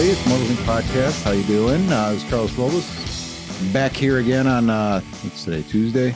Everybody, 0.00 0.18
it's 0.18 0.32
Motorlink 0.32 0.64
Podcast. 0.64 1.22
How 1.24 1.32
you 1.32 1.42
doing? 1.42 1.92
Uh, 1.92 2.12
this 2.12 2.24
is 2.24 2.30
Carlos 2.30 2.52
Robles. 2.54 3.70
Back 3.70 3.92
here 3.92 4.16
again 4.16 4.46
on 4.46 4.70
uh, 4.70 5.00
what's 5.00 5.44
today? 5.44 5.62
Tuesday. 5.68 6.14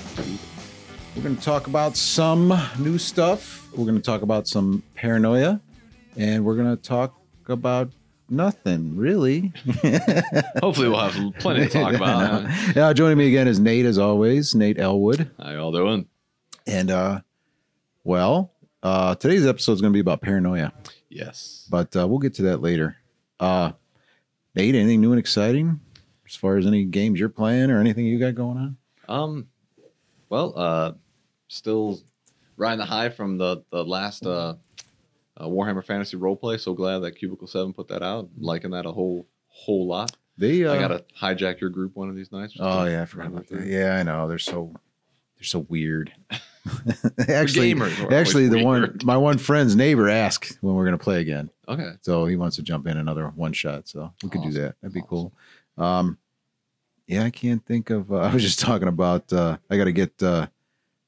We're 1.14 1.22
going 1.22 1.36
to 1.36 1.42
talk 1.42 1.66
about 1.66 1.94
some 1.94 2.58
new 2.78 2.96
stuff. 2.96 3.68
We're 3.76 3.84
going 3.84 3.96
to 3.96 4.02
talk 4.02 4.22
about 4.22 4.48
some 4.48 4.82
paranoia, 4.94 5.60
and 6.16 6.46
we're 6.46 6.56
going 6.56 6.74
to 6.74 6.82
talk 6.82 7.20
about 7.46 7.90
nothing 8.30 8.96
really. 8.96 9.52
Hopefully, 10.62 10.88
we'll 10.88 11.06
have 11.06 11.34
plenty 11.34 11.66
to 11.66 11.68
talk 11.68 11.92
about. 11.92 12.48
Now, 12.74 12.90
joining 12.94 13.18
me 13.18 13.28
again 13.28 13.46
is 13.46 13.60
Nate, 13.60 13.84
as 13.84 13.98
always. 13.98 14.54
Nate 14.54 14.78
Elwood, 14.78 15.30
How 15.38 15.50
y'all 15.50 15.72
doing? 15.72 16.08
and 16.66 16.90
uh, 16.90 17.20
well, 18.02 18.50
uh, 18.82 19.14
today's 19.16 19.44
episode 19.46 19.72
is 19.72 19.82
going 19.82 19.92
to 19.92 19.94
be 19.94 20.00
about 20.00 20.22
paranoia, 20.22 20.72
Yes. 21.10 21.68
but 21.70 21.94
uh, 21.94 22.08
we'll 22.08 22.18
get 22.18 22.32
to 22.36 22.42
that 22.44 22.62
later. 22.62 22.96
Uh, 23.40 23.72
Nate, 24.54 24.74
anything 24.74 25.00
new 25.00 25.10
and 25.10 25.18
exciting 25.18 25.80
as 26.26 26.36
far 26.36 26.56
as 26.56 26.66
any 26.66 26.84
games 26.84 27.18
you're 27.18 27.28
playing 27.28 27.70
or 27.70 27.80
anything 27.80 28.06
you 28.06 28.18
got 28.18 28.34
going 28.34 28.58
on? 28.58 28.76
Um. 29.08 29.48
Well, 30.28 30.52
uh, 30.56 30.92
still 31.48 32.00
riding 32.56 32.78
the 32.78 32.84
high 32.84 33.08
from 33.08 33.38
the 33.38 33.64
the 33.70 33.84
last 33.84 34.24
uh, 34.26 34.54
uh 35.36 35.46
Warhammer 35.46 35.84
Fantasy 35.84 36.16
roleplay. 36.16 36.58
So 36.58 36.74
glad 36.74 37.00
that 37.00 37.12
Cubicle 37.12 37.46
Seven 37.46 37.72
put 37.72 37.88
that 37.88 38.02
out. 38.02 38.28
Liking 38.38 38.70
that 38.70 38.86
a 38.86 38.92
whole 38.92 39.26
whole 39.48 39.86
lot. 39.86 40.16
They, 40.36 40.64
uh, 40.64 40.74
I 40.74 40.78
gotta 40.78 41.04
hijack 41.20 41.60
your 41.60 41.70
group 41.70 41.94
one 41.94 42.08
of 42.08 42.16
these 42.16 42.32
nights. 42.32 42.56
Oh 42.58 42.84
yeah, 42.84 43.02
I 43.02 43.04
forgot 43.04 43.28
about 43.28 43.46
that. 43.48 43.66
Yeah, 43.66 43.96
I 43.96 44.02
know. 44.02 44.26
They're 44.26 44.38
so 44.38 44.72
they're 45.36 45.44
so 45.44 45.60
weird. 45.68 46.12
actually, 47.28 47.74
gamers 47.74 48.12
actually, 48.12 48.48
the 48.48 48.64
one 48.64 48.98
my 49.04 49.16
one 49.16 49.38
friend's 49.38 49.76
neighbor 49.76 50.08
asked 50.08 50.56
when 50.62 50.74
we're 50.74 50.84
gonna 50.84 50.96
play 50.98 51.20
again, 51.20 51.50
Okay. 51.68 51.90
so 52.00 52.24
he 52.26 52.36
wants 52.36 52.56
to 52.56 52.62
jump 52.62 52.86
in 52.86 52.96
another 52.96 53.28
one 53.28 53.52
shot. 53.52 53.86
So 53.88 54.12
we 54.22 54.30
could 54.30 54.42
do 54.42 54.50
that. 54.52 54.76
That'd 54.80 54.94
be 54.94 55.02
cool. 55.06 55.32
Um, 55.76 56.18
yeah, 57.06 57.24
I 57.24 57.30
can't 57.30 57.64
think 57.66 57.90
of. 57.90 58.10
Uh, 58.12 58.16
I 58.20 58.32
was 58.32 58.42
just 58.42 58.60
talking 58.60 58.88
about. 58.88 59.32
Uh, 59.32 59.58
I 59.70 59.76
got 59.76 59.84
to 59.84 59.92
get 59.92 60.22
uh, 60.22 60.46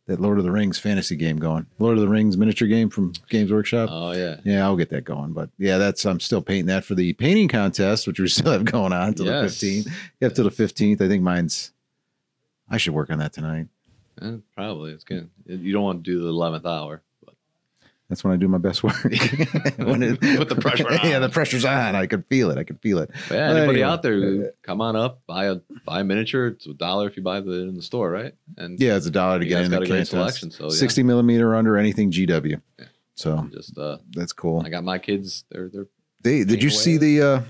that 0.06 0.20
Lord 0.20 0.38
of 0.38 0.44
the 0.44 0.52
Rings 0.52 0.78
fantasy 0.78 1.16
game 1.16 1.38
going. 1.38 1.66
Lord 1.78 1.96
of 1.96 2.02
the 2.02 2.08
Rings 2.08 2.36
miniature 2.36 2.68
game 2.68 2.90
from 2.90 3.12
Games 3.30 3.50
Workshop. 3.50 3.88
Oh 3.90 4.12
yeah. 4.12 4.36
Yeah, 4.44 4.64
I'll 4.64 4.76
get 4.76 4.90
that 4.90 5.04
going. 5.04 5.32
But 5.32 5.48
yeah, 5.58 5.78
that's 5.78 6.04
I'm 6.04 6.20
still 6.20 6.42
painting 6.42 6.66
that 6.66 6.84
for 6.84 6.94
the 6.94 7.14
painting 7.14 7.48
contest, 7.48 8.06
which 8.06 8.20
we 8.20 8.28
still 8.28 8.52
have 8.52 8.64
going 8.66 8.92
on 8.92 9.08
until 9.08 9.24
Yes. 9.26 9.58
the 9.58 9.82
15th. 9.84 9.92
Yeah, 10.20 10.28
till 10.28 10.44
the 10.44 10.50
15th. 10.50 11.00
I 11.00 11.08
think 11.08 11.22
mine's. 11.22 11.72
I 12.68 12.76
should 12.78 12.94
work 12.94 13.10
on 13.10 13.18
that 13.20 13.32
tonight. 13.32 13.68
Eh, 14.22 14.36
probably 14.54 14.92
it's 14.92 15.04
good. 15.04 15.28
You 15.46 15.72
don't 15.72 15.82
want 15.82 16.04
to 16.04 16.10
do 16.10 16.20
the 16.22 16.28
eleventh 16.28 16.64
hour. 16.66 17.02
But 17.24 17.34
That's 18.08 18.24
when 18.24 18.32
I 18.32 18.36
do 18.36 18.48
my 18.48 18.58
best 18.58 18.82
work. 18.82 19.02
when 19.76 20.02
it, 20.02 20.20
Put 20.38 20.48
the 20.48 20.56
pressure 20.58 20.88
on. 20.90 20.98
Yeah, 21.08 21.18
the 21.18 21.28
pressure's 21.28 21.64
on. 21.64 21.94
I 21.94 22.06
can 22.06 22.22
feel 22.24 22.50
it. 22.50 22.56
I 22.58 22.64
can 22.64 22.76
feel 22.76 22.98
it. 22.98 23.10
But 23.28 23.34
yeah, 23.34 23.48
Well, 23.48 23.56
anybody 23.58 23.82
anyway. 23.82 23.92
out 23.92 24.02
there, 24.02 24.52
come 24.62 24.80
on 24.80 24.96
up, 24.96 25.20
buy 25.26 25.46
a 25.46 25.56
buy 25.84 26.00
a 26.00 26.04
miniature. 26.04 26.46
It's 26.48 26.66
a 26.66 26.72
dollar 26.74 27.08
if 27.08 27.16
you 27.16 27.22
buy 27.22 27.38
it 27.38 27.46
in 27.46 27.74
the 27.76 27.82
store, 27.82 28.10
right? 28.10 28.32
And 28.56 28.80
Yeah, 28.80 28.96
it's 28.96 29.06
a 29.06 29.10
dollar 29.10 29.38
to 29.38 29.44
get 29.44 29.64
in 29.64 29.70
got 29.70 29.80
the 29.80 29.84
a 29.84 29.88
great 29.88 30.06
selection, 30.06 30.50
so, 30.50 30.64
yeah. 30.64 30.70
60 30.70 31.02
millimeter 31.02 31.54
under 31.54 31.76
anything 31.76 32.10
GW. 32.10 32.60
Yeah. 32.78 32.84
So 33.16 33.48
just 33.52 33.76
uh, 33.78 33.98
that's 34.12 34.32
cool. 34.32 34.62
I 34.64 34.68
got 34.70 34.84
my 34.84 34.98
kids. 34.98 35.44
They're 35.50 35.68
they're 35.68 35.86
They 36.22 36.44
did 36.44 36.62
you 36.62 36.70
see 36.70 36.96
the? 36.98 37.22
uh 37.22 37.42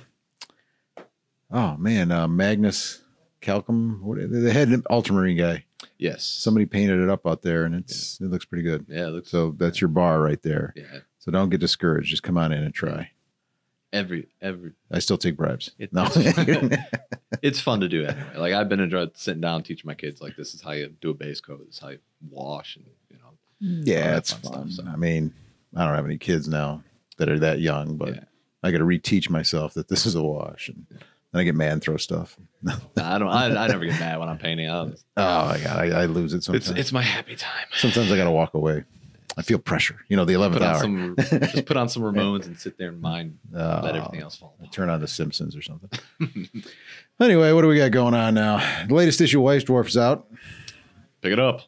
Oh 1.51 1.77
man, 1.77 2.11
uh 2.11 2.27
Marneus 2.27 3.01
Calgar. 3.41 4.01
What 4.01 4.19
the 4.30 4.53
head 4.53 4.70
Ultramarine 4.91 5.36
guy? 5.36 5.64
Yes. 5.98 6.25
Somebody 6.25 6.66
painted 6.66 7.01
it 7.01 7.08
up 7.08 7.27
out 7.27 7.42
there, 7.42 7.64
and 7.64 7.74
it's 7.74 8.20
it 8.20 8.30
looks 8.30 8.45
pretty 8.45 8.62
good. 8.62 8.86
yeah, 8.89 9.07
it 9.07 9.11
looks 9.11 9.30
So 9.30 9.55
that's 9.57 9.80
your 9.80 9.89
bar 9.89 10.20
right 10.20 10.42
there. 10.42 10.73
yeah. 10.77 11.01
So 11.18 11.30
don't 11.33 11.48
get 11.51 11.61
discouraged. 11.61 12.08
Just 12.11 12.23
come 12.23 12.39
on 12.39 12.52
in 12.52 12.62
and 12.62 12.73
try. 12.74 13.11
Every 13.92 14.29
every 14.42 14.73
I 14.90 14.98
still 14.98 15.17
take 15.18 15.36
bribes. 15.36 15.70
It- 15.79 15.92
no. 15.92 16.07
it's 17.42 17.61
fun 17.61 17.80
to 17.80 17.89
do 17.89 18.05
anyway. 18.05 18.24
Like 18.36 18.52
I've 18.52 18.68
been 18.68 18.80
enjoying 18.80 19.11
sitting 19.14 19.40
down 19.40 19.62
teaching 19.62 19.86
my 19.86 19.95
kids 19.95 20.20
like 20.20 20.36
this 20.36 20.55
is 20.55 20.61
how 20.62 20.73
you 20.73 20.89
do 21.01 21.11
a 21.11 21.14
base 21.14 21.40
coat. 21.40 21.64
This 21.67 21.77
is 21.77 21.80
how 21.80 21.89
you 21.90 21.98
wash 22.30 22.77
and 22.77 22.86
you 23.11 23.17
know. 23.18 23.23
Mm. 23.63 23.86
yeah, 23.86 24.17
it's 24.17 24.33
fun 24.33 24.52
fun. 24.52 24.70
stuff, 24.70 24.86
so. 24.86 24.92
I 24.92 24.96
mean, 24.96 25.33
I 25.74 25.84
don't 25.86 25.95
have 25.95 26.05
any 26.05 26.18
kids 26.18 26.46
now 26.48 26.83
that 27.17 27.28
are 27.28 27.39
that 27.39 27.61
young, 27.61 27.96
but 27.96 28.14
Yeah. 28.14 28.24
I 28.63 28.70
got 28.70 28.78
to 28.78 28.84
reteach 28.84 29.30
myself 29.30 29.74
that 29.74 29.89
this 29.89 30.05
is 30.07 30.14
a 30.14 30.23
wash, 30.23 30.68
and 30.68 30.84
then 30.90 30.98
I 31.39 31.45
get 31.45 31.55
mad 31.55 31.73
and 31.73 31.83
throw 31.83 31.97
stuff. 31.97 32.36
Nah, 32.63 32.74
I 32.97 33.19
don't. 33.19 33.29
I, 33.29 33.47
I 33.64 33.67
never 33.69 33.85
get 33.85 33.98
mad 34.01 34.19
when 34.19 34.29
I'm 34.29 34.39
painting. 34.39 34.69
I 34.70 34.83
was, 34.83 35.05
Oh 35.17 35.47
my 35.47 35.58
god, 35.58 35.79
I, 35.79 36.02
I 36.02 36.07
lose 36.07 36.33
it 36.35 36.42
sometimes. 36.42 36.70
it's 36.70 36.79
it's 36.79 36.92
my 36.92 37.02
happy 37.02 37.36
time. 37.36 37.67
sometimes 37.77 38.11
I 38.13 38.17
got 38.17 38.24
to 38.24 38.30
walk 38.30 38.55
away. 38.55 38.85
I 39.39 39.42
feel 39.42 39.58
pressure. 39.58 39.98
You 40.08 40.17
know, 40.17 40.25
the 40.25 40.33
eleventh 40.33 40.63
hour. 40.63 40.80
some 40.80 41.14
just 41.19 41.67
put 41.67 41.77
on 41.77 41.89
some 41.91 42.02
Ramones 42.05 42.46
and 42.46 42.58
sit 42.58 42.79
there 42.79 42.89
and 42.89 43.01
mind 43.02 43.39
Oh, 43.55 43.80
let 43.85 43.95
everything 43.96 44.20
else 44.23 44.36
fall. 44.36 44.55
apart. 44.58 44.73
Turn 44.73 44.89
on 44.89 45.01
the 45.01 45.07
Simpsons 45.08 45.55
or 45.55 45.61
something. 45.63 45.91
anyway, 47.20 47.52
what 47.52 47.63
do 47.63 47.69
we 47.69 47.77
got 47.77 47.91
going 47.91 48.14
on 48.14 48.33
now? 48.35 48.58
The 48.89 48.95
latest 48.95 49.20
issue 49.20 49.39
of 49.39 49.45
White 49.45 49.63
Dwarf 49.67 49.89
is 49.89 49.96
out. 49.98 50.27
Pick 51.20 51.33
it 51.33 51.39
up. 51.39 51.63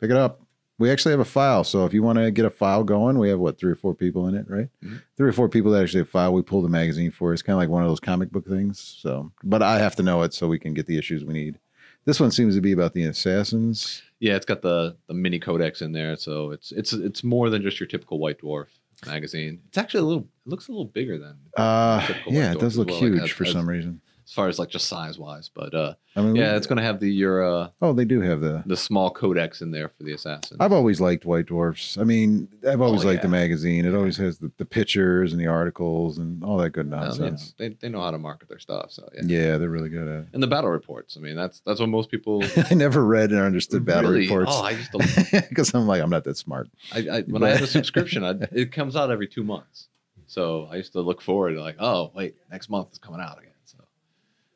Pick 0.00 0.10
it 0.10 0.16
up. 0.16 0.40
We 0.78 0.90
actually 0.90 1.12
have 1.12 1.20
a 1.20 1.24
file, 1.24 1.64
so 1.64 1.86
if 1.86 1.94
you 1.94 2.02
want 2.02 2.18
to 2.18 2.30
get 2.30 2.44
a 2.44 2.50
file 2.50 2.84
going, 2.84 3.18
we 3.18 3.30
have 3.30 3.38
what 3.38 3.58
three 3.58 3.72
or 3.72 3.76
four 3.76 3.94
people 3.94 4.28
in 4.28 4.34
it, 4.34 4.44
right? 4.48 4.68
Mhm. 4.84 5.00
Three 5.16 5.28
or 5.28 5.32
four 5.32 5.48
people 5.48 5.70
that 5.72 5.82
actually 5.82 6.00
have 6.00 6.08
a 6.08 6.10
file. 6.10 6.34
We 6.34 6.42
pull 6.42 6.60
the 6.60 6.68
magazine 6.68 7.10
for. 7.10 7.32
It's 7.32 7.40
kind 7.42 7.54
of 7.54 7.58
like 7.58 7.70
one 7.70 7.82
of 7.82 7.88
those 7.88 8.00
comic 8.00 8.30
book 8.30 8.46
things. 8.46 8.78
So, 9.00 9.32
but 9.42 9.62
I 9.62 9.78
have 9.78 9.96
to 9.96 10.02
know 10.02 10.22
it 10.22 10.34
so 10.34 10.48
we 10.48 10.58
can 10.58 10.74
get 10.74 10.86
the 10.86 10.98
issues 10.98 11.24
we 11.24 11.32
need. 11.32 11.58
This 12.04 12.20
one 12.20 12.30
seems 12.30 12.54
to 12.54 12.60
be 12.60 12.72
about 12.72 12.92
the 12.92 13.04
assassins. 13.04 14.02
Yeah, 14.20 14.36
it's 14.36 14.46
got 14.46 14.62
the 14.62 14.96
the 15.08 15.14
mini 15.14 15.38
codex 15.38 15.80
in 15.82 15.92
there, 15.92 16.16
so 16.16 16.50
it's 16.50 16.72
it's 16.72 16.92
it's 16.92 17.24
more 17.24 17.48
than 17.50 17.62
just 17.62 17.80
your 17.80 17.86
typical 17.86 18.18
White 18.18 18.40
Dwarf 18.40 18.66
magazine. 19.06 19.60
It's 19.68 19.78
actually 19.78 20.00
a 20.00 20.04
little. 20.04 20.22
It 20.46 20.48
looks 20.50 20.68
a 20.68 20.72
little 20.72 20.84
bigger 20.86 21.18
than 21.18 21.36
Uh, 21.56 22.06
yeah, 22.26 22.52
it 22.52 22.60
does 22.60 22.76
look 22.78 22.88
well, 22.88 23.00
like 23.00 23.04
huge 23.12 23.22
as- 23.22 23.30
for 23.30 23.44
as- 23.44 23.52
some 23.52 23.68
reason. 23.68 24.00
As 24.26 24.32
far 24.32 24.48
as 24.48 24.58
like 24.58 24.68
just 24.70 24.88
size 24.88 25.18
wise, 25.20 25.48
but 25.54 25.72
uh, 25.72 25.94
I 26.16 26.20
mean, 26.20 26.34
yeah, 26.34 26.56
it's 26.56 26.66
gonna 26.66 26.82
have 26.82 26.98
the 26.98 27.08
your 27.08 27.44
uh 27.44 27.68
oh, 27.80 27.92
they 27.92 28.04
do 28.04 28.20
have 28.20 28.40
the. 28.40 28.62
the 28.66 28.76
small 28.76 29.08
codex 29.10 29.60
in 29.62 29.70
there 29.70 29.88
for 29.88 30.02
the 30.02 30.12
assassin. 30.14 30.56
I've 30.58 30.72
always 30.72 31.00
liked 31.00 31.24
White 31.24 31.46
Dwarfs. 31.46 31.96
I 31.96 32.02
mean, 32.02 32.48
I've 32.68 32.80
always 32.80 33.04
Oh, 33.04 33.08
liked 33.08 33.22
the 33.22 33.28
magazine. 33.28 33.84
It 33.84 33.94
always 33.94 34.16
has 34.16 34.38
the, 34.38 34.50
the 34.56 34.64
pictures 34.64 35.32
and 35.32 35.40
the 35.40 35.46
articles 35.46 36.18
and 36.18 36.42
all 36.42 36.56
that 36.58 36.70
good 36.70 36.88
know, 36.90 36.98
nonsense. 37.00 37.54
they, 37.56 37.68
they 37.68 37.88
know 37.88 38.00
how 38.00 38.10
to 38.10 38.18
market 38.18 38.48
their 38.48 38.58
stuff, 38.58 38.90
so 38.90 39.08
yeah. 39.14 39.20
Yeah, 39.24 39.58
they're 39.58 39.70
really 39.70 39.90
good 39.90 40.08
at 40.08 40.22
it. 40.24 40.28
And 40.32 40.42
the 40.42 40.46
battle 40.48 40.70
reports. 40.70 41.16
I 41.16 41.20
mean, 41.20 41.36
that's 41.36 41.60
that's 41.64 41.78
what 41.78 41.88
most 41.88 42.10
people 42.10 42.42
I 42.70 42.74
never 42.74 43.04
read 43.04 43.30
and 43.30 43.38
understood 43.40 43.84
battle 43.84 44.10
really, 44.10 44.22
reports 44.24 44.50
Oh, 44.52 44.64
I 44.64 44.70
used 44.70 44.90
to. 44.90 45.44
because 45.48 45.72
I'm 45.72 45.86
like, 45.86 46.02
I'm 46.02 46.10
not 46.10 46.24
that 46.24 46.36
smart. 46.36 46.68
I, 46.92 46.98
I 47.10 47.20
when 47.22 47.44
I 47.44 47.50
had 47.50 47.62
a 47.62 47.66
subscription, 47.78 48.24
I, 48.24 48.34
it 48.50 48.72
comes 48.72 48.96
out 48.96 49.12
every 49.12 49.28
two 49.28 49.44
months, 49.44 49.86
so 50.26 50.66
I 50.72 50.76
used 50.76 50.92
to 50.94 51.00
look 51.02 51.22
forward 51.22 51.52
to 51.54 51.60
like, 51.60 51.76
oh 51.78 52.10
wait, 52.14 52.34
next 52.50 52.68
month 52.70 52.90
is 52.92 52.98
coming 52.98 53.20
out 53.20 53.38
again. 53.38 53.52
So, 53.66 53.78
but 53.78 53.86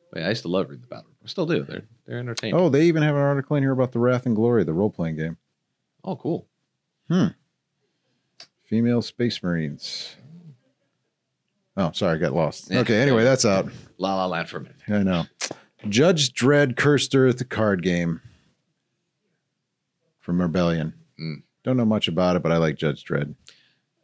I 0.15 0.29
used 0.29 0.41
to 0.41 0.47
love 0.49 0.69
reading 0.69 0.81
the 0.81 0.87
battle 0.87 1.11
I 1.23 1.27
Still 1.27 1.45
do. 1.45 1.63
They're 1.63 1.83
they're 2.05 2.19
entertaining. 2.19 2.55
Oh, 2.55 2.69
they 2.69 2.83
even 2.85 3.03
have 3.03 3.15
an 3.15 3.21
article 3.21 3.55
in 3.55 3.63
here 3.63 3.71
about 3.71 3.91
the 3.91 3.99
Wrath 3.99 4.25
and 4.25 4.35
Glory, 4.35 4.63
the 4.63 4.73
role 4.73 4.89
playing 4.89 5.17
game. 5.17 5.37
oh 6.03 6.15
cool. 6.15 6.47
Hmm. 7.07 7.27
Female 8.63 9.01
Space 9.01 9.43
Marines. 9.43 10.15
Oh, 11.77 11.91
sorry, 11.93 12.15
I 12.15 12.17
got 12.17 12.33
lost. 12.33 12.71
Okay, 12.71 13.01
anyway, 13.01 13.23
that's 13.23 13.45
out. 13.45 13.69
La 13.97 14.15
La 14.15 14.25
Land 14.25 14.49
for 14.49 14.57
a 14.57 14.61
minute. 14.61 14.77
I 14.87 15.03
know. 15.03 15.25
Judge 15.89 16.33
Dredd 16.33 16.75
Cursed 16.77 17.15
Earth, 17.15 17.37
the 17.37 17.45
card 17.45 17.81
game 17.81 18.21
from 20.19 20.41
Rebellion. 20.41 20.93
Mm. 21.19 21.43
Don't 21.63 21.77
know 21.77 21.85
much 21.85 22.07
about 22.07 22.35
it, 22.35 22.43
but 22.43 22.51
I 22.51 22.57
like 22.57 22.75
Judge 22.75 23.03
Dredd. 23.03 23.35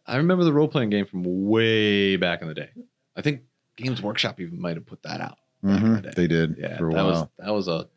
I 0.06 0.18
remember 0.18 0.44
the 0.44 0.54
role 0.54 0.68
playing 0.68 0.90
game 0.90 1.06
from 1.06 1.24
way 1.24 2.16
back 2.16 2.42
in 2.42 2.48
the 2.48 2.54
day. 2.54 2.70
I 3.16 3.22
think 3.22 3.42
Games 3.76 4.02
Workshop 4.02 4.40
even 4.40 4.60
might 4.60 4.78
have 4.78 4.86
put 4.86 5.04
that 5.04 5.22
out. 5.22 5.38
Mhm, 5.64 6.04
the. 6.04 6.16
They 6.16 6.28
did 6.28 6.56
Yeah, 6.58 6.78
for 6.78 6.90
a 6.90 6.94
that 6.94 7.04
while. 7.04 7.12
was 7.12 7.28
that 7.40 7.54
was 7.54 7.68
a 7.68 7.88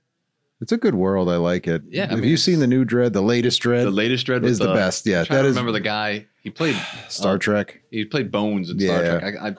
It's 0.61 0.73
a 0.73 0.77
good 0.77 0.95
world. 0.95 1.29
I 1.29 1.37
like 1.37 1.67
it. 1.67 1.83
Yeah, 1.89 2.05
I 2.05 2.07
Have 2.09 2.21
mean, 2.21 2.29
you 2.31 2.37
seen 2.37 2.59
the 2.61 2.67
new 2.67 2.85
Dredd, 2.85 3.13
the 3.13 3.23
latest 3.23 3.63
Dredd? 3.63 3.85
the 3.85 3.91
latest 3.91 4.27
Dredd 4.27 4.45
is 4.45 4.59
with 4.61 4.69
the 4.69 4.75
best. 4.75 5.07
Yeah, 5.07 5.25
that 5.25 5.45
is 5.45 5.55
remember 5.57 5.73
the 5.73 5.81
guy. 5.81 6.27
He 6.43 6.51
played 6.51 6.77
Star 7.09 7.35
uh, 7.35 7.39
Trek. 7.39 7.81
He 7.91 8.05
played 8.05 8.31
Bones 8.31 8.71
in 8.71 8.79
Star 8.79 9.03
Yeah. 9.03 9.19
Trek. 9.21 9.35
I, 9.41 9.49
I, 9.49 9.55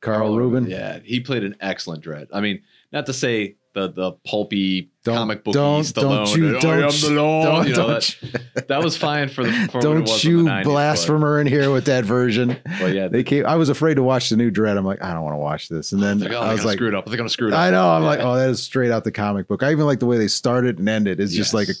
Karl 0.00 0.36
Urban. 0.38 0.66
Yeah, 0.68 0.98
he 1.04 1.20
played 1.20 1.44
an 1.44 1.56
excellent 1.60 2.02
Dredd. 2.04 2.28
I 2.32 2.40
mean, 2.40 2.62
not 2.92 3.04
to 3.06 3.12
say 3.12 3.56
the 3.88 3.92
the 3.92 4.12
pulpy 4.26 4.90
Don't- 5.04 5.16
comic 5.16 5.44
book 5.44 5.54
don't- 5.54 5.82
Stallone. 5.82 6.26
don't 6.26 6.36
you- 6.36 6.48
and, 6.54 6.60
don't 6.60 6.82
am 6.84 6.90
you- 6.90 7.08
the 7.08 7.10
Lord," 7.14 7.44
Don't, 7.46 7.68
you 7.68 7.74
know, 7.74 7.86
don't, 7.88 8.18
that, 8.54 8.64
that 8.68 8.82
was 8.82 8.96
fine 8.96 9.28
for 9.28 9.44
the 9.44 9.52
for 9.72 9.80
don't 9.80 10.06
you 10.24 10.42
the 10.44 10.50
90s, 10.50 10.64
but- 10.64 10.70
blasphemer 10.70 11.40
in 11.40 11.46
here 11.46 11.70
with 11.70 11.84
that 11.86 12.04
version. 12.04 12.56
But 12.80 12.94
yeah, 12.94 13.08
They 13.08 13.22
came. 13.24 13.44
I 13.46 13.56
was 13.56 13.68
afraid 13.68 13.94
to 13.94 14.02
watch 14.02 14.28
the 14.30 14.36
new 14.36 14.50
Dredd. 14.50 14.76
I'm 14.78 14.84
like, 14.84 15.02
I 15.02 15.12
don't 15.14 15.22
want 15.22 15.34
to 15.34 15.38
watch 15.38 15.68
this. 15.68 15.92
And 15.92 16.02
then 16.02 16.22
oh, 16.32 16.40
I 16.40 16.52
was 16.52 16.64
like, 16.64 16.76
screwed 16.76 16.94
up. 16.94 17.06
They're 17.06 17.16
gonna 17.16 17.28
screw 17.28 17.48
it 17.48 17.52
up. 17.54 17.58
I 17.60 17.70
know. 17.70 17.88
I'm 17.90 18.02
Yeah. 18.02 18.08
like, 18.08 18.20
oh, 18.20 18.36
that 18.36 18.48
is 18.50 18.62
straight 18.62 18.90
out 18.90 19.04
the 19.04 19.12
comic 19.12 19.48
book. 19.48 19.62
I 19.62 19.70
even 19.72 19.86
like 19.86 19.98
the 20.00 20.06
way 20.06 20.18
they 20.18 20.28
started 20.28 20.78
and 20.78 20.88
ended. 20.88 21.20
It's 21.20 21.32
just 21.34 21.54
like 21.54 21.68
a 21.68 21.74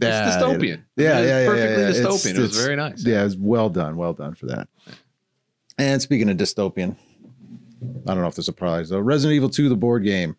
Yes. 0.00 0.12
Yeah, 0.12 0.26
it's 0.28 0.36
dystopian. 0.36 0.82
Yeah, 0.96 1.20
yeah, 1.20 1.22
yeah, 1.40 1.46
perfectly 1.46 1.58
yeah, 1.60 1.78
yeah. 1.80 1.88
It's- 1.90 2.06
dystopian. 2.06 2.36
it 2.36 2.40
was 2.40 2.56
very 2.64 2.76
nice. 2.76 3.04
Yeah, 3.04 3.20
it 3.22 3.24
was 3.24 3.36
well 3.36 3.68
done. 3.68 3.96
Well 3.96 4.12
done 4.12 4.34
for 4.34 4.46
that. 4.46 4.68
And 5.76 6.00
speaking 6.00 6.28
of 6.30 6.36
dystopian, 6.36 6.96
I 8.06 8.14
don't 8.14 8.20
know 8.20 8.28
if 8.28 8.36
this 8.36 8.46
applies 8.48 8.88
though. 8.90 9.00
Resident 9.00 9.34
Evil 9.34 9.48
2, 9.48 9.68
the 9.68 9.74
board 9.76 10.04
game, 10.04 10.36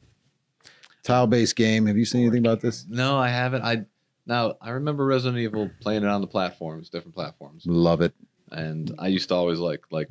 tile 1.03 1.27
based 1.27 1.55
game. 1.55 1.85
Have 1.85 1.97
you 1.97 2.05
seen 2.05 2.21
anything 2.21 2.45
about 2.45 2.61
this? 2.61 2.85
No, 2.89 3.17
I 3.17 3.29
haven't. 3.29 3.63
I 3.63 3.85
now 4.25 4.55
I 4.61 4.71
remember 4.71 5.05
Resident 5.05 5.39
Evil 5.39 5.69
playing 5.81 6.03
it 6.03 6.09
on 6.09 6.21
the 6.21 6.27
platforms, 6.27 6.89
different 6.89 7.15
platforms, 7.15 7.63
Love 7.65 8.01
it. 8.01 8.13
and 8.51 8.93
I 8.99 9.07
used 9.07 9.29
to 9.29 9.35
always 9.35 9.59
like 9.59 9.83
like 9.91 10.09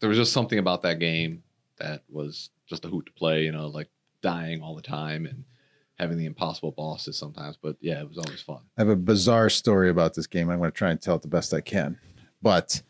there 0.00 0.08
was 0.08 0.18
just 0.18 0.32
something 0.32 0.58
about 0.58 0.82
that 0.82 0.98
game 0.98 1.42
that 1.78 2.02
was 2.08 2.50
just 2.66 2.84
a 2.84 2.88
hoot 2.88 3.06
to 3.06 3.12
play. 3.12 3.42
You 3.44 3.52
know, 3.52 3.68
like 3.68 3.88
dying 4.22 4.62
all 4.62 4.74
the 4.74 4.82
time 4.82 5.26
and 5.26 5.44
having 5.98 6.18
the 6.18 6.26
impossible 6.26 6.72
bosses 6.72 7.16
sometimes. 7.16 7.56
But 7.60 7.76
yeah, 7.80 8.00
it 8.00 8.08
was 8.08 8.18
always 8.18 8.42
fun. 8.42 8.60
I 8.76 8.82
have 8.82 8.88
a 8.88 8.96
bizarre 8.96 9.48
story 9.48 9.88
about 9.88 10.14
this 10.14 10.26
game. 10.26 10.50
I'm 10.50 10.58
going 10.58 10.70
to 10.70 10.76
try 10.76 10.90
and 10.90 11.00
tell 11.00 11.16
it 11.16 11.22
the 11.22 11.28
best 11.28 11.54
I 11.54 11.60
can. 11.62 11.98
But 12.42 12.82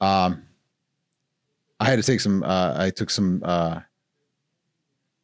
um, 0.00 0.42
I 1.80 1.86
had 1.86 1.96
to 1.96 2.02
take 2.02 2.20
some. 2.20 2.42
Uh, 2.42 2.74
I 2.76 2.90
took 2.90 3.08
some 3.08 3.40
uh, 3.44 3.80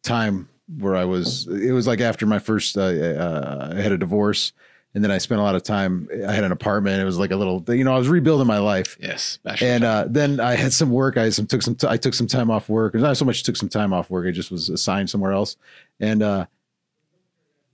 time 0.02 0.48
where 0.76 0.94
I 0.96 1.04
was. 1.04 1.46
It 1.48 1.72
was 1.72 1.86
like 1.86 2.00
after 2.00 2.26
my 2.26 2.38
first. 2.38 2.76
Uh, 2.76 2.82
uh, 2.82 3.72
I 3.76 3.80
had 3.80 3.92
a 3.92 3.98
divorce, 3.98 4.52
and 4.94 5.02
then 5.02 5.10
I 5.10 5.18
spent 5.18 5.40
a 5.40 5.44
lot 5.44 5.54
of 5.54 5.62
time. 5.62 6.08
I 6.26 6.32
had 6.32 6.44
an 6.44 6.52
apartment. 6.52 7.00
It 7.00 7.04
was 7.04 7.18
like 7.18 7.30
a 7.30 7.36
little. 7.36 7.64
You 7.68 7.84
know, 7.84 7.94
I 7.94 7.98
was 7.98 8.08
rebuilding 8.08 8.46
my 8.46 8.58
life. 8.58 8.96
Yes, 9.00 9.38
and 9.60 9.84
uh, 9.84 10.06
then 10.08 10.40
I 10.40 10.54
had 10.56 10.72
some 10.72 10.90
work. 10.90 11.16
I 11.16 11.30
some 11.30 11.46
took 11.46 11.62
some. 11.62 11.74
T- 11.74 11.86
I 11.88 11.96
took 11.96 12.14
some 12.14 12.26
time 12.26 12.50
off 12.50 12.68
work. 12.68 12.94
Not 12.94 13.16
so 13.16 13.24
much 13.24 13.42
took 13.42 13.56
some 13.56 13.68
time 13.68 13.92
off 13.92 14.10
work. 14.10 14.26
I 14.26 14.30
just 14.30 14.50
was 14.50 14.68
assigned 14.68 15.08
somewhere 15.10 15.32
else. 15.32 15.56
And 16.00 16.22
uh, 16.22 16.46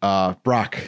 uh, 0.03 0.35
Brock, 0.45 0.79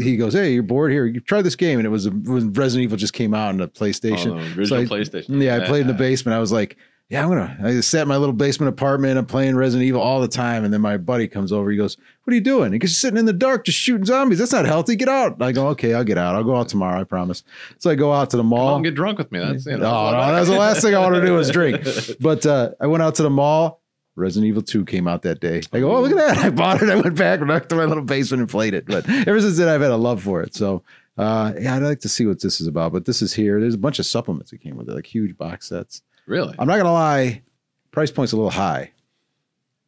he 0.00 0.16
goes, 0.16 0.34
"Hey, 0.34 0.52
you're 0.54 0.62
bored 0.62 0.92
here. 0.92 1.06
You 1.06 1.20
try 1.20 1.42
this 1.42 1.56
game." 1.56 1.78
And 1.78 1.86
it 1.86 1.90
was 1.90 2.08
when 2.08 2.52
Resident 2.52 2.84
Evil 2.84 2.96
just 2.96 3.14
came 3.14 3.34
out 3.34 3.48
on 3.48 3.56
the 3.56 3.68
PlayStation. 3.68 4.32
Oh, 4.32 4.58
original 4.58 4.80
I- 4.80 4.84
PlayStation. 4.84 5.42
Yeah, 5.42 5.56
I 5.56 5.66
played 5.66 5.82
in 5.82 5.86
the 5.88 5.94
basement. 5.94 6.36
I 6.36 6.40
was 6.40 6.52
like, 6.52 6.76
"Yeah, 7.12 7.22
I'm 7.22 7.28
gonna." 7.28 7.56
I 7.62 7.80
sat 7.80 8.02
in 8.02 8.08
my 8.08 8.16
little 8.16 8.32
basement 8.32 8.70
apartment. 8.70 9.18
I'm 9.18 9.26
playing 9.26 9.54
Resident 9.54 9.86
Evil 9.86 10.00
all 10.00 10.20
the 10.20 10.28
time. 10.28 10.64
And 10.64 10.72
then 10.72 10.80
my 10.80 10.96
buddy 10.96 11.28
comes 11.28 11.52
over. 11.52 11.70
He 11.70 11.76
goes, 11.76 11.96
"What 12.24 12.32
are 12.32 12.34
you 12.34 12.40
doing?" 12.40 12.72
He 12.72 12.78
goes, 12.78 12.96
"Sitting 12.96 13.18
in 13.18 13.26
the 13.26 13.32
dark, 13.32 13.64
just 13.66 13.78
shooting 13.78 14.06
zombies. 14.06 14.38
That's 14.38 14.52
not 14.52 14.64
healthy. 14.64 14.96
Get 14.96 15.08
out." 15.08 15.40
I 15.42 15.52
go, 15.52 15.68
"Okay, 15.68 15.94
I'll 15.94 16.04
get 16.04 16.18
out. 16.18 16.34
I'll 16.34 16.44
go 16.44 16.56
out 16.56 16.68
tomorrow. 16.68 17.00
I 17.00 17.04
promise." 17.04 17.44
So 17.78 17.90
I 17.90 17.94
go 17.94 18.12
out 18.12 18.30
to 18.30 18.36
the 18.36 18.42
mall. 18.42 18.74
on, 18.74 18.82
get 18.82 18.94
drunk 18.94 19.18
with 19.18 19.30
me. 19.30 19.38
That's 19.40 19.66
you 19.66 19.76
know, 19.76 19.86
Oh, 19.86 20.10
no, 20.10 20.32
that 20.32 20.40
was 20.40 20.48
the 20.48 20.56
last 20.56 20.82
thing 20.82 20.94
I 20.94 20.98
wanted 20.98 21.20
to 21.20 21.26
do 21.26 21.34
was 21.34 21.50
drink. 21.50 21.86
But 22.20 22.46
uh, 22.46 22.70
I 22.80 22.86
went 22.86 23.02
out 23.02 23.14
to 23.16 23.22
the 23.22 23.30
mall. 23.30 23.80
Resident 24.14 24.48
Evil 24.48 24.62
2 24.62 24.84
came 24.84 25.08
out 25.08 25.22
that 25.22 25.40
day. 25.40 25.62
I 25.72 25.80
go, 25.80 25.96
oh, 25.96 26.02
look 26.02 26.12
at 26.12 26.18
that. 26.18 26.38
I 26.44 26.50
bought 26.50 26.82
it. 26.82 26.90
I 26.90 26.96
went 26.96 27.16
back 27.16 27.46
back 27.46 27.68
to 27.70 27.74
my 27.74 27.84
little 27.84 28.04
basement 28.04 28.42
and 28.42 28.50
played 28.50 28.74
it. 28.74 28.86
But 28.86 29.08
ever 29.08 29.40
since 29.40 29.56
then, 29.56 29.68
I've 29.68 29.80
had 29.80 29.90
a 29.90 29.96
love 29.96 30.22
for 30.22 30.42
it. 30.42 30.54
So, 30.54 30.82
uh, 31.16 31.54
yeah, 31.58 31.76
I'd 31.76 31.82
like 31.82 32.00
to 32.00 32.08
see 32.08 32.26
what 32.26 32.40
this 32.42 32.60
is 32.60 32.66
about. 32.66 32.92
But 32.92 33.06
this 33.06 33.22
is 33.22 33.32
here. 33.32 33.58
There's 33.58 33.74
a 33.74 33.78
bunch 33.78 33.98
of 33.98 34.06
supplements 34.06 34.50
that 34.50 34.58
came 34.60 34.76
with 34.76 34.88
it, 34.88 34.94
like 34.94 35.06
huge 35.06 35.36
box 35.38 35.68
sets. 35.68 36.02
Really? 36.26 36.54
I'm 36.58 36.66
not 36.66 36.74
going 36.74 36.84
to 36.86 36.92
lie, 36.92 37.42
price 37.90 38.10
point's 38.10 38.32
a 38.32 38.36
little 38.36 38.50
high, 38.50 38.92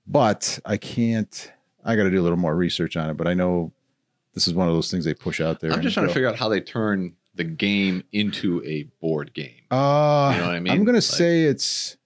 but 0.06 0.58
I 0.64 0.76
can't, 0.76 1.52
I 1.84 1.96
got 1.96 2.04
to 2.04 2.10
do 2.10 2.20
a 2.20 2.22
little 2.24 2.38
more 2.38 2.54
research 2.54 2.96
on 2.96 3.10
it. 3.10 3.14
But 3.16 3.26
I 3.26 3.34
know 3.34 3.72
this 4.34 4.46
is 4.48 4.54
one 4.54 4.68
of 4.68 4.74
those 4.74 4.90
things 4.90 5.04
they 5.04 5.14
push 5.14 5.40
out 5.40 5.60
there. 5.60 5.72
I'm 5.72 5.80
just 5.82 5.94
trying 5.94 6.06
to 6.08 6.12
figure 6.12 6.28
out 6.28 6.36
how 6.36 6.48
they 6.48 6.60
turn 6.60 7.14
the 7.36 7.44
game 7.44 8.04
into 8.12 8.62
a 8.64 8.84
board 9.00 9.32
game. 9.34 9.54
Uh, 9.70 10.32
You 10.34 10.40
know 10.40 10.46
what 10.46 10.54
I 10.56 10.60
mean? 10.60 10.72
I'm 10.72 10.84
gonna 10.84 10.96
Like- 10.98 11.02
say 11.02 11.44
it's 11.44 11.96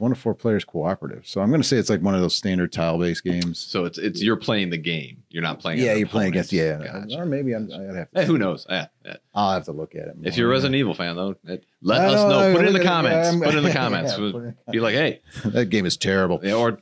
it's 0.00 0.02
one 0.02 0.14
to 0.14 0.18
four 0.18 0.34
players 0.34 0.64
cooperative. 0.64 1.26
So 1.26 1.42
I'm 1.42 1.50
gonna 1.50 1.62
say 1.62 1.76
it's 1.76 1.90
like 1.90 2.00
one 2.00 2.14
of 2.14 2.22
those 2.22 2.34
standard 2.34 2.72
tile 2.72 2.98
based 2.98 3.22
games. 3.22 3.58
So 3.58 3.84
it's 3.84 3.98
it's 3.98 4.22
you're 4.22 4.36
playing 4.36 4.70
the 4.70 4.78
game. 4.78 5.22
You're 5.28 5.42
not 5.42 5.60
playing. 5.60 5.78
yeah, 5.80 5.92
you're 5.92 6.08
playing 6.08 6.30
against 6.30 6.52
yeah, 6.52 6.78
opponents. 6.80 7.14
or 7.14 7.26
maybe 7.26 7.52
I'm. 7.52 7.70
I'd 7.70 7.94
have 7.94 8.10
to. 8.10 8.20
Hey, 8.20 8.24
who 8.26 8.38
knows? 8.38 8.66
Yeah, 8.68 8.86
yeah. 9.04 9.16
I'll 9.34 9.52
have 9.52 9.66
to 9.66 9.72
look 9.72 9.94
at 9.94 10.08
it. 10.08 10.16
If 10.22 10.38
you're 10.38 10.48
a 10.48 10.50
Resident 10.50 10.76
Evil 10.76 10.94
fan, 10.94 11.16
though, 11.16 11.36
it- 11.44 11.64
let 11.82 12.00
us 12.00 12.28
know, 12.30 12.54
Put 12.54 12.64
it 12.64 12.68
in 12.68 12.72
the 12.74 12.84
comments. 12.84 13.36
Put 13.36 13.54
it 13.54 13.58
in 13.58 13.64
the 13.64 13.72
comments. 13.72 14.14
Be 14.70 14.80
like, 14.80 14.94
hey, 14.94 15.20
that 15.44 15.66
game 15.66 15.84
is 15.84 15.96
terrible. 15.98 16.40
yeah, 16.42 16.54
or 16.54 16.78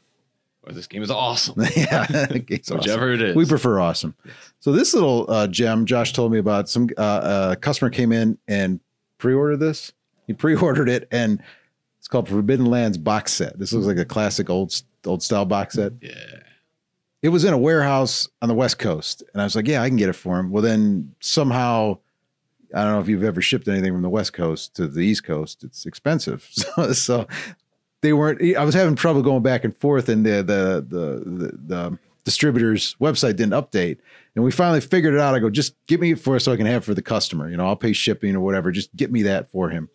or 0.63 0.73
this 0.73 0.87
game 0.87 1.03
is 1.03 1.11
awesome. 1.11 1.61
yeah, 1.77 2.07
game's 2.27 2.71
awesome. 2.71 2.79
Whichever 2.79 3.13
it 3.13 3.23
is. 3.23 3.35
We 3.37 3.47
prefer 3.47 3.81
awesome. 3.81 4.15
So 4.61 4.71
this 4.71 4.95
little 4.95 5.29
uh, 5.29 5.49
gem, 5.49 5.87
Josh 5.87 6.13
told 6.13 6.31
me 6.31 6.39
about. 6.39 6.69
Some 6.69 6.89
uh, 6.97 7.01
uh, 7.01 7.55
customer 7.57 7.91
came 7.91 8.13
in 8.13 8.39
and 8.47 8.79
pre-ordered 9.19 9.59
this. 9.59 9.93
He 10.29 10.35
pre-ordered 10.35 10.89
it, 10.89 11.09
and 11.11 11.43
it's 12.09 12.13
called 12.13 12.27
Forbidden 12.27 12.65
Lands 12.65 12.97
box 12.97 13.35
set. 13.35 13.59
This 13.59 13.71
looks 13.75 13.87
like 13.87 13.99
a 13.99 14.05
classic 14.07 14.49
old 14.49 14.81
old 15.05 15.23
style 15.23 15.45
box 15.45 15.75
set. 15.75 15.93
yeah. 16.01 16.41
it 17.21 17.29
was 17.29 17.45
in 17.45 17.53
a 17.53 17.59
warehouse 17.59 18.27
on 18.41 18.49
the 18.49 18.55
west 18.55 18.79
coast 18.79 19.23
and 19.33 19.43
i 19.43 19.45
was 19.45 19.55
like 19.55 19.69
yeah 19.69 19.83
i 19.83 19.89
can 19.89 19.99
get 19.99 20.09
it 20.09 20.15
for 20.15 20.39
him. 20.39 20.51
Well 20.51 20.63
then 20.63 21.15
somehow 21.21 21.99
i 22.75 22.83
don't 22.83 22.93
know 22.93 23.01
if 23.01 23.09
you've 23.09 23.25
ever 23.25 23.43
shipped 23.43 23.69
anything 23.69 23.93
from 23.93 24.01
the 24.01 24.09
west 24.09 24.33
coast 24.33 24.75
to 24.77 24.89
the 24.89 25.01
east 25.01 25.25
coast. 25.25 25.63
It's 25.65 25.85
expensive. 25.85 26.49
So, 26.55 26.93
so 26.95 27.27
they 28.01 28.15
weren't 28.15 28.41
i 28.57 28.65
was 28.65 28.75
having 28.75 28.95
trouble 28.95 29.21
going 29.21 29.43
back 29.43 29.65
and 29.65 29.77
forth 29.77 30.09
and 30.09 30.25
the 30.25 30.37
the 30.43 30.87
the 30.89 31.31
the, 31.31 31.59
the 31.67 31.99
distributor's 32.25 32.97
website 33.03 33.37
didn't 33.37 33.53
update. 33.53 33.99
And 34.35 34.43
we 34.45 34.51
finally 34.51 34.81
figured 34.81 35.13
it 35.13 35.21
out. 35.21 35.35
I 35.35 35.41
go 35.41 35.51
just 35.51 35.75
get 35.87 36.01
me 36.01 36.13
it 36.13 36.21
for 36.21 36.39
so 36.39 36.53
i 36.53 36.57
can 36.57 36.65
have 36.65 36.85
it 36.85 36.87
for 36.87 36.95
the 36.95 37.03
customer. 37.03 37.51
You 37.51 37.59
know 37.59 37.67
i'll 37.67 37.77
pay 37.77 37.93
shipping 37.93 38.35
or 38.35 38.41
whatever. 38.41 38.73
Just 38.73 38.97
get 38.97 39.13
me 39.13 39.25
that 39.25 39.51
for 39.51 39.69
him 39.69 39.91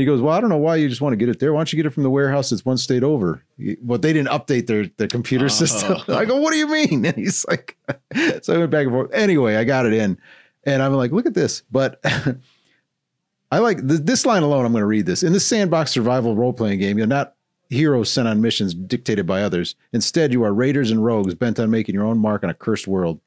he 0.00 0.06
goes, 0.06 0.20
well, 0.20 0.34
I 0.34 0.40
don't 0.40 0.50
know 0.50 0.56
why 0.56 0.76
you 0.76 0.88
just 0.88 1.00
want 1.00 1.12
to 1.12 1.16
get 1.16 1.28
it 1.28 1.38
there. 1.38 1.52
Why 1.52 1.60
don't 1.60 1.72
you 1.72 1.76
get 1.76 1.86
it 1.86 1.90
from 1.90 2.02
the 2.02 2.10
warehouse 2.10 2.50
that's 2.50 2.64
one 2.64 2.76
state 2.78 3.02
over? 3.02 3.42
Well, 3.82 3.98
they 3.98 4.12
didn't 4.12 4.28
update 4.30 4.66
their 4.66 4.86
their 4.96 5.08
computer 5.08 5.44
Oh. 5.46 5.48
system. 5.48 5.96
I 6.08 6.24
go, 6.24 6.36
what 6.36 6.52
do 6.52 6.58
you 6.58 6.66
mean? 6.68 7.04
And 7.06 7.16
he's 7.16 7.44
like, 7.46 7.76
so 8.42 8.54
I 8.54 8.58
went 8.58 8.70
back 8.70 8.84
and 8.86 8.92
forth. 8.92 9.10
Anyway, 9.12 9.56
I 9.56 9.64
got 9.64 9.86
it 9.86 9.92
in, 9.92 10.18
and 10.64 10.82
I'm 10.82 10.92
like, 10.94 11.12
look 11.12 11.26
at 11.26 11.34
this. 11.34 11.62
But 11.70 12.00
I 13.52 13.58
like 13.58 13.86
th- 13.86 14.00
this 14.02 14.24
line 14.26 14.42
alone. 14.42 14.64
I'm 14.64 14.72
going 14.72 14.82
to 14.82 14.86
read 14.86 15.06
this 15.06 15.22
in 15.22 15.32
this 15.32 15.46
sandbox 15.46 15.90
survival 15.90 16.36
role 16.36 16.52
playing 16.52 16.78
game. 16.78 16.98
You're 16.98 17.06
not 17.06 17.34
heroes 17.68 18.10
sent 18.10 18.26
on 18.28 18.40
missions 18.40 18.74
dictated 18.74 19.26
by 19.26 19.42
others. 19.42 19.74
Instead, 19.92 20.32
you 20.32 20.42
are 20.44 20.52
raiders 20.52 20.90
and 20.90 21.04
rogues 21.04 21.34
bent 21.34 21.58
on 21.60 21.70
making 21.70 21.94
your 21.94 22.04
own 22.04 22.18
mark 22.18 22.42
on 22.44 22.50
a 22.50 22.54
cursed 22.54 22.86
world. 22.88 23.20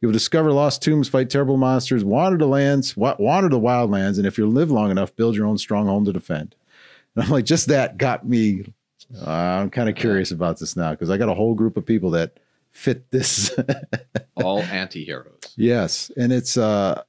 You 0.00 0.08
will 0.08 0.12
discover 0.12 0.52
lost 0.52 0.82
tombs, 0.82 1.08
fight 1.08 1.30
terrible 1.30 1.56
monsters, 1.56 2.04
wander 2.04 2.38
the 2.38 2.46
lands, 2.46 2.96
wander 2.96 3.48
the 3.48 3.60
wildlands, 3.60 4.18
and 4.18 4.26
if 4.26 4.38
you 4.38 4.46
live 4.46 4.70
long 4.70 4.90
enough, 4.90 5.14
build 5.16 5.36
your 5.36 5.46
own 5.46 5.58
stronghold 5.58 6.06
to 6.06 6.12
defend. 6.12 6.54
And 7.14 7.24
I'm 7.24 7.30
like, 7.30 7.44
just 7.44 7.68
that 7.68 7.96
got 7.98 8.26
me. 8.26 8.72
Uh, 9.14 9.30
I'm 9.30 9.70
kind 9.70 9.88
of 9.88 9.94
curious 9.94 10.30
about 10.30 10.58
this 10.58 10.76
now 10.76 10.90
because 10.90 11.10
I 11.10 11.16
got 11.16 11.28
a 11.28 11.34
whole 11.34 11.54
group 11.54 11.76
of 11.76 11.86
people 11.86 12.10
that 12.10 12.38
fit 12.72 13.10
this. 13.10 13.56
All 14.36 14.62
anti-heroes. 14.62 15.54
yes, 15.56 16.10
and 16.16 16.32
it's 16.32 16.56
uh, 16.56 17.02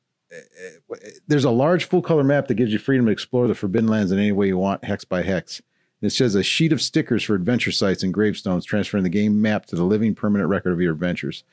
there's 1.28 1.46
a 1.46 1.52
large 1.52 1.86
full 1.86 2.02
color 2.02 2.24
map 2.24 2.48
that 2.48 2.56
gives 2.56 2.72
you 2.72 2.80
freedom 2.80 3.06
to 3.06 3.12
explore 3.12 3.48
the 3.48 3.56
Forbidden 3.56 3.90
Lands 3.90 4.12
in 4.12 4.20
any 4.20 4.32
way 4.32 4.48
you 4.48 4.58
want, 4.58 4.84
hex 4.84 5.04
by 5.06 5.24
hex. 5.24 5.62
And 6.02 6.12
it 6.12 6.14
says 6.14 6.36
a 6.36 6.44
sheet 6.44 6.72
of 6.72 6.82
stickers 6.82 7.24
for 7.24 7.36
adventure 7.36 7.72
sites 7.72 8.04
and 8.04 8.14
gravestones, 8.14 8.66
transferring 8.66 9.04
the 9.04 9.10
game 9.10 9.42
map 9.42 9.66
to 9.68 9.76
the 9.76 9.84
living 9.84 10.14
permanent 10.16 10.50
record 10.50 10.74
of 10.74 10.82
your 10.82 10.94
adventures. 10.94 11.44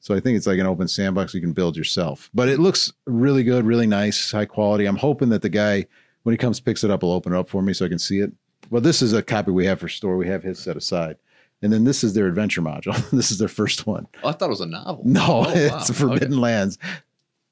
So 0.00 0.14
I 0.14 0.20
think 0.20 0.36
it's 0.36 0.46
like 0.46 0.58
an 0.58 0.66
open 0.66 0.88
sandbox 0.88 1.34
you 1.34 1.40
can 1.40 1.52
build 1.52 1.76
yourself. 1.76 2.30
But 2.34 2.48
it 2.48 2.58
looks 2.58 2.92
really 3.06 3.42
good, 3.44 3.64
really 3.66 3.86
nice, 3.86 4.32
high 4.32 4.46
quality. 4.46 4.86
I'm 4.86 4.96
hoping 4.96 5.28
that 5.28 5.42
the 5.42 5.48
guy, 5.50 5.86
when 6.22 6.32
he 6.32 6.38
comes 6.38 6.58
picks 6.58 6.82
it 6.84 6.90
up, 6.90 7.02
will 7.02 7.12
open 7.12 7.34
it 7.34 7.38
up 7.38 7.48
for 7.48 7.62
me 7.62 7.72
so 7.74 7.84
I 7.84 7.88
can 7.88 7.98
see 7.98 8.20
it. 8.20 8.32
Well, 8.70 8.80
this 8.80 9.02
is 9.02 9.12
a 9.12 9.22
copy 9.22 9.50
we 9.50 9.66
have 9.66 9.80
for 9.80 9.88
store. 9.88 10.16
We 10.16 10.28
have 10.28 10.42
his 10.42 10.58
set 10.58 10.76
aside. 10.76 11.16
And 11.62 11.70
then 11.72 11.84
this 11.84 12.02
is 12.02 12.14
their 12.14 12.26
adventure 12.26 12.62
module. 12.62 12.96
this 13.16 13.30
is 13.30 13.36
their 13.38 13.48
first 13.48 13.86
one. 13.86 14.06
Oh, 14.24 14.28
I 14.30 14.32
thought 14.32 14.46
it 14.46 14.50
was 14.50 14.60
a 14.62 14.66
novel. 14.66 15.02
No, 15.04 15.20
Oh, 15.26 15.40
wow. 15.42 15.52
it's 15.54 15.90
Forbidden 15.90 16.32
Okay. 16.32 16.40
Lands. 16.40 16.78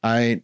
I 0.02 0.42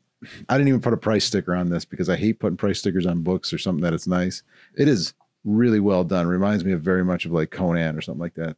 I 0.48 0.56
didn't 0.56 0.68
even 0.68 0.80
put 0.80 0.92
a 0.92 0.98
price 0.98 1.24
sticker 1.24 1.54
on 1.54 1.68
this 1.70 1.84
because 1.84 2.08
I 2.08 2.16
hate 2.16 2.38
putting 2.38 2.56
price 2.56 2.78
stickers 2.78 3.06
on 3.06 3.22
books 3.22 3.52
or 3.52 3.58
something 3.58 3.82
that 3.82 3.92
it's 3.94 4.06
nice. 4.06 4.42
It 4.76 4.88
is 4.88 5.14
really 5.44 5.80
well 5.80 6.02
done. 6.04 6.26
Reminds 6.26 6.64
me 6.64 6.72
of 6.72 6.80
very 6.82 7.04
much 7.04 7.24
of 7.24 7.32
like 7.32 7.50
Conan 7.50 7.96
or 7.96 8.00
something 8.00 8.20
like 8.20 8.34
that, 8.34 8.56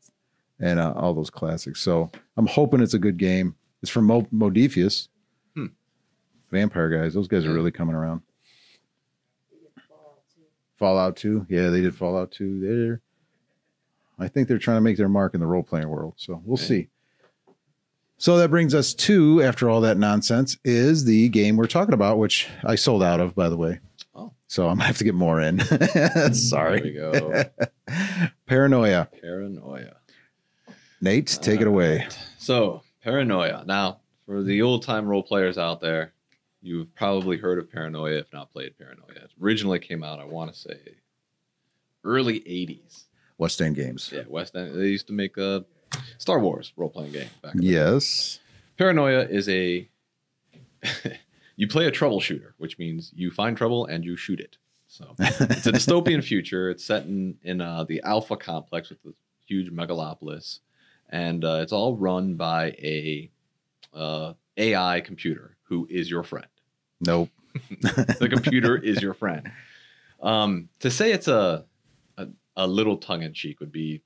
and 0.61 0.79
uh, 0.81 0.93
all 0.97 1.15
those 1.15 1.31
classics. 1.31 1.81
So 1.81 2.11
I'm 2.37 2.47
hoping 2.47 2.81
it's 2.81 2.95
a 2.95 2.99
good 2.99 3.17
game. 3.19 3.55
It's 3.83 3.91
from 3.91 4.07
Mo- 4.07 4.27
Modiphius, 4.35 5.09
Hmm. 5.55 5.67
Vampire 6.51 6.89
guys. 6.89 7.15
Those 7.15 7.29
guys 7.29 7.45
are 7.45 7.53
really 7.53 7.71
coming 7.71 7.95
around. 7.95 8.23
Fallout 10.79 11.17
2. 11.17 11.47
Yeah, 11.49 11.69
they 11.71 11.81
did 11.81 11.95
Fallout 11.95 12.31
2. 12.33 12.61
They're 12.61 13.01
I 14.19 14.29
think 14.29 14.49
they're 14.49 14.59
trying 14.59 14.79
to 14.79 14.81
make 14.83 14.97
their 14.97 15.11
mark 15.11 15.35
in 15.35 15.41
the 15.41 15.47
role 15.47 15.63
playing 15.63 15.89
world. 15.91 16.15
So 16.17 16.41
we'll 16.45 16.59
Yeah. 16.59 16.67
see. 16.67 16.89
So 18.19 18.39
that 18.39 18.49
brings 18.49 18.75
us 18.75 18.95
to, 18.95 19.43
after 19.43 19.69
all 19.69 19.83
that 19.83 19.99
nonsense, 19.99 20.57
is 20.65 21.05
the 21.05 21.29
game 21.29 21.59
we're 21.59 21.67
talking 21.67 21.93
about, 21.93 22.19
which 22.19 22.49
I 22.65 22.75
sold 22.77 23.03
out 23.03 23.21
of, 23.21 23.35
by 23.35 23.51
the 23.51 23.59
way. 23.59 23.81
Oh. 24.15 24.33
So 24.47 24.69
I'm 24.69 24.77
gonna 24.79 24.85
have 24.87 24.97
to 24.99 25.05
get 25.05 25.15
more 25.15 25.39
in. 25.43 25.61
Sorry. 26.33 26.81
There 26.93 27.11
we 27.11 27.21
go. 27.21 27.45
Paranoia. 28.47 29.09
Paranoia. 29.21 29.97
Nate, 31.07 31.39
take 31.41 31.61
it 31.61 31.69
away. 31.69 31.99
right. 31.99 32.19
So, 32.39 32.83
Paranoia. 33.01 33.65
Now, 33.65 34.01
for 34.27 34.43
the 34.43 34.61
old 34.63 34.83
time 34.83 35.07
role 35.07 35.23
players 35.23 35.57
out 35.57 35.81
there, 35.81 36.13
you've 36.63 36.93
probably 36.97 37.37
heard 37.37 37.61
of 37.61 37.71
Paranoia, 37.71 38.19
if 38.19 38.33
not 38.33 38.53
played 38.53 38.77
Paranoia. 38.77 39.11
It 39.11 39.31
originally 39.41 39.79
came 39.79 40.03
out, 40.03 40.19
I 40.19 40.25
want 40.25 40.53
to 40.53 40.59
say, 40.59 40.79
early 42.03 42.41
80s. 42.41 43.05
West 43.39 43.63
End 43.63 43.77
Games. 43.77 44.11
Yeah, 44.13 44.23
West 44.27 44.57
End. 44.57 44.75
They 44.75 44.89
used 44.89 45.07
to 45.07 45.13
make 45.13 45.37
a 45.37 45.65
Star 46.19 46.41
Wars 46.41 46.73
role 46.77 46.91
playing 46.91 47.13
game 47.13 47.29
back 47.41 47.53
day. 47.53 47.61
Yes. 47.63 48.41
Paranoia 48.77 49.27
is 49.27 49.49
a. 49.49 49.89
you 51.57 51.69
play 51.69 51.87
a 51.87 51.93
troubleshooter, 51.93 52.53
which 52.59 52.79
means 52.79 53.13
you 53.15 53.31
find 53.31 53.57
trouble 53.57 53.87
and 53.87 54.05
you 54.05 54.17
shoot 54.17 54.41
it. 54.41 54.57
So 54.89 55.15
it's 55.21 55.67
a 55.69 55.73
dystopian 55.73 56.25
future. 56.25 56.69
It's 56.71 56.85
set 56.85 57.05
in 57.05 57.37
in 57.45 57.61
uh, 57.61 57.85
the 57.85 58.03
Alpha 58.03 58.37
Complex 58.37 58.89
with 58.91 59.03
the 59.05 59.15
huge 59.47 59.71
megalopolis, 59.71 60.61
and 61.11 61.45
uh, 61.45 61.61
it's 61.63 61.73
all 61.73 61.97
run 61.97 62.35
by 62.35 62.67
a 62.79 63.31
uh, 63.95 64.35
AI 64.57 65.01
computer 65.01 65.57
who 65.65 65.87
is 65.91 66.11
your 66.11 66.23
friend. 66.23 66.47
Nope. 67.01 67.31
The 68.19 68.29
computer 68.31 68.77
is 68.83 69.01
your 69.01 69.15
friend. 69.15 69.51
Um, 70.21 70.69
to 70.81 70.91
say 70.91 71.13
it's 71.13 71.29
a 71.29 71.65
a, 72.19 72.29
a 72.57 72.67
little 72.67 72.99
tongue 72.99 73.23
in 73.23 73.33
cheek 73.33 73.61
would 73.61 73.73
be 73.73 74.03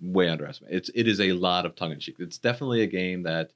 way 0.00 0.28
underestimated. 0.28 0.76
It's 0.76 0.90
it 0.94 1.06
is 1.06 1.20
a 1.20 1.32
lot 1.32 1.64
of 1.64 1.76
tongue 1.76 1.92
in 1.92 2.00
cheek. 2.00 2.16
It's 2.18 2.38
definitely 2.38 2.82
a 2.82 2.86
game 2.86 3.22
that 3.22 3.52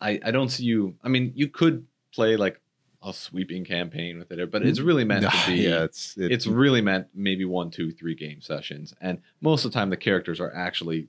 I 0.00 0.20
I 0.24 0.30
don't 0.30 0.50
see 0.50 0.64
you. 0.64 0.96
I 1.02 1.08
mean, 1.08 1.32
you 1.34 1.48
could 1.48 1.86
play 2.12 2.36
like 2.36 2.60
a 3.02 3.12
sweeping 3.12 3.64
campaign 3.64 4.18
with 4.18 4.30
it, 4.32 4.50
but 4.50 4.62
it's 4.62 4.80
really 4.80 5.04
meant 5.04 5.24
to 5.24 5.32
be. 5.46 5.62
yeah, 5.62 5.84
it's 5.84 6.16
it, 6.16 6.32
it's 6.32 6.46
really 6.46 6.80
meant 6.80 7.06
maybe 7.14 7.44
one, 7.44 7.70
two, 7.70 7.90
three 7.90 8.14
game 8.14 8.40
sessions, 8.40 8.94
and 9.00 9.20
most 9.40 9.64
of 9.64 9.72
the 9.72 9.78
time 9.78 9.90
the 9.90 9.96
characters 9.96 10.40
are 10.40 10.54
actually 10.54 11.08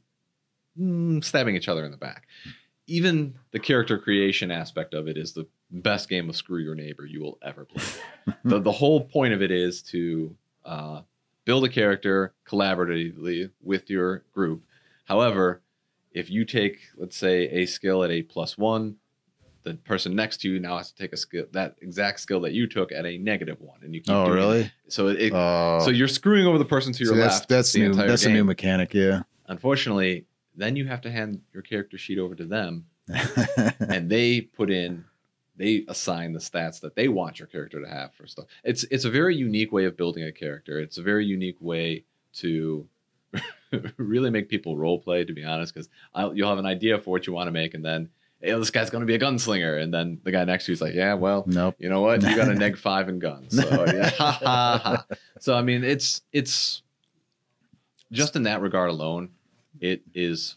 mm, 0.79 1.23
stabbing 1.23 1.55
each 1.55 1.67
other 1.67 1.85
in 1.85 1.91
the 1.91 1.97
back. 1.97 2.27
Even 2.87 3.35
the 3.51 3.59
character 3.59 3.97
creation 3.97 4.49
aspect 4.51 4.93
of 4.93 5.07
it 5.07 5.17
is 5.17 5.33
the 5.33 5.47
best 5.71 6.07
game 6.07 6.29
of 6.29 6.35
Screw 6.35 6.59
Your 6.59 6.75
Neighbor 6.75 7.05
you 7.05 7.21
will 7.21 7.37
ever 7.41 7.65
play. 7.65 7.83
the 8.45 8.59
the 8.59 8.71
whole 8.71 9.01
point 9.01 9.33
of 9.33 9.41
it 9.41 9.51
is 9.51 9.81
to 9.83 10.35
uh, 10.63 11.01
build 11.45 11.65
a 11.65 11.69
character 11.69 12.33
collaboratively 12.47 13.51
with 13.61 13.89
your 13.89 14.23
group. 14.33 14.63
However, 15.05 15.61
if 16.11 16.29
you 16.29 16.45
take 16.45 16.79
let's 16.97 17.17
say 17.17 17.49
a 17.49 17.65
skill 17.65 18.03
at 18.03 18.11
a 18.11 18.23
plus 18.23 18.57
one, 18.57 18.95
the 19.63 19.73
person 19.73 20.15
next 20.15 20.37
to 20.41 20.49
you 20.49 20.59
now 20.59 20.77
has 20.77 20.91
to 20.91 20.97
take 20.97 21.11
a 21.11 21.17
skill 21.17 21.45
that 21.51 21.75
exact 21.81 22.21
skill 22.21 22.39
that 22.41 22.53
you 22.53 22.67
took 22.67 22.91
at 22.93 23.05
a 23.05 23.17
negative 23.17 23.59
one, 23.59 23.79
and 23.83 23.93
you 23.93 24.01
keep 24.01 24.15
oh 24.15 24.25
doing 24.25 24.37
it. 24.37 24.41
really? 24.41 24.71
So 24.87 25.07
it, 25.07 25.33
Oh, 25.33 25.79
so 25.83 25.89
you're 25.89 26.07
screwing 26.07 26.45
over 26.45 26.57
the 26.57 26.65
person 26.65 26.93
to 26.93 27.03
your 27.03 27.15
that's 27.17 27.35
left. 27.39 27.49
that's 27.49 27.73
the 27.73 27.81
new. 27.81 27.93
That's 27.93 28.23
a 28.23 28.29
new 28.29 28.45
mechanic. 28.45 28.93
Yeah. 28.93 29.23
Unfortunately, 29.47 30.25
then 30.57 30.75
you 30.75 30.85
have 30.87 31.01
to 31.01 31.11
hand 31.11 31.41
your 31.53 31.63
character 31.63 31.97
sheet 31.97 32.19
over 32.19 32.35
to 32.35 32.45
them, 32.45 32.85
and 33.79 34.09
they 34.09 34.41
put 34.41 34.69
in, 34.69 35.05
they 35.55 35.85
assign 35.87 36.33
the 36.33 36.39
stats 36.39 36.81
that 36.81 36.95
they 36.95 37.07
want 37.07 37.39
your 37.39 37.47
character 37.47 37.81
to 37.81 37.87
have 37.89 38.13
for 38.13 38.27
stuff. 38.27 38.45
It's 38.63 38.83
it's 38.85 39.05
a 39.05 39.09
very 39.09 39.35
unique 39.35 39.71
way 39.71 39.85
of 39.85 39.95
building 39.95 40.23
a 40.23 40.31
character. 40.31 40.79
It's 40.79 40.97
a 40.97 41.03
very 41.03 41.25
unique 41.25 41.61
way 41.61 42.03
to 42.35 42.87
really 43.97 44.29
make 44.29 44.49
people 44.49 44.77
role 44.77 44.99
play. 44.99 45.23
To 45.23 45.33
be 45.33 45.45
honest, 45.45 45.73
because 45.73 45.89
you'll 46.35 46.49
have 46.49 46.57
an 46.57 46.65
idea 46.65 46.99
for 46.99 47.11
what 47.11 47.27
you 47.27 47.33
want 47.33 47.47
to 47.47 47.51
make, 47.51 47.73
and 47.73 47.85
then 47.85 48.09
hey, 48.41 48.53
this 48.53 48.69
guy's 48.69 48.89
going 48.89 49.01
to 49.01 49.05
be 49.05 49.15
a 49.15 49.19
gunslinger, 49.19 49.81
and 49.81 49.93
then 49.93 50.19
the 50.23 50.31
guy 50.31 50.43
next 50.43 50.65
to 50.65 50.71
you 50.71 50.73
is 50.73 50.81
like, 50.81 50.93
yeah, 50.93 51.13
well, 51.13 51.43
nope. 51.47 51.75
you 51.79 51.89
know 51.89 52.01
what? 52.01 52.21
You 52.21 52.35
got 52.35 52.49
a 52.49 52.55
neg 52.55 52.77
five 52.89 53.09
in 53.09 53.19
guns. 53.19 53.55
So 53.55 53.85
yeah. 53.87 54.97
So 55.39 55.55
I 55.55 55.61
mean, 55.61 55.83
it's 55.83 56.21
it's 56.31 56.81
just 58.11 58.35
in 58.35 58.43
that 58.43 58.61
regard 58.61 58.89
alone, 58.89 59.29
it 59.81 60.01
is 60.13 60.55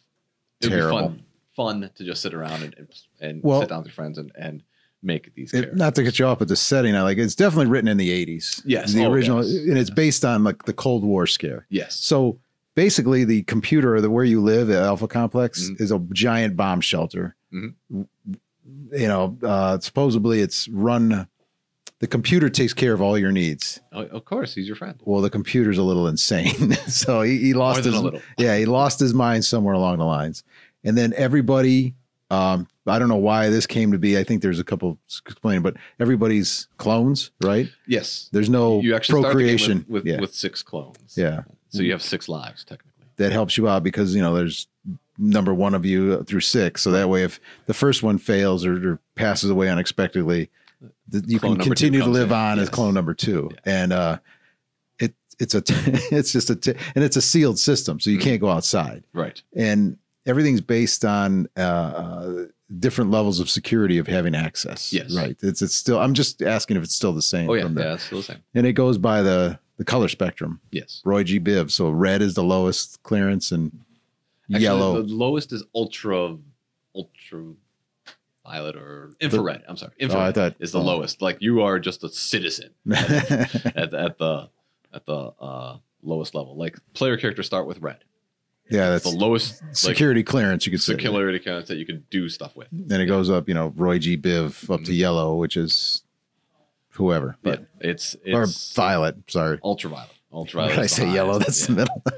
it'd 0.60 0.72
be 0.74 0.80
fun 0.80 1.22
fun 1.56 1.90
to 1.96 2.04
just 2.04 2.22
sit 2.22 2.32
around 2.34 2.62
and 2.62 2.88
and, 3.20 3.42
Well- 3.42 3.60
sit 3.60 3.68
down 3.68 3.78
with 3.80 3.88
your 3.88 3.94
friends 3.94 4.18
and 4.18 4.30
and 4.36 4.62
make 5.02 5.34
these 5.34 5.54
It, 5.54 5.74
not 5.76 5.94
to 5.94 6.02
get 6.02 6.18
you 6.18 6.26
off, 6.26 6.38
but 6.40 6.48
the 6.48 6.56
setting, 6.56 6.94
I 6.94 7.00
like. 7.02 7.16
It's 7.16 7.34
definitely 7.34 7.66
written 7.70 7.88
in 7.88 7.96
the 7.96 8.10
'80s. 8.10 8.62
Yes. 8.66 8.92
the 8.92 9.04
Oh, 9.06 9.10
original, 9.12 9.42
yes. 9.44 9.66
and 9.68 9.78
it's 9.78 9.88
based 9.90 10.24
on 10.26 10.44
like 10.44 10.64
the 10.64 10.72
Cold 10.74 11.04
War 11.04 11.26
scare. 11.26 11.66
yes. 11.70 11.96
So 11.96 12.38
basically, 12.74 13.24
the 13.24 13.42
computer, 13.44 14.00
the 14.02 14.10
where 14.10 14.24
you 14.24 14.42
live, 14.42 14.66
the 14.68 14.78
Alpha 14.78 15.08
Complex, 15.08 15.70
Mhm. 15.70 15.80
is 15.80 15.90
a 15.90 15.98
giant 16.12 16.54
bomb 16.56 16.80
shelter. 16.82 17.34
Mhm. 17.52 17.74
You 18.92 19.08
know, 19.08 19.38
uh, 19.42 19.78
supposedly 19.80 20.40
it's 20.40 20.68
run. 20.68 21.26
The 22.00 22.06
computer 22.06 22.48
takes 22.48 22.72
care 22.74 22.92
of 22.94 23.00
all 23.02 23.16
your 23.18 23.30
needs. 23.32 23.78
Oh, 23.92 24.02
of 24.06 24.24
course, 24.24 24.54
he's 24.54 24.66
your 24.66 24.76
friend. 24.76 24.98
Well, 25.04 25.20
the 25.20 25.30
computer's 25.30 25.76
a 25.78 25.82
little 25.82 26.08
insane, 26.08 26.72
so 26.88 27.20
he, 27.22 27.38
he 27.38 27.52
lost 27.54 27.84
his 27.84 27.94
a 27.94 28.00
little. 28.00 28.20
yeah, 28.38 28.56
he 28.56 28.64
lost 28.66 28.98
his 29.00 29.12
mind 29.14 29.44
somewhere 29.44 29.74
along 29.74 29.98
the 29.98 30.04
lines. 30.06 30.42
And 30.82 30.96
then 30.96 31.12
everybody, 31.14 31.94
um, 32.30 32.66
I 32.86 32.98
don't 32.98 33.08
know 33.10 33.16
why 33.16 33.50
this 33.50 33.66
came 33.66 33.92
to 33.92 33.98
be. 33.98 34.16
I 34.16 34.24
think 34.24 34.40
there's 34.40 34.58
a 34.58 34.64
couple 34.64 34.98
explaining, 35.26 35.60
but 35.62 35.76
everybody's 36.00 36.68
clones, 36.78 37.32
right? 37.42 37.68
Yes. 37.86 38.30
There's 38.32 38.48
no 38.48 38.80
You 38.80 38.96
actually 38.96 39.22
procreation. 39.22 39.58
start 39.58 39.66
the 39.66 39.74
game 39.84 39.92
with, 39.92 40.04
with, 40.04 40.12
yeah, 40.14 40.20
with 40.20 40.34
six 40.34 40.62
clones. 40.62 41.14
yeah, 41.18 41.42
So 41.68 41.82
you 41.82 41.92
have 41.92 42.02
six 42.02 42.28
lives 42.30 42.64
technically. 42.64 43.04
that 43.16 43.30
helps 43.30 43.58
you 43.58 43.68
out 43.68 43.82
because 43.82 44.14
you 44.14 44.22
know 44.22 44.34
there's 44.34 44.68
number 45.18 45.52
one 45.52 45.74
of 45.74 45.84
you 45.84 46.22
through 46.22 46.40
six. 46.40 46.80
So 46.80 46.90
that 46.92 47.10
way, 47.10 47.24
if 47.24 47.38
the 47.66 47.74
first 47.74 48.02
one 48.02 48.16
fails 48.16 48.64
or, 48.64 48.92
or 48.92 49.00
passes 49.16 49.50
away 49.50 49.68
unexpectedly, 49.68 50.48
th- 51.10 51.24
you 51.26 51.38
Clone 51.40 51.56
can 51.56 51.64
continue 51.66 52.00
to 52.00 52.06
live 52.08 52.30
in. 52.30 52.36
on 52.36 52.58
as 52.58 52.68
clone 52.68 52.94
number 52.94 53.14
two. 53.14 53.48
Yes. 53.52 53.60
And 53.66 53.92
uh, 53.92 54.18
it 54.98 55.14
it's 55.38 55.54
a 55.54 55.62
it's 56.14 56.32
just 56.32 56.50
a 56.50 56.56
t- 56.56 56.74
and 56.94 57.04
it's 57.04 57.16
a 57.16 57.22
sealed 57.22 57.58
system, 57.58 58.00
so 58.00 58.10
you 58.10 58.18
Mhm. 58.18 58.22
can't 58.22 58.40
go 58.40 58.48
outside. 58.50 59.04
Right. 59.12 59.42
and 59.56 59.96
everything's 60.26 60.60
based 60.60 61.04
on 61.04 61.48
uh, 61.56 61.60
uh, 61.60 62.44
different 62.78 63.10
levels 63.10 63.40
of 63.40 63.48
security 63.50 63.98
of 63.98 64.06
having 64.06 64.34
access. 64.34 64.92
Yes. 64.92 65.14
right. 65.16 65.36
It's 65.42 65.62
it's 65.62 65.74
still. 65.74 65.98
I'm 65.98 66.14
just 66.14 66.42
asking 66.42 66.76
if 66.76 66.82
it's 66.84 66.94
still 66.94 67.12
the 67.12 67.22
same. 67.22 67.48
Oh 67.50 67.54
yeah, 67.54 67.66
the- 67.68 67.80
yeah, 67.80 67.94
it's 67.94 68.04
still 68.04 68.18
the 68.18 68.24
same. 68.24 68.42
and 68.54 68.66
it 68.66 68.74
goes 68.74 68.98
by 68.98 69.22
the 69.22 69.58
the 69.78 69.84
color 69.84 70.08
spectrum. 70.08 70.60
Yes. 70.70 71.00
Roy 71.04 71.24
G. 71.24 71.40
Biv. 71.40 71.70
So 71.70 71.88
red 71.90 72.20
is 72.22 72.34
the 72.34 72.44
lowest 72.44 73.02
clearance, 73.02 73.50
and 73.50 73.72
Actually, 74.50 74.62
yellow. 74.64 75.02
The 75.02 75.08
lowest 75.14 75.52
is 75.52 75.62
ultra, 75.74 76.36
ultra 76.94 77.44
violet 78.50 78.76
or 78.76 79.12
infrared. 79.20 79.62
I'm 79.68 79.76
sorry, 79.76 79.92
oh, 79.92 80.00
I 80.00 80.04
infrared 80.04 80.34
thought 80.34 80.54
is 80.60 80.72
the 80.72 80.80
oh. 80.80 80.82
lowest. 80.82 81.22
Like 81.22 81.38
you 81.40 81.62
are 81.62 81.78
just 81.78 82.04
a 82.04 82.08
citizen 82.08 82.70
at, 82.94 83.94
at 83.94 84.18
the 84.18 84.48
at 84.92 85.06
the 85.06 85.32
uh, 85.40 85.78
lowest 86.02 86.34
level. 86.34 86.56
Like 86.56 86.78
player 86.94 87.16
characters 87.16 87.46
start 87.46 87.66
with 87.66 87.78
red. 87.80 87.98
yeah, 88.70 88.94
It's 88.94 89.04
that's 89.04 89.14
the 89.14 89.20
lowest 89.20 89.62
like, 89.62 89.76
security 89.76 90.22
clearance. 90.22 90.66
You 90.66 90.72
could 90.72 90.80
say. 90.80 90.94
security 90.94 91.38
counts 91.38 91.68
that 91.68 91.76
you 91.76 91.86
can 91.86 92.04
do 92.10 92.28
stuff 92.28 92.56
with. 92.56 92.68
Then 92.72 93.00
it 93.00 93.06
goes 93.06 93.30
up. 93.30 93.48
You 93.48 93.54
know, 93.54 93.72
Roy 93.76 93.98
G. 93.98 94.16
Biv 94.16 94.68
up 94.72 94.82
to 94.84 94.92
Mhm. 94.92 94.98
yellow, 94.98 95.36
which 95.36 95.56
is 95.56 96.02
whoever. 96.90 97.36
But 97.42 97.66
But 97.78 97.86
it's 97.88 98.16
or 98.32 98.46
violet. 98.74 99.16
Sorry. 99.28 99.58
ultraviolet. 99.62 100.10
When 100.30 100.38
Ultraviolet. 100.40 100.78
I 100.78 100.82
the 100.82 100.88
say 100.88 101.12
yellow, 101.12 101.38
that's 101.38 101.60
yeah. 101.60 101.66
the 101.66 101.72
middle. 101.80 102.02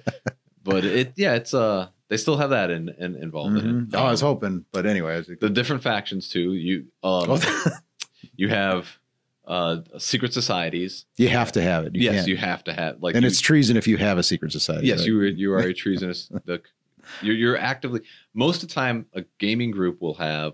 But 0.64 0.84
it 0.84 1.14
yeah, 1.16 1.34
it's 1.34 1.54
uh 1.54 1.88
they 2.12 2.18
still 2.18 2.36
have 2.36 2.50
that 2.50 2.70
in, 2.70 2.90
in 2.98 3.16
involved 3.16 3.56
in 3.56 3.64
Mhm. 3.64 3.88
it. 3.88 3.96
Oh, 3.96 4.04
I 4.04 4.10
was 4.10 4.20
hoping, 4.20 4.66
but 4.70 4.84
anyway, 4.84 5.24
the 5.40 5.48
different 5.48 5.82
factions 5.82 6.28
too. 6.28 6.52
You 6.52 6.80
um 7.02 7.24
Oh, 7.30 7.40
you 8.36 8.48
have 8.50 8.86
uh 9.46 9.78
secret 9.98 10.34
societies. 10.34 11.06
you 11.16 11.28
have 11.30 11.52
to 11.52 11.62
have 11.62 11.86
it. 11.86 11.94
You 11.94 12.02
yes, 12.02 12.14
can't. 12.16 12.28
you 12.28 12.36
have 12.36 12.62
to 12.64 12.72
have 12.74 13.02
like 13.02 13.14
and 13.14 13.22
you- 13.24 13.28
it's 13.28 13.40
treason 13.40 13.78
if 13.78 13.88
you 13.88 13.96
have 13.96 14.18
a 14.18 14.22
secret 14.22 14.52
society. 14.52 14.86
yes, 14.88 14.98
right? 14.98 15.06
you 15.08 15.22
you 15.22 15.52
are 15.54 15.60
a 15.60 15.72
treasonous. 15.82 16.28
the 16.44 16.60
you're 17.22 17.34
you're 17.34 17.56
actively 17.56 18.02
most 18.34 18.62
of 18.62 18.68
the 18.68 18.74
time 18.74 19.06
a 19.14 19.24
gaming 19.38 19.70
group 19.70 20.02
will 20.02 20.14
have 20.14 20.52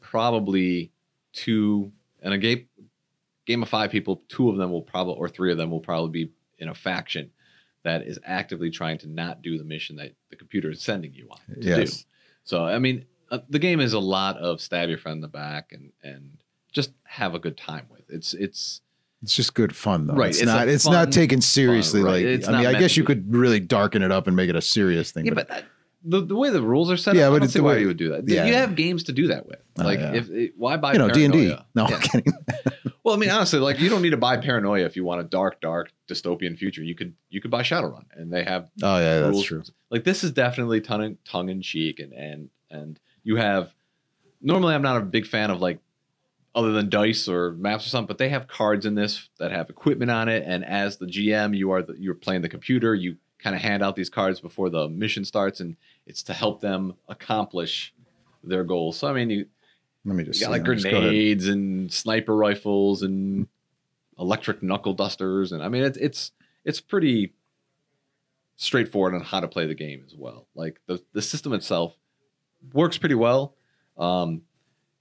probably 0.00 0.92
two 1.32 1.90
and 2.22 2.32
a 2.32 2.38
game 2.38 2.66
game 3.46 3.62
of 3.62 3.68
five 3.68 3.90
people. 3.90 4.22
Two 4.28 4.48
of 4.50 4.56
them 4.56 4.70
will 4.70 4.82
probably 4.82 5.14
or 5.16 5.28
three 5.28 5.50
of 5.52 5.58
them 5.58 5.70
will 5.70 5.80
probably 5.80 6.24
be 6.26 6.32
in 6.58 6.68
a 6.68 6.74
faction 6.74 7.30
that 7.84 8.02
is 8.02 8.18
actively 8.24 8.70
trying 8.70 8.98
to 8.98 9.08
not 9.08 9.42
do 9.42 9.56
the 9.58 9.64
mission 9.64 9.96
that 9.96 10.12
the 10.30 10.36
computer 10.36 10.70
is 10.70 10.82
sending 10.82 11.12
you 11.14 11.28
on 11.30 11.38
to 11.54 11.60
do. 11.60 11.68
Yes. 11.68 12.04
So 12.44 12.64
I 12.64 12.78
mean, 12.78 13.04
uh, 13.30 13.38
the 13.48 13.58
game 13.58 13.80
is 13.80 13.92
a 13.92 13.98
lot 13.98 14.36
of 14.38 14.60
stab 14.60 14.88
your 14.88 14.98
friend 14.98 15.16
in 15.18 15.20
the 15.22 15.28
back 15.28 15.72
and 15.72 15.92
and 16.02 16.38
just 16.72 16.90
have 17.04 17.34
a 17.34 17.38
good 17.38 17.56
time 17.56 17.86
with. 17.90 18.02
It's 18.08 18.34
it's 18.34 18.80
It's 19.22 19.34
just 19.34 19.54
good 19.54 19.74
fun 19.74 20.06
though. 20.06 20.14
Right, 20.14 20.30
It's, 20.30 20.38
it's 20.40 20.46
not. 20.46 20.68
It's 20.68 20.84
fun- 20.84 20.92
not 20.92 21.12
taken 21.12 21.40
seriously. 21.40 22.02
right. 22.02 22.12
Like 22.12 22.24
It's 22.24 22.48
I 22.48 22.58
mean, 22.58 22.66
I 22.66 22.78
guess 22.78 22.96
you 22.96 23.04
could 23.04 23.32
really 23.34 23.60
darken 23.60 24.02
it 24.02 24.10
up 24.12 24.26
and 24.26 24.34
make 24.36 24.50
it 24.50 24.56
a 24.56 24.62
serious 24.62 25.12
thing. 25.12 25.26
yeah, 25.26 25.34
but 25.34 25.48
that, 25.48 25.64
the 26.06 26.20
the 26.20 26.36
way 26.36 26.50
the 26.50 26.60
rules 26.60 26.90
are 26.90 26.96
set 26.98 27.14
Yeah, 27.16 27.28
up, 27.28 27.30
but 27.30 27.36
I 27.36 27.38
don't 27.38 27.44
it's 27.44 27.52
see 27.54 27.58
the 27.60 27.64
why 27.64 27.72
way- 27.74 27.80
you 27.80 27.86
would 27.86 27.96
do 27.96 28.10
that. 28.10 28.28
yeah. 28.28 28.44
You 28.44 28.54
have 28.54 28.74
games 28.76 29.04
to 29.04 29.12
do 29.12 29.28
that 29.28 29.46
with. 29.46 29.60
Oh, 29.78 29.84
like 29.84 29.98
yeah. 30.00 30.12
if 30.14 30.28
it, 30.30 30.52
why 30.56 30.76
buy 30.76 30.92
you 30.92 30.98
know, 30.98 31.08
D 31.08 31.24
and 31.24 31.32
D. 31.32 31.56
No, 31.74 31.88
Yeah. 31.88 31.94
I'm 31.96 32.00
kidding. 32.02 32.32
Well, 33.04 33.14
I 33.14 33.18
mean, 33.18 33.28
honestly, 33.28 33.58
like 33.58 33.80
you 33.80 33.90
don't 33.90 34.00
need 34.00 34.10
to 34.10 34.16
buy 34.16 34.38
Paranoia 34.38 34.86
if 34.86 34.96
you 34.96 35.04
want 35.04 35.20
a 35.20 35.24
dark, 35.24 35.60
dark 35.60 35.92
dystopian 36.08 36.58
future. 36.58 36.82
You 36.82 36.94
could 36.94 37.14
you 37.28 37.40
could 37.40 37.50
buy 37.50 37.62
Shadowrun, 37.62 38.06
and 38.14 38.32
they 38.32 38.42
have 38.44 38.70
Oh 38.82 38.98
yeah, 38.98 39.20
that's 39.20 39.42
true. 39.42 39.62
Like 39.90 40.04
this 40.04 40.24
is 40.24 40.32
definitely 40.32 40.80
tongue 40.80 41.18
tongue 41.24 41.50
in 41.50 41.60
cheek, 41.60 42.00
and 42.00 42.12
and 42.14 42.48
and 42.70 42.98
you 43.22 43.36
have. 43.36 43.72
Normally, 44.40 44.74
I'm 44.74 44.82
not 44.82 44.96
a 44.96 45.00
big 45.04 45.26
fan 45.26 45.50
of 45.50 45.60
like 45.60 45.80
other 46.54 46.72
than 46.72 46.88
dice 46.88 47.28
or 47.28 47.52
maps 47.52 47.86
or 47.86 47.90
something, 47.90 48.06
but 48.06 48.18
they 48.18 48.28
have 48.30 48.46
cards 48.46 48.86
in 48.86 48.94
this 48.94 49.28
that 49.38 49.50
have 49.50 49.68
equipment 49.68 50.10
on 50.10 50.30
it, 50.30 50.42
and 50.46 50.64
as 50.64 50.96
the 50.96 51.06
GM, 51.06 51.56
you 51.56 51.72
are 51.72 51.82
the, 51.82 51.94
you're 51.98 52.14
playing 52.14 52.40
the 52.40 52.48
computer. 52.48 52.94
You 52.94 53.16
kind 53.38 53.54
of 53.54 53.60
hand 53.60 53.82
out 53.82 53.96
these 53.96 54.08
cards 54.08 54.40
before 54.40 54.70
the 54.70 54.88
mission 54.88 55.26
starts, 55.26 55.60
and 55.60 55.76
it's 56.06 56.22
to 56.22 56.32
help 56.32 56.62
them 56.62 56.94
accomplish 57.08 57.92
their 58.42 58.64
goals. 58.64 58.96
So 58.96 59.08
I 59.08 59.12
mean, 59.12 59.28
you, 59.28 59.46
Let 60.04 60.16
me 60.16 60.24
you 60.24 60.30
just 60.32 60.40
got 60.40 60.46
see. 60.46 60.52
like 60.52 60.68
I'll 60.68 60.74
just 60.74 60.84
go 60.84 60.90
ahead. 60.90 61.02
grenades 61.02 61.48
and 61.48 61.92
sniper 61.92 62.36
rifles 62.36 63.02
and 63.02 63.48
electric 64.18 64.62
knuckle 64.62 64.94
dusters, 64.94 65.52
and 65.52 65.62
I 65.62 65.68
mean 65.68 65.84
it's 65.84 65.98
it's 65.98 66.32
it's 66.64 66.80
pretty 66.80 67.34
straightforward 68.56 69.14
on 69.14 69.20
how 69.20 69.40
to 69.40 69.48
play 69.48 69.66
the 69.66 69.74
game 69.74 70.02
as 70.06 70.14
well. 70.14 70.46
Like 70.54 70.80
the 70.86 71.02
the 71.12 71.22
system 71.22 71.52
itself 71.52 71.96
works 72.72 72.98
pretty 72.98 73.14
well. 73.14 73.56
Um, 73.96 74.42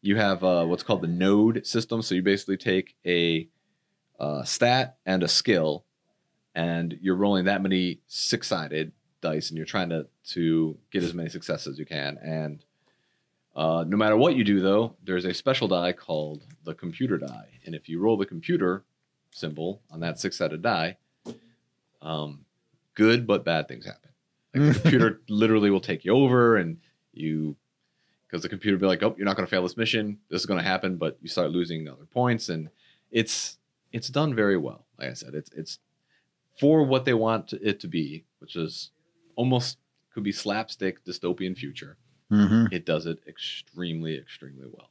you 0.01 0.17
have 0.17 0.43
uh, 0.43 0.65
what's 0.65 0.83
called 0.83 1.01
the 1.01 1.07
node 1.07 1.65
system, 1.65 2.01
so 2.01 2.15
you 2.15 2.21
basically 2.21 2.57
take 2.57 2.95
a 3.05 3.47
uh, 4.19 4.43
stat 4.43 4.97
and 5.05 5.23
a 5.23 5.27
skill, 5.27 5.85
and 6.55 6.97
you're 7.01 7.15
rolling 7.15 7.45
that 7.45 7.61
many 7.61 8.01
six 8.07 8.47
sided 8.47 8.91
dice, 9.21 9.49
and 9.49 9.57
you're 9.57 9.65
trying 9.65 9.89
to 9.89 10.07
to 10.25 10.77
get 10.91 11.03
as 11.03 11.13
many 11.13 11.29
successes 11.29 11.73
as 11.73 11.79
you 11.79 11.85
can. 11.85 12.17
And 12.21 12.63
uh, 13.55 13.85
no 13.87 13.97
matter 13.97 14.17
what 14.17 14.35
you 14.35 14.43
do, 14.43 14.59
though, 14.59 14.95
there's 15.03 15.25
a 15.25 15.33
special 15.33 15.67
die 15.67 15.93
called 15.93 16.43
the 16.63 16.73
computer 16.73 17.17
die, 17.17 17.49
and 17.65 17.75
if 17.75 17.87
you 17.87 17.99
roll 17.99 18.17
the 18.17 18.25
computer 18.25 18.83
symbol 19.31 19.81
on 19.91 19.99
that 19.99 20.19
six 20.19 20.37
sided 20.37 20.61
die, 20.61 20.97
um, 22.01 22.45
good 22.95 23.27
but 23.27 23.45
bad 23.45 23.67
things 23.67 23.85
happen. 23.85 24.09
Like 24.55 24.73
the 24.73 24.79
computer 24.81 25.21
literally 25.29 25.69
will 25.69 25.81
take 25.81 26.03
you 26.03 26.13
over, 26.13 26.57
and 26.57 26.77
you 27.13 27.55
because 28.27 28.41
the 28.41 28.49
computer 28.49 28.77
will 28.77 28.81
be 28.81 28.87
like, 28.87 29.03
"Oh, 29.03 29.13
you're 29.17 29.25
not 29.25 29.35
going 29.35 29.45
to 29.45 29.51
fail 29.51 29.61
this 29.61 29.77
mission. 29.77 30.17
This 30.29 30.41
is 30.41 30.45
going 30.47 30.59
to 30.59 30.67
happen," 30.67 30.97
but 30.97 31.17
you 31.21 31.29
start 31.29 31.51
losing 31.51 31.87
other 31.87 32.05
points, 32.05 32.49
and 32.49 32.69
it's 33.11 33.57
it's 33.91 34.09
done 34.09 34.33
very 34.33 34.57
well. 34.57 34.85
Like 34.97 35.11
I 35.11 35.13
said, 35.13 35.35
it's 35.35 35.51
it's 35.51 35.79
for 36.59 36.83
what 36.83 37.05
they 37.05 37.13
want 37.13 37.53
it 37.53 37.79
to 37.81 37.87
be, 37.87 38.25
which 38.39 38.55
is 38.55 38.89
almost 39.35 39.77
could 40.13 40.23
be 40.23 40.31
slapstick 40.31 41.03
dystopian 41.05 41.57
future. 41.57 41.97
Hmm 42.29 42.65
It 42.71 42.85
does 42.85 43.05
it 43.05 43.19
extremely, 43.27 44.17
extremely 44.17 44.67
well. 44.71 44.89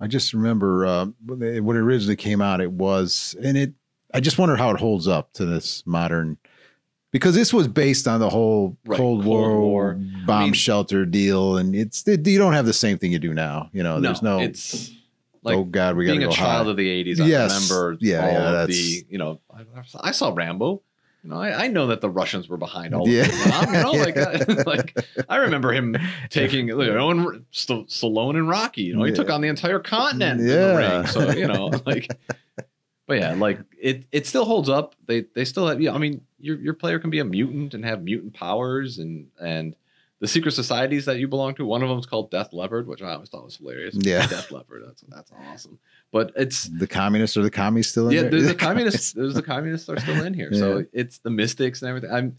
I 0.00 0.06
just 0.06 0.32
remember 0.32 0.86
uh, 0.86 1.06
when 1.26 1.42
it 1.42 1.80
originally 1.80 2.16
came 2.16 2.40
out, 2.40 2.60
it 2.60 2.70
was, 2.70 3.34
and 3.42 3.56
it. 3.56 3.72
I 4.14 4.20
just 4.20 4.38
wonder 4.38 4.56
how 4.56 4.70
it 4.70 4.78
holds 4.80 5.06
up 5.08 5.32
to 5.34 5.44
this 5.44 5.82
modern, 5.86 6.38
because 7.10 7.34
this 7.34 7.52
was 7.52 7.66
based 7.68 8.06
on 8.08 8.20
the 8.20 8.30
whole 8.30 8.76
Right, 8.86 8.96
Cold, 8.96 9.24
Cold 9.24 9.26
War, 9.26 9.60
War. 9.60 9.94
bomb 10.24 10.30
I 10.42 10.44
mean- 10.44 10.52
shelter 10.54 11.04
deal, 11.04 11.56
and 11.58 11.74
it's 11.74 12.06
it, 12.06 12.26
you 12.26 12.38
don't 12.38 12.52
have 12.52 12.64
the 12.66 12.72
same 12.72 12.96
thing 12.98 13.10
you 13.12 13.18
do 13.18 13.34
now. 13.34 13.70
You 13.72 13.82
know, 13.82 14.00
there's 14.00 14.22
no. 14.22 14.38
it's 14.38 14.92
like 15.42 15.56
oh 15.56 15.64
God, 15.64 15.96
we 15.96 16.06
got 16.06 16.12
to 16.12 16.18
being 16.18 16.28
go 16.28 16.32
a 16.32 16.36
child 16.36 16.66
high. 16.66 16.70
of 16.70 16.76
the 16.76 17.04
80s. 17.04 17.20
I 17.20 17.26
Yes. 17.26 17.70
remember 17.70 17.98
Yeah, 18.00 18.20
all 18.24 18.32
yeah, 18.32 18.46
of 18.48 18.52
that's- 18.52 18.76
the, 18.76 19.06
you 19.10 19.18
know, 19.18 19.40
I, 19.52 19.62
I 20.00 20.10
saw 20.12 20.32
Rambo. 20.34 20.82
You 21.28 21.34
know, 21.34 21.40
I, 21.42 21.64
I 21.64 21.68
know 21.68 21.88
that 21.88 22.00
the 22.00 22.08
Russians 22.08 22.48
were 22.48 22.56
behind 22.56 22.94
all 22.94 23.06
Yeah. 23.06 23.22
of 23.22 23.28
this. 23.28 23.66
You 23.66 23.72
know, 23.82 23.90
like, 23.92 24.16
I, 24.58 24.62
like 24.66 25.04
I 25.28 25.36
remember 25.36 25.72
him 25.74 25.94
taking, 26.30 26.68
you 26.68 26.76
know, 26.76 27.10
and 27.10 27.44
St- 27.50 27.88
Stallone 27.88 28.36
and 28.36 28.48
Rocky. 28.48 28.82
You 28.82 28.96
know, 28.96 29.04
he 29.04 29.10
Yeah. 29.10 29.16
took 29.16 29.30
on 29.30 29.42
the 29.42 29.48
entire 29.48 29.78
continent 29.78 30.40
Yeah. 30.40 30.46
in 30.54 30.74
the 30.74 30.76
ring. 30.76 31.06
So 31.06 31.30
you 31.32 31.46
know, 31.46 31.66
like, 31.86 32.08
but 33.06 33.18
yeah, 33.18 33.34
like 33.34 33.60
it, 33.78 34.04
it 34.10 34.26
still 34.26 34.46
holds 34.46 34.70
up. 34.70 34.94
They, 35.06 35.26
they 35.34 35.44
still 35.44 35.66
have. 35.66 35.80
Yeah, 35.82 35.92
I 35.94 35.98
mean, 35.98 36.22
your 36.40 36.56
your 36.58 36.74
player 36.74 36.98
can 36.98 37.10
be 37.10 37.18
a 37.18 37.24
mutant 37.24 37.74
and 37.74 37.84
have 37.84 38.02
mutant 38.02 38.32
powers, 38.32 38.98
and 38.98 39.26
and 39.38 39.76
the 40.20 40.28
secret 40.28 40.52
societies 40.52 41.04
that 41.04 41.18
you 41.18 41.28
belong 41.28 41.54
to. 41.56 41.64
One 41.66 41.82
of 41.82 41.88
them 41.90 41.98
is 41.98 42.06
called 42.06 42.30
Death 42.30 42.52
Leopard, 42.54 42.86
which 42.86 43.02
I 43.02 43.12
always 43.12 43.28
thought 43.28 43.44
was 43.44 43.56
hilarious. 43.56 43.94
Yeah. 43.98 44.26
Death 44.26 44.50
Leopard. 44.50 44.82
That's 44.86 45.02
that's 45.08 45.30
awesome. 45.46 45.78
But 46.10 46.32
it's 46.36 46.64
the 46.64 46.86
communists 46.86 47.36
or 47.36 47.42
the 47.42 47.50
commies 47.50 47.88
still 47.88 48.08
in 48.08 48.14
there. 48.14 48.24
yeah, 48.24 48.30
there? 48.30 48.40
there's 48.40 48.48
the 48.48 48.54
communists. 48.66 49.12
There's 49.12 49.34
the 49.34 49.42
communists 49.42 49.88
are 49.88 50.00
still 50.00 50.24
in 50.24 50.32
here. 50.34 50.52
So 50.52 50.84
it's 50.92 51.18
the 51.18 51.30
mystics 51.30 51.82
and 51.82 51.88
everything. 51.88 52.10
I'm. 52.10 52.38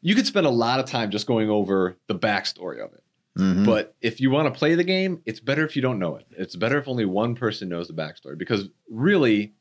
You 0.00 0.14
could 0.14 0.26
spend 0.26 0.46
a 0.46 0.50
lot 0.50 0.78
of 0.78 0.86
time 0.86 1.10
just 1.10 1.26
going 1.26 1.50
over 1.50 1.96
the 2.06 2.14
backstory 2.14 2.78
of 2.84 2.92
it. 2.92 3.02
Mhm. 3.36 3.66
But 3.66 3.96
if 4.00 4.20
you 4.20 4.30
want 4.30 4.52
to 4.52 4.56
play 4.56 4.76
the 4.76 4.84
game, 4.84 5.20
it's 5.26 5.40
better 5.40 5.64
if 5.64 5.74
you 5.74 5.82
don't 5.82 5.98
know 5.98 6.16
it. 6.16 6.26
It's 6.30 6.54
better 6.54 6.78
if 6.78 6.86
only 6.86 7.04
one 7.04 7.34
person 7.34 7.68
knows 7.68 7.88
the 7.88 7.94
backstory 7.94 8.38
because 8.38 8.68
really, 8.88 9.54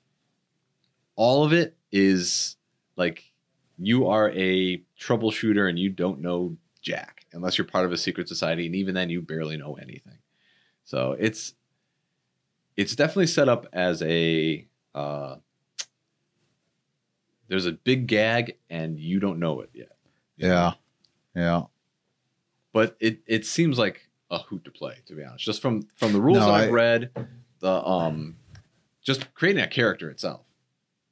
all 1.15 1.43
of 1.43 1.53
it 1.53 1.75
is 1.91 2.55
like 2.96 3.24
you 3.79 4.07
are 4.07 4.29
a 4.31 4.81
troubleshooter 5.00 5.69
and 5.69 5.77
you 5.79 5.89
don't 5.89 6.22
know 6.22 6.55
Jack 6.81 7.25
unless 7.34 7.57
you're 7.57 7.67
part 7.67 7.86
of 7.86 7.91
a 7.91 7.98
secret 7.98 8.27
society, 8.27 8.65
and 8.65 8.75
even 8.75 8.96
then, 8.96 9.10
you 9.10 9.22
barely 9.22 9.57
know 9.57 9.75
anything. 9.75 10.17
So 10.86 11.15
it's 11.19 11.53
it's 12.77 12.96
definitely 12.96 13.27
set 13.27 13.50
up 13.50 13.65
as 13.74 14.01
a 14.03 14.65
uh, 14.96 15.36
there's 17.48 17.65
a 17.65 17.72
big 17.74 18.07
gag 18.07 18.57
and 18.69 19.00
you 19.00 19.19
don't 19.19 19.39
know 19.39 19.62
it 19.62 19.69
yet. 19.74 19.91
yeah, 20.38 20.74
yeah. 21.36 21.63
but 22.74 22.96
it 23.00 23.19
it 23.25 23.46
seems 23.46 23.77
like 23.77 24.09
a 24.29 24.37
hoot 24.40 24.63
to 24.66 24.72
play 24.72 24.96
to 25.05 25.16
be 25.16 25.24
honest 25.24 25.46
just 25.46 25.61
from 25.61 25.87
from 25.96 26.11
the 26.13 26.20
rules 26.22 26.40
No, 26.40 26.51
i've 26.51 26.70
I- 26.70 26.72
read 26.72 27.11
the 27.59 27.72
um 27.85 28.35
just 29.01 29.33
creating 29.33 29.63
a 29.63 29.68
character 29.68 30.09
itself 30.09 30.42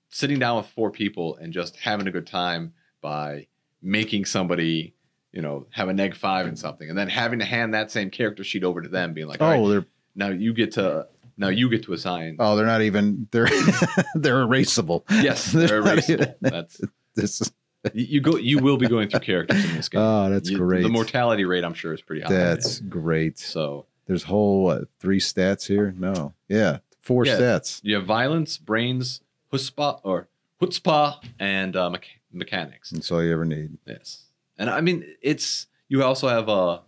sitting 0.10 0.38
down 0.39 0.58
with 0.58 0.67
four 0.67 0.91
people 0.91 1.38
and 1.38 1.54
just 1.54 1.78
having 1.78 2.08
a 2.08 2.12
good 2.12 2.28
time 2.28 2.73
by 3.01 3.47
making 3.82 4.25
somebody 4.25 4.93
you 5.32 5.41
know 5.41 5.65
have 5.71 5.88
a 5.88 5.93
neg 5.93 6.13
five 6.15 6.45
and 6.45 6.60
something 6.60 6.89
and 6.89 6.97
then 6.97 7.08
having 7.08 7.39
to 7.39 7.45
hand 7.45 7.73
that 7.73 7.89
same 7.89 8.10
character 8.10 8.43
sheet 8.43 8.63
over 8.65 8.82
to 8.82 8.89
them 8.89 9.13
being 9.13 9.28
like 9.28 9.41
all 9.41 9.49
right, 9.49 9.60
Oh, 9.60 9.69
they're 9.69 9.86
now 10.13 10.30
you 10.30 10.54
get 10.54 10.73
to 10.73 11.08
now 11.38 11.50
you 11.50 11.69
get 11.69 11.84
to 11.84 11.93
assign 11.93 12.38
oh, 12.39 12.56
they're 12.56 12.65
not 12.65 12.82
even 12.82 13.28
they're 13.32 13.45
they're 14.15 14.45
erasable. 14.45 15.04
yes 15.10 15.52
they're 15.52 15.82
not 15.82 15.98
erasable 15.98 16.36
that's 16.41 16.82
This 17.15 17.39
is, 17.41 17.52
you 17.93 18.19
go 18.19 18.36
you 18.38 18.60
will 18.60 18.78
be 18.78 18.88
going 18.88 19.08
through 19.10 19.21
characters 19.21 19.63
in 19.63 19.76
this 19.76 19.88
game 19.89 20.02
oh, 20.02 20.30
that's 20.30 20.50
You- 20.50 20.58
great. 20.58 20.84
the 20.84 20.89
mortality 20.89 21.45
rate 21.45 21.63
i'm 21.63 21.74
sure 21.74 21.93
is 21.93 22.02
pretty 22.02 22.21
high 22.24 22.30
That's 22.34 22.80
great. 22.82 23.38
so 23.39 23.86
There's 24.08 24.24
whole 24.24 24.63
what, 24.63 24.88
three 25.00 25.19
stats 25.19 25.65
here. 25.67 25.93
No, 25.98 26.34
yeah, 26.50 26.80
four 27.02 27.26
Yeah. 27.26 27.38
stats. 27.39 27.80
You 27.84 27.95
have 27.95 28.06
violence, 28.06 28.58
brains, 28.58 29.21
huspa 29.52 30.00
or 30.04 30.28
chutzpah, 30.62 31.24
and 31.39 31.76
uh, 31.76 31.89
mecha- 31.89 32.19
mechanics. 32.32 32.89
That's 32.91 33.12
all 33.12 33.24
you 33.24 33.32
ever 33.34 33.45
need. 33.45 33.78
Yes, 33.88 34.26
and 34.58 34.69
I 34.69 34.82
mean 34.82 35.06
it's. 35.21 35.67
You 35.88 36.04
also 36.04 36.28
have 36.28 36.50
a 36.50 36.82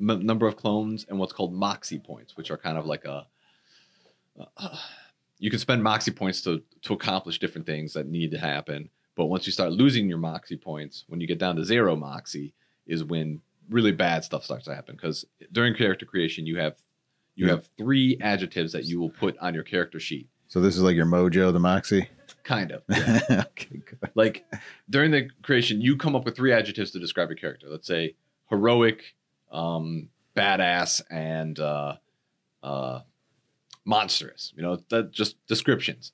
m- 0.00 0.24
number 0.26 0.46
of 0.46 0.56
clones 0.56 1.04
and 1.08 1.18
what's 1.18 1.32
called 1.32 1.52
moxie 1.52 1.98
points, 1.98 2.36
which 2.36 2.50
are 2.50 2.56
kind 2.56 2.78
of 2.78 2.86
like 2.86 3.04
a. 3.04 3.26
You 5.40 5.50
can 5.50 5.60
spend 5.60 5.84
moxie 5.84 6.10
points 6.10 6.42
to 6.42 6.62
to 6.82 6.94
accomplish 6.94 7.38
different 7.38 7.64
things 7.64 7.92
that 7.92 8.08
need 8.08 8.32
to 8.32 8.38
happen, 8.38 8.90
but 9.14 9.26
once 9.26 9.46
you 9.46 9.52
start 9.52 9.70
losing 9.70 10.08
your 10.08 10.18
moxie 10.18 10.56
points, 10.56 11.04
when 11.06 11.20
you 11.20 11.28
get 11.28 11.38
down 11.38 11.54
to 11.54 11.64
zero 11.64 11.94
moxie, 11.94 12.54
is 12.88 13.04
when 13.04 13.40
really 13.70 13.92
bad 13.92 14.24
stuff 14.24 14.42
starts 14.44 14.64
to 14.64 14.74
happen. 14.74 14.96
Because 14.96 15.24
during 15.52 15.76
character 15.76 16.04
creation, 16.06 16.44
you 16.44 16.58
have 16.58 16.74
you 17.36 17.46
Yeah. 17.46 17.52
have 17.52 17.68
three 17.78 18.18
adjectives 18.20 18.72
that 18.72 18.86
you 18.86 18.98
will 18.98 19.10
put 19.10 19.38
on 19.38 19.54
your 19.54 19.62
character 19.62 20.00
sheet. 20.00 20.28
So 20.48 20.60
this 20.60 20.76
is 20.76 20.82
like 20.82 20.96
your 20.96 21.06
mojo, 21.06 21.52
the 21.52 21.60
moxie. 21.60 22.08
Kind 22.42 22.72
of. 22.72 22.82
okay, 22.90 23.80
good. 23.86 24.10
like 24.16 24.44
during 24.90 25.12
the 25.12 25.28
creation, 25.42 25.80
you 25.80 25.96
come 25.96 26.16
up 26.16 26.24
with 26.24 26.34
three 26.34 26.52
adjectives 26.52 26.90
to 26.90 26.98
describe 26.98 27.28
your 27.28 27.36
character. 27.36 27.68
Let's 27.68 27.86
say 27.86 28.16
heroic, 28.50 29.14
um, 29.52 30.08
badass, 30.36 31.00
and 31.10 31.56
uh, 31.60 31.94
uh, 32.64 33.02
monstrous. 33.88 34.52
You 34.54 34.62
know, 34.62 34.78
that 34.90 35.10
just 35.10 35.44
descriptions. 35.46 36.12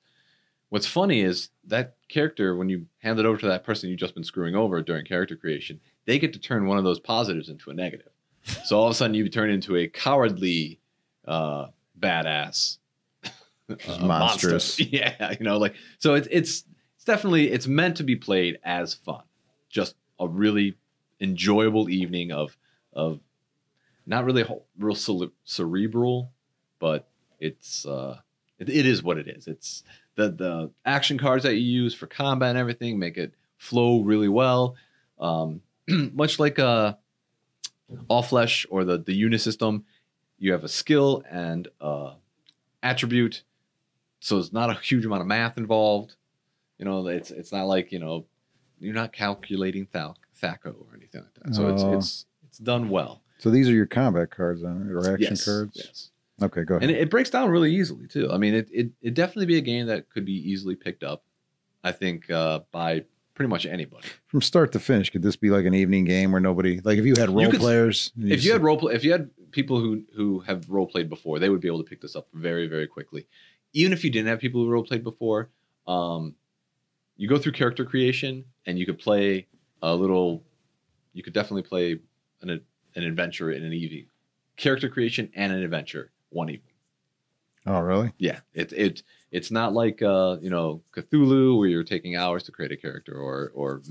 What's 0.69 0.87
funny 0.87 1.21
is 1.21 1.49
that 1.65 1.95
character, 2.09 2.55
when 2.55 2.69
you 2.69 2.87
hand 2.99 3.19
it 3.19 3.25
over 3.25 3.37
to 3.37 3.47
that 3.47 3.63
person 3.63 3.89
you've 3.89 3.99
just 3.99 4.15
been 4.15 4.23
screwing 4.23 4.55
over 4.55 4.81
during 4.81 5.05
character 5.05 5.35
creation, 5.35 5.79
they 6.05 6.17
get 6.17 6.33
to 6.33 6.39
turn 6.39 6.65
one 6.65 6.77
of 6.77 6.83
those 6.83 6.99
positives 6.99 7.49
into 7.49 7.69
a 7.69 7.73
negative. 7.73 8.11
So 8.63 8.77
all 8.77 8.85
of 8.85 8.91
a 8.91 8.93
sudden, 8.95 9.13
you 9.13 9.27
turn 9.29 9.49
into 9.49 9.75
a 9.75 9.87
cowardly, 9.87 10.79
uh, 11.27 11.67
badass, 11.99 12.77
uh, 13.25 13.29
monster. 13.69 14.07
monstrous. 14.07 14.79
Yeah, 14.79 15.33
you 15.37 15.43
know, 15.43 15.57
like 15.57 15.75
so. 15.99 16.13
It's 16.13 16.27
it's 16.31 16.63
it's 16.95 17.05
definitely 17.05 17.51
it's 17.51 17.67
meant 17.67 17.97
to 17.97 18.03
be 18.03 18.15
played 18.15 18.59
as 18.63 18.93
fun, 18.93 19.23
just 19.69 19.95
a 20.19 20.27
really 20.27 20.75
enjoyable 21.19 21.89
evening 21.89 22.31
of 22.31 22.55
of 22.93 23.19
not 24.05 24.23
really 24.25 24.43
whole, 24.43 24.65
real 24.77 24.95
cere- 24.95 25.31
cerebral, 25.43 26.31
but 26.79 27.07
it's 27.39 27.85
uh 27.85 28.19
it, 28.59 28.69
it 28.69 28.85
is 28.85 29.03
what 29.03 29.17
it 29.17 29.27
is. 29.27 29.47
It's 29.47 29.83
the 30.15 30.29
the 30.29 30.71
action 30.85 31.17
cards 31.17 31.43
that 31.43 31.55
you 31.55 31.61
use 31.83 31.93
for 31.93 32.07
combat 32.07 32.49
and 32.51 32.57
everything 32.57 32.97
make 32.99 33.17
it 33.17 33.33
flow 33.57 34.01
really 34.01 34.29
well. 34.29 34.75
Um, 35.19 35.61
much 35.87 36.39
like 36.39 36.59
uh 36.59 36.95
all 38.07 38.23
flesh 38.23 38.65
or 38.69 38.83
the 38.83 38.97
the 38.97 39.21
unisystem, 39.21 39.83
you 40.39 40.51
have 40.51 40.63
a 40.63 40.69
skill 40.69 41.23
and 41.29 41.67
uh 41.81 42.13
attribute 42.83 43.43
so 44.19 44.39
it's 44.39 44.51
not 44.51 44.69
a 44.71 44.73
huge 44.73 45.05
amount 45.05 45.21
of 45.21 45.27
math 45.27 45.55
involved. 45.57 46.15
You 46.79 46.85
know, 46.85 47.05
it's 47.07 47.29
it's 47.29 47.51
not 47.51 47.65
like 47.67 47.91
you 47.91 47.99
know 47.99 48.25
you're 48.79 48.93
not 48.93 49.13
calculating 49.13 49.85
Thal- 49.85 50.17
THACO 50.41 50.71
or 50.79 50.95
anything 50.97 51.21
like 51.21 51.33
that. 51.43 51.55
So 51.55 51.65
Oh. 51.67 51.73
it's 51.73 51.83
it's 51.83 52.25
it's 52.47 52.57
done 52.57 52.89
well. 52.89 53.21
So 53.37 53.51
these 53.51 53.69
are 53.69 53.73
your 53.73 53.85
combat 53.85 54.31
cards 54.31 54.63
it, 54.63 54.65
or 54.65 54.99
action 55.01 55.27
yes, 55.31 55.45
cards. 55.45 55.71
Yes, 55.75 56.09
Okay, 56.41 56.63
go 56.63 56.75
ahead. 56.75 56.89
and 56.89 56.95
it, 56.97 57.03
it 57.03 57.09
breaks 57.09 57.29
down 57.29 57.49
really 57.49 57.73
easily 57.73 58.07
too. 58.07 58.29
I 58.31 58.37
mean, 58.37 58.53
it 58.53 58.69
it 58.71 58.89
it 59.01 59.13
definitely 59.13 59.45
be 59.45 59.57
a 59.57 59.61
game 59.61 59.87
that 59.87 60.09
could 60.09 60.25
be 60.25 60.33
easily 60.33 60.75
picked 60.75 61.03
up. 61.03 61.23
I 61.83 61.91
think 61.91 62.29
uh, 62.29 62.61
by 62.71 63.05
pretty 63.35 63.49
much 63.49 63.65
anybody. 63.65 64.07
From 64.27 64.41
start 64.41 64.71
to 64.73 64.79
finish, 64.79 65.09
could 65.09 65.21
this 65.21 65.35
be 65.35 65.49
like 65.49 65.65
an 65.65 65.73
evening 65.73 66.05
game 66.05 66.31
where 66.31 66.41
nobody, 66.41 66.79
like 66.83 66.97
if 66.97 67.05
you 67.05 67.13
had 67.17 67.29
role 67.29 67.51
could- 67.51 67.59
players, 67.59 68.11
and 68.15 68.31
if 68.31 68.43
you 68.43 68.51
had 68.51 68.63
role 68.63 68.77
play, 68.77 68.93
if 68.95 69.03
you 69.03 69.11
had 69.11 69.29
people 69.51 69.79
who 69.79 70.03
who 70.15 70.39
have 70.41 70.69
role 70.69 70.87
played 70.87 71.09
before, 71.09 71.39
they 71.39 71.49
would 71.49 71.61
be 71.61 71.67
able 71.67 71.83
to 71.83 71.89
pick 71.89 72.01
this 72.01 72.15
up 72.15 72.27
very 72.33 72.67
very 72.67 72.87
quickly. 72.87 73.27
Even 73.73 73.93
if 73.93 74.03
you 74.03 74.09
didn't 74.09 74.27
have 74.27 74.39
people 74.39 74.61
who 74.61 74.69
role 74.69 74.83
played 74.83 75.03
before, 75.03 75.49
um, 75.87 76.35
you 77.17 77.27
go 77.29 77.37
through 77.37 77.51
character 77.53 77.85
creation 77.85 78.43
and 78.65 78.79
you 78.79 78.85
could 78.85 78.97
play 78.99 79.47
a 79.81 79.95
little. 79.95 80.43
You 81.13 81.23
could 81.23 81.33
definitely 81.33 81.63
play 81.63 81.99
an 82.41 82.49
an 82.95 83.03
adventure 83.03 83.51
in 83.51 83.63
an 83.63 83.71
evening, 83.71 84.07
character 84.57 84.89
creation 84.89 85.29
and 85.35 85.53
an 85.53 85.61
adventure 85.63 86.11
one 86.29 86.49
evening. 86.49 86.73
oh 87.65 87.79
really? 87.79 88.11
Yeah, 88.17 88.39
it 88.53 88.71
it 88.73 89.03
it's 89.31 89.51
not 89.51 89.73
like 89.73 90.01
uh 90.01 90.37
you 90.41 90.49
know 90.49 90.81
Cthulhu 90.95 91.57
where 91.57 91.67
you're 91.67 91.83
taking 91.83 92.15
hours 92.15 92.43
to 92.43 92.51
create 92.51 92.71
a 92.71 92.77
character 92.77 93.15
or 93.15 93.51
or 93.53 93.81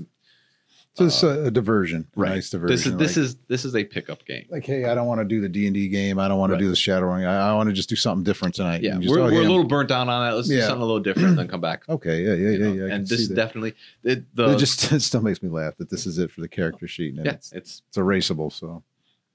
So 0.93 1.05
it's 1.07 1.23
a, 1.23 1.45
a 1.47 1.51
diversion, 1.51 2.07
right. 2.15 2.29
nice 2.35 2.49
diversion. 2.49 2.73
This 2.73 2.85
is 2.85 2.95
this 2.97 3.17
like, 3.17 3.23
is 3.25 3.35
this 3.49 3.65
is 3.65 3.75
a 3.75 3.83
pickup 3.83 4.25
game. 4.25 4.45
like, 4.49 4.65
hey, 4.65 4.85
I 4.85 4.95
don't 4.95 5.07
want 5.07 5.19
to 5.19 5.25
do 5.25 5.41
the 5.41 5.49
D 5.49 5.65
and 5.67 5.73
D 5.73 5.89
game. 5.89 6.19
I 6.19 6.29
don't 6.29 6.39
want 6.39 6.53
Right. 6.53 6.59
to 6.59 6.63
do 6.63 6.69
the 6.69 6.75
Shadowrun. 6.75 7.27
I, 7.27 7.49
I 7.49 7.53
want 7.53 7.67
to 7.67 7.73
just 7.73 7.89
do 7.89 7.97
something 7.97 8.23
different 8.23 8.55
tonight. 8.55 8.81
Yeah, 8.81 8.97
just, 8.97 9.09
we're, 9.09 9.19
oh, 9.19 9.25
we're 9.25 9.41
a 9.41 9.49
little 9.51 9.65
burnt 9.65 9.89
down 9.89 10.07
on 10.07 10.25
that. 10.25 10.35
Let's 10.37 10.47
do 10.47 10.61
something 10.61 10.81
a 10.81 10.85
little 10.85 11.01
different, 11.01 11.29
and 11.29 11.37
then 11.37 11.47
come 11.49 11.59
back. 11.61 11.83
Okay, 11.89 12.23
yeah, 12.23 12.33
yeah, 12.33 12.49
you 12.51 12.63
yeah, 12.65 12.85
yeah. 12.87 12.93
And 12.95 13.05
this 13.05 13.19
is 13.19 13.27
that. 13.29 13.35
definitely 13.35 13.73
it, 14.05 14.23
the 14.35 14.51
it 14.53 14.57
just 14.57 14.89
it 14.93 15.01
still 15.01 15.21
makes 15.21 15.43
me 15.43 15.49
laugh 15.49 15.75
that 15.79 15.89
this 15.89 16.05
is 16.05 16.17
it 16.17 16.31
for 16.31 16.39
the 16.39 16.47
character 16.47 16.87
sheet. 16.87 17.13
And 17.15 17.25
yeah. 17.25 17.33
it's, 17.33 17.51
It's 17.51 17.81
it's 17.89 17.97
erasable, 17.97 18.53
so 18.53 18.81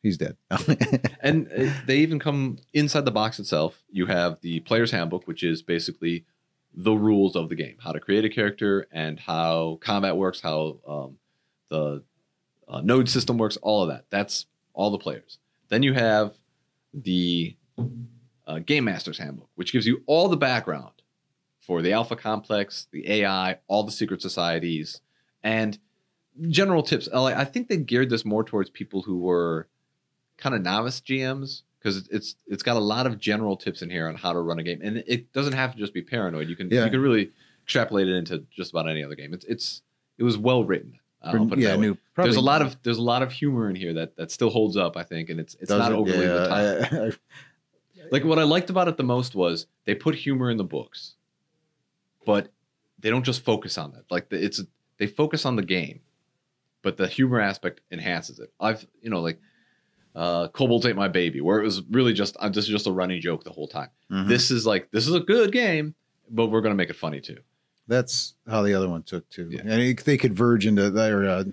he's 0.03 0.19
dead. 0.19 0.37
and 1.21 1.49
uh, 1.57 1.73
they 1.87 1.99
even 1.99 2.19
come 2.19 2.59
inside 2.73 3.05
the 3.05 3.11
box 3.11 3.39
itself. 3.39 3.83
You 3.91 4.07
have 4.07 4.41
the 4.41 4.61
player's 4.61 4.91
handbook, 4.91 5.27
which 5.27 5.43
is 5.43 5.63
basically 5.63 6.25
the 6.75 6.93
rules 6.93 7.37
of 7.37 7.49
the 7.49 7.57
game, 7.57 7.77
how 7.81 7.93
to 7.93 8.01
create 8.01 8.25
a 8.25 8.29
character 8.29 8.87
and 8.93 9.19
how 9.19 9.79
combat 9.81 10.17
works, 10.17 10.41
how 10.41 10.79
um, 10.87 11.17
the 11.69 12.03
uh, 12.69 12.81
node 12.81 13.09
system 13.09 13.39
works, 13.39 13.57
all 13.59 13.83
of 13.83 13.89
that. 13.89 14.05
That's 14.11 14.47
all 14.73 14.91
the 14.91 14.99
players. 14.99 15.39
Then 15.69 15.83
you 15.83 15.95
have 15.95 16.35
the 16.95 17.57
uh, 18.47 18.61
game 18.61 18.85
master's 18.85 19.19
handbook, 19.19 19.49
which 19.55 19.73
gives 19.73 19.87
you 19.87 20.03
all 20.07 20.29
the 20.29 20.37
background 20.37 20.93
for 21.61 21.83
the 21.83 21.93
alpha 21.93 22.17
complex, 22.17 22.87
the 22.93 23.09
AI, 23.09 23.59
all 23.69 23.85
the 23.85 23.93
secret 23.93 24.23
societies, 24.23 25.01
and 25.43 25.79
general 26.49 26.83
tips. 26.83 27.09
I 27.09 27.45
think 27.45 27.69
they 27.69 27.77
geared 27.77 28.11
this 28.11 28.25
more 28.25 28.45
towards 28.45 28.71
people 28.71 29.03
who 29.03 29.19
were 29.19 29.69
kind 30.41 30.55
of 30.55 30.63
novice 30.63 31.01
GMs 31.01 31.63
because 31.79 32.09
it's 32.11 32.37
it's 32.47 32.63
got 32.63 32.77
a 32.77 32.81
lot 32.81 33.07
of 33.07 33.19
general 33.19 33.57
tips 33.57 33.83
in 33.83 33.91
here 33.91 34.09
on 34.09 34.15
how 34.15 34.33
to 34.33 34.41
run 34.41 34.59
a 34.59 34.63
game, 34.63 34.81
and 34.83 35.03
it 35.07 35.33
doesn't 35.33 35.53
have 35.55 35.73
to 35.73 35.79
just 35.79 35.95
be 35.95 36.03
paranoid. 36.03 36.49
You 36.49 36.57
can 36.57 36.69
Yeah. 36.71 36.85
you 36.85 36.91
can 36.91 37.01
really 37.01 37.31
extrapolate 37.65 38.09
it 38.09 38.15
into 38.15 38.45
just 38.51 38.71
about 38.73 38.89
any 38.89 39.03
other 39.05 39.15
game. 39.15 39.33
It's 39.35 39.45
it's 39.47 39.83
it 40.19 40.23
was 40.25 40.37
well 40.37 40.65
written. 40.65 40.99
Uh, 41.23 41.33
I'll 41.39 41.47
put 41.47 41.59
it 41.59 41.63
yeah, 41.63 41.73
that 41.73 41.81
new. 41.81 41.97
Probably 42.15 42.31
There's 42.31 42.37
a 42.43 42.45
lot 42.45 42.63
of 42.63 42.77
there's 42.83 42.99
a 42.99 43.03
lot 43.03 43.23
of 43.23 43.31
humor 43.33 43.69
in 43.71 43.77
here 43.77 43.93
that 43.95 44.17
that 44.17 44.31
still 44.31 44.51
holds 44.51 44.77
up, 44.77 44.97
I 44.97 45.03
think, 45.05 45.29
and 45.31 45.39
it's 45.41 45.55
it's 45.61 45.71
not 45.71 45.93
overly 45.93 46.25
yeah, 46.27 46.33
the 46.33 46.49
top. 46.49 46.93
I- 46.93 47.07
I- 47.07 47.13
Like 48.11 48.25
what 48.25 48.39
I 48.39 48.43
liked 48.45 48.71
about 48.71 48.89
it 48.89 48.97
the 48.97 49.03
most 49.05 49.35
was 49.37 49.67
they 49.85 49.95
put 49.95 50.15
humor 50.17 50.51
in 50.51 50.57
the 50.57 50.65
books, 50.65 51.15
but 52.27 52.51
they 52.99 53.11
don't 53.11 53.25
just 53.25 53.45
focus 53.45 53.79
on 53.79 53.93
that. 53.93 54.05
Like 54.11 54.29
the, 54.31 54.43
it's 54.45 54.61
they 54.99 55.07
focus 55.07 55.45
on 55.47 55.57
the 55.57 55.63
game, 55.63 56.01
but 56.83 56.97
the 56.97 57.07
humor 57.07 57.41
aspect 57.41 57.81
enhances 57.91 58.39
it. 58.41 58.53
I've 58.59 58.87
you 59.01 59.11
know 59.11 59.21
like 59.21 59.41
uh 60.15 60.49
Kobolds 60.49 60.87
Ate 60.87 60.97
My 60.97 61.09
Baby, 61.09 61.41
where 61.41 61.61
it 61.61 61.65
was 61.65 61.83
really 61.91 62.13
just 62.13 62.37
uh, 62.39 62.49
this 62.49 62.65
is 62.65 62.71
just 62.71 62.87
a 62.87 62.93
running 62.93 63.21
joke 63.21 63.45
the 63.45 63.51
whole 63.53 63.69
time. 63.69 63.89
Mhm. 64.11 64.29
This 64.29 64.51
is 64.51 64.67
like 64.67 64.91
this 64.91 65.07
is 65.07 65.15
a 65.15 65.21
good 65.21 65.53
game, 65.53 65.95
but 66.31 66.47
we're 66.49 66.61
gonna 66.63 66.75
make 66.75 66.91
it 66.91 66.97
funny 66.97 67.21
too. 67.21 67.39
That's 67.89 68.35
how 68.49 68.63
the 68.63 68.75
other 68.75 68.89
one 68.89 69.03
took 69.03 69.29
too, 69.31 69.49
Yeah. 69.51 69.61
and 69.63 69.81
it, 69.83 70.05
they 70.05 70.17
converge 70.17 70.67
into 70.67 70.91
their 70.91 71.25
uh, 71.29 71.45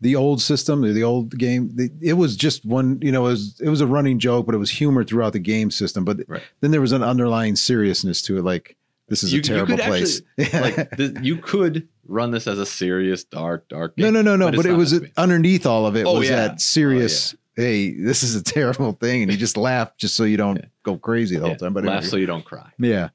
the 0.00 0.14
old 0.14 0.40
system, 0.40 0.82
the 0.82 1.02
old 1.02 1.36
game. 1.36 1.70
the- 1.74 1.90
It 2.00 2.12
was 2.14 2.36
just 2.36 2.64
one, 2.64 2.98
you 3.02 3.10
know, 3.10 3.26
it 3.26 3.30
was 3.30 3.60
it 3.60 3.68
was 3.68 3.80
a 3.80 3.86
running 3.86 4.18
joke, 4.18 4.46
but 4.46 4.54
it 4.54 4.58
was 4.58 4.70
humor 4.70 5.04
throughout 5.04 5.32
the 5.32 5.38
game 5.40 5.70
system. 5.70 6.04
But 6.04 6.20
Right. 6.28 6.42
then 6.60 6.70
there 6.70 6.80
was 6.80 6.92
an 6.92 7.02
underlying 7.02 7.56
seriousness 7.56 8.22
to 8.22 8.38
it, 8.38 8.42
like 8.44 8.76
this 9.08 9.22
is 9.22 9.32
You- 9.32 9.40
a 9.40 9.42
terrible 9.42 9.76
place. 9.78 10.22
Like 10.52 10.96
th- 10.96 11.16
you 11.22 11.36
could 11.38 11.88
run 12.06 12.30
this 12.30 12.46
as 12.46 12.58
a 12.58 12.66
serious, 12.66 13.24
dark, 13.24 13.68
dark. 13.68 13.94
no, 13.98 14.04
Game. 14.06 14.14
no, 14.14 14.22
no, 14.22 14.36
no. 14.36 14.46
but 14.50 14.56
But, 14.56 14.66
it 14.66 14.72
was 14.72 14.92
meant 14.92 15.04
to 15.04 15.08
be. 15.10 15.14
underneath 15.16 15.66
all 15.66 15.86
of 15.86 15.96
it 15.96 16.06
Oh, 16.06 16.18
was 16.18 16.28
yeah. 16.28 16.36
that 16.48 16.60
serious. 16.60 17.34
Hey, 17.58 17.90
this 17.90 18.22
is 18.22 18.36
a 18.36 18.42
terrible 18.44 18.92
thing, 18.92 19.22
and 19.22 19.32
you 19.32 19.36
just 19.36 19.56
laugh 19.56 19.96
just 19.96 20.14
so 20.14 20.22
you 20.22 20.36
don't 20.36 20.64
go 20.84 20.96
crazy 20.96 21.36
the 21.36 21.44
whole 21.44 21.56
time. 21.56 21.72
But 21.74 21.82
laugh 21.84 21.98
anyway. 21.98 22.10
so 22.10 22.16
you 22.16 22.26
don't 22.26 22.44
cry. 22.44 22.70
yeah, 22.78 23.08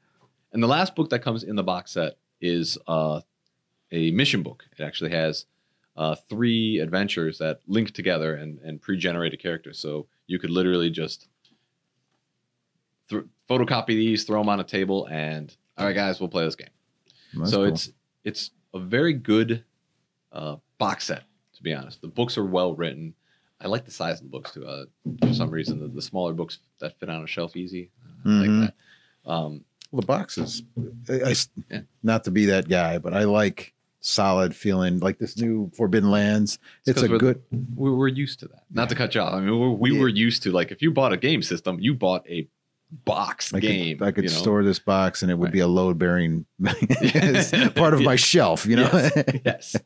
And 0.51 0.61
the 0.61 0.67
last 0.67 0.95
book 0.95 1.09
that 1.11 1.19
comes 1.19 1.43
in 1.43 1.55
the 1.55 1.63
box 1.63 1.91
set 1.91 2.17
is 2.41 2.77
uh, 2.87 3.21
a 3.93 4.11
mission 4.11 4.43
book. 4.43 4.65
It 4.77 4.83
actually 4.83 5.11
has 5.11 5.45
uh, 5.95 6.15
three 6.27 6.79
adventures 6.79 7.37
that 7.37 7.61
link 7.67 7.91
together 7.91 8.35
and, 8.35 8.59
and 8.59 8.81
pre-generate 8.81 9.33
a 9.33 9.37
character. 9.37 9.71
So 9.71 10.07
you 10.27 10.39
could 10.39 10.49
literally 10.49 10.89
just 10.89 11.29
th- 13.09 13.23
photocopy 13.49 13.87
these, 13.87 14.25
throw 14.25 14.41
them 14.41 14.49
on 14.49 14.59
a 14.59 14.65
table, 14.65 15.07
and 15.09 15.55
all 15.77 15.85
right, 15.85 15.95
guys, 15.95 16.19
we'll 16.19 16.27
play 16.27 16.43
this 16.43 16.55
game. 16.55 16.67
That's 17.33 17.51
so 17.51 17.59
cool. 17.59 17.65
it's 17.67 17.91
it's 18.25 18.51
a 18.73 18.79
very 18.79 19.13
good 19.13 19.63
uh, 20.33 20.57
box 20.77 21.05
set. 21.05 21.23
To 21.55 21.63
be 21.63 21.73
honest, 21.73 22.01
the 22.01 22.07
books 22.09 22.37
are 22.37 22.43
well 22.45 22.75
written. 22.75 23.13
I 23.63 23.67
like 23.67 23.85
the 23.85 23.91
size 23.91 24.17
of 24.19 24.23
the 24.25 24.29
books 24.29 24.51
too. 24.53 24.65
Uh, 24.65 24.85
for 25.25 25.33
some 25.33 25.49
reason, 25.49 25.79
the, 25.79 25.87
the 25.87 26.01
smaller 26.01 26.33
books 26.33 26.59
that 26.79 26.99
fit 26.99 27.09
on 27.09 27.23
a 27.23 27.27
shelf 27.27 27.55
easy. 27.55 27.89
I 28.25 28.27
Mhm. 28.27 28.59
like 28.59 28.69
that. 29.25 29.29
Um, 29.31 29.65
Well, 29.91 30.01
the 30.01 30.07
boxes. 30.07 30.63
I, 31.09 31.31
I- 31.31 31.35
Yeah. 31.71 31.81
not 32.01 32.23
to 32.25 32.31
be 32.31 32.45
that 32.45 32.67
guy, 32.67 32.97
but 32.97 33.13
I 33.13 33.23
like 33.23 33.73
solid 34.01 34.53
feeling 34.55 34.99
like 34.99 35.17
this 35.17 35.37
new 35.37 35.71
Forbidden 35.77 36.11
Lands. 36.11 36.59
It's 36.85 37.01
a 37.01 37.07
we're- 37.07 37.19
good. 37.19 37.41
we're, 37.75 37.93
we're 37.95 38.07
used 38.09 38.39
to 38.41 38.47
that. 38.49 38.63
Not 38.71 38.89
to 38.89 38.95
cut 38.95 39.15
you 39.15 39.21
off. 39.21 39.33
I 39.33 39.39
mean, 39.39 39.57
we're, 39.57 39.69
we 39.69 39.93
Yeah. 39.93 40.01
were 40.01 40.09
used 40.09 40.43
to 40.43 40.51
like 40.51 40.71
if 40.71 40.81
you 40.81 40.91
bought 40.91 41.13
a 41.13 41.17
game 41.17 41.41
system, 41.41 41.79
you 41.79 41.93
bought 41.93 42.27
a 42.29 42.47
box 43.05 43.53
I 43.53 43.59
game. 43.59 43.97
could, 43.97 44.07
I 44.07 44.11
could 44.11 44.23
you 44.25 44.29
know? 44.29 44.35
store 44.35 44.63
this 44.63 44.79
box 44.79 45.21
and 45.23 45.31
it 45.31 45.35
would 45.35 45.45
Right. 45.47 45.53
be 45.53 45.59
a 45.59 45.67
load 45.67 45.97
bearing 45.97 46.45
part 47.75 47.93
of 47.93 48.01
my 48.01 48.15
shelf. 48.15 48.65
You 48.65 48.77
know, 48.77 49.09
Yes. 49.45 49.75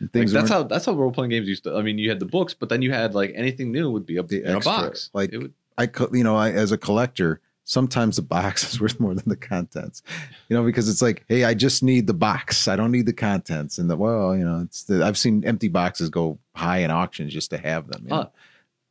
Like, 0.00 0.12
things. 0.12 0.32
that's 0.32 0.48
how 0.48 0.62
that's 0.62 0.86
how 0.86 0.92
role 0.92 1.10
playing 1.10 1.30
games 1.30 1.48
used 1.48 1.64
to. 1.64 1.76
I 1.76 1.82
mean, 1.82 1.98
you 1.98 2.08
had 2.08 2.20
the 2.20 2.26
books, 2.26 2.54
but 2.54 2.68
then 2.68 2.80
you 2.82 2.92
had 2.92 3.14
like 3.14 3.32
anything 3.34 3.72
new 3.72 3.90
would 3.90 4.06
be 4.06 4.16
a, 4.16 4.22
The 4.22 4.42
in 4.44 4.56
a 4.56 4.60
box. 4.60 5.10
like- 5.12 5.32
it 5.32 5.38
would, 5.38 5.52
I, 5.76 5.88
you 6.12 6.24
know, 6.24 6.36
I, 6.36 6.50
as 6.52 6.72
a 6.72 6.78
collector, 6.78 7.40
sometimes 7.64 8.16
the 8.16 8.22
box 8.22 8.72
is 8.72 8.80
worth 8.80 8.98
more 8.98 9.14
than 9.14 9.28
the 9.28 9.36
contents, 9.36 10.02
you 10.48 10.56
know, 10.56 10.64
because 10.64 10.88
it's 10.88 11.02
like, 11.02 11.24
hey, 11.28 11.44
I 11.44 11.54
just 11.54 11.82
need 11.82 12.06
the 12.06 12.14
box. 12.14 12.66
I 12.66 12.76
don't 12.76 12.90
need 12.92 13.06
the 13.06 13.12
contents. 13.12 13.78
And 13.78 13.88
the, 13.90 13.96
well, 13.96 14.36
you 14.36 14.44
know, 14.44 14.60
it's 14.64 14.84
the, 14.84 15.04
I've 15.04 15.18
seen 15.18 15.44
empty 15.44 15.68
boxes 15.68 16.08
go 16.10 16.38
high 16.54 16.78
in 16.78 16.90
auctions 16.90 17.32
just 17.32 17.50
to 17.50 17.58
have 17.58 17.86
them. 17.88 18.06
know? 18.06 18.30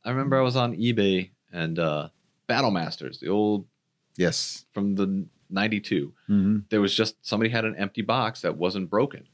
I 0.04 0.10
remember 0.10 0.38
I 0.38 0.42
was 0.42 0.56
on 0.56 0.76
eBay 0.76 1.30
and 1.52 1.78
uh, 1.78 2.08
Battle 2.48 2.70
Masters, 2.72 3.20
the 3.20 3.28
old 3.28 3.66
Yes. 4.16 4.64
from 4.74 4.96
the 4.96 5.26
'92. 5.50 6.12
Mhm. 6.28 6.64
There 6.70 6.80
was 6.80 6.92
just 6.94 7.14
somebody 7.24 7.50
had 7.50 7.64
an 7.64 7.76
empty 7.76 8.02
box 8.02 8.40
that 8.42 8.56
wasn't 8.56 8.90
broken. 8.90 9.28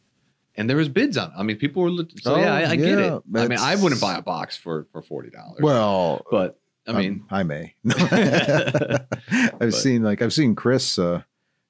And 0.57 0.69
there 0.71 0.77
was 0.77 0.89
bids 0.89 1.17
on. 1.17 1.31
it. 1.31 1.35
I 1.37 1.43
mean, 1.43 1.57
people 1.57 1.83
were. 1.83 1.91
So 2.21 2.35
Oh, 2.35 2.39
yeah, 2.39 2.55
I, 2.55 2.71
I 2.73 2.77
get 2.77 2.99
it. 2.99 3.23
I 3.35 3.49
mean, 3.49 3.59
I 3.59 3.75
wouldn't 3.75 4.01
buy 4.01 4.17
a 4.17 4.23
box 4.23 4.57
for 4.57 4.87
for 4.93 5.01
forty 5.03 5.31
dollars. 5.31 5.61
Well, 5.61 6.25
but 6.31 6.61
I 6.87 6.93
mean, 6.93 7.13
um, 7.13 7.27
I 7.31 7.43
may. 7.43 7.75
I've 7.89 9.59
But- 9.59 9.75
seen 9.75 10.03
like 10.03 10.23
I've 10.23 10.33
seen 10.33 10.55
Chris, 10.55 10.99
uh, 10.99 11.23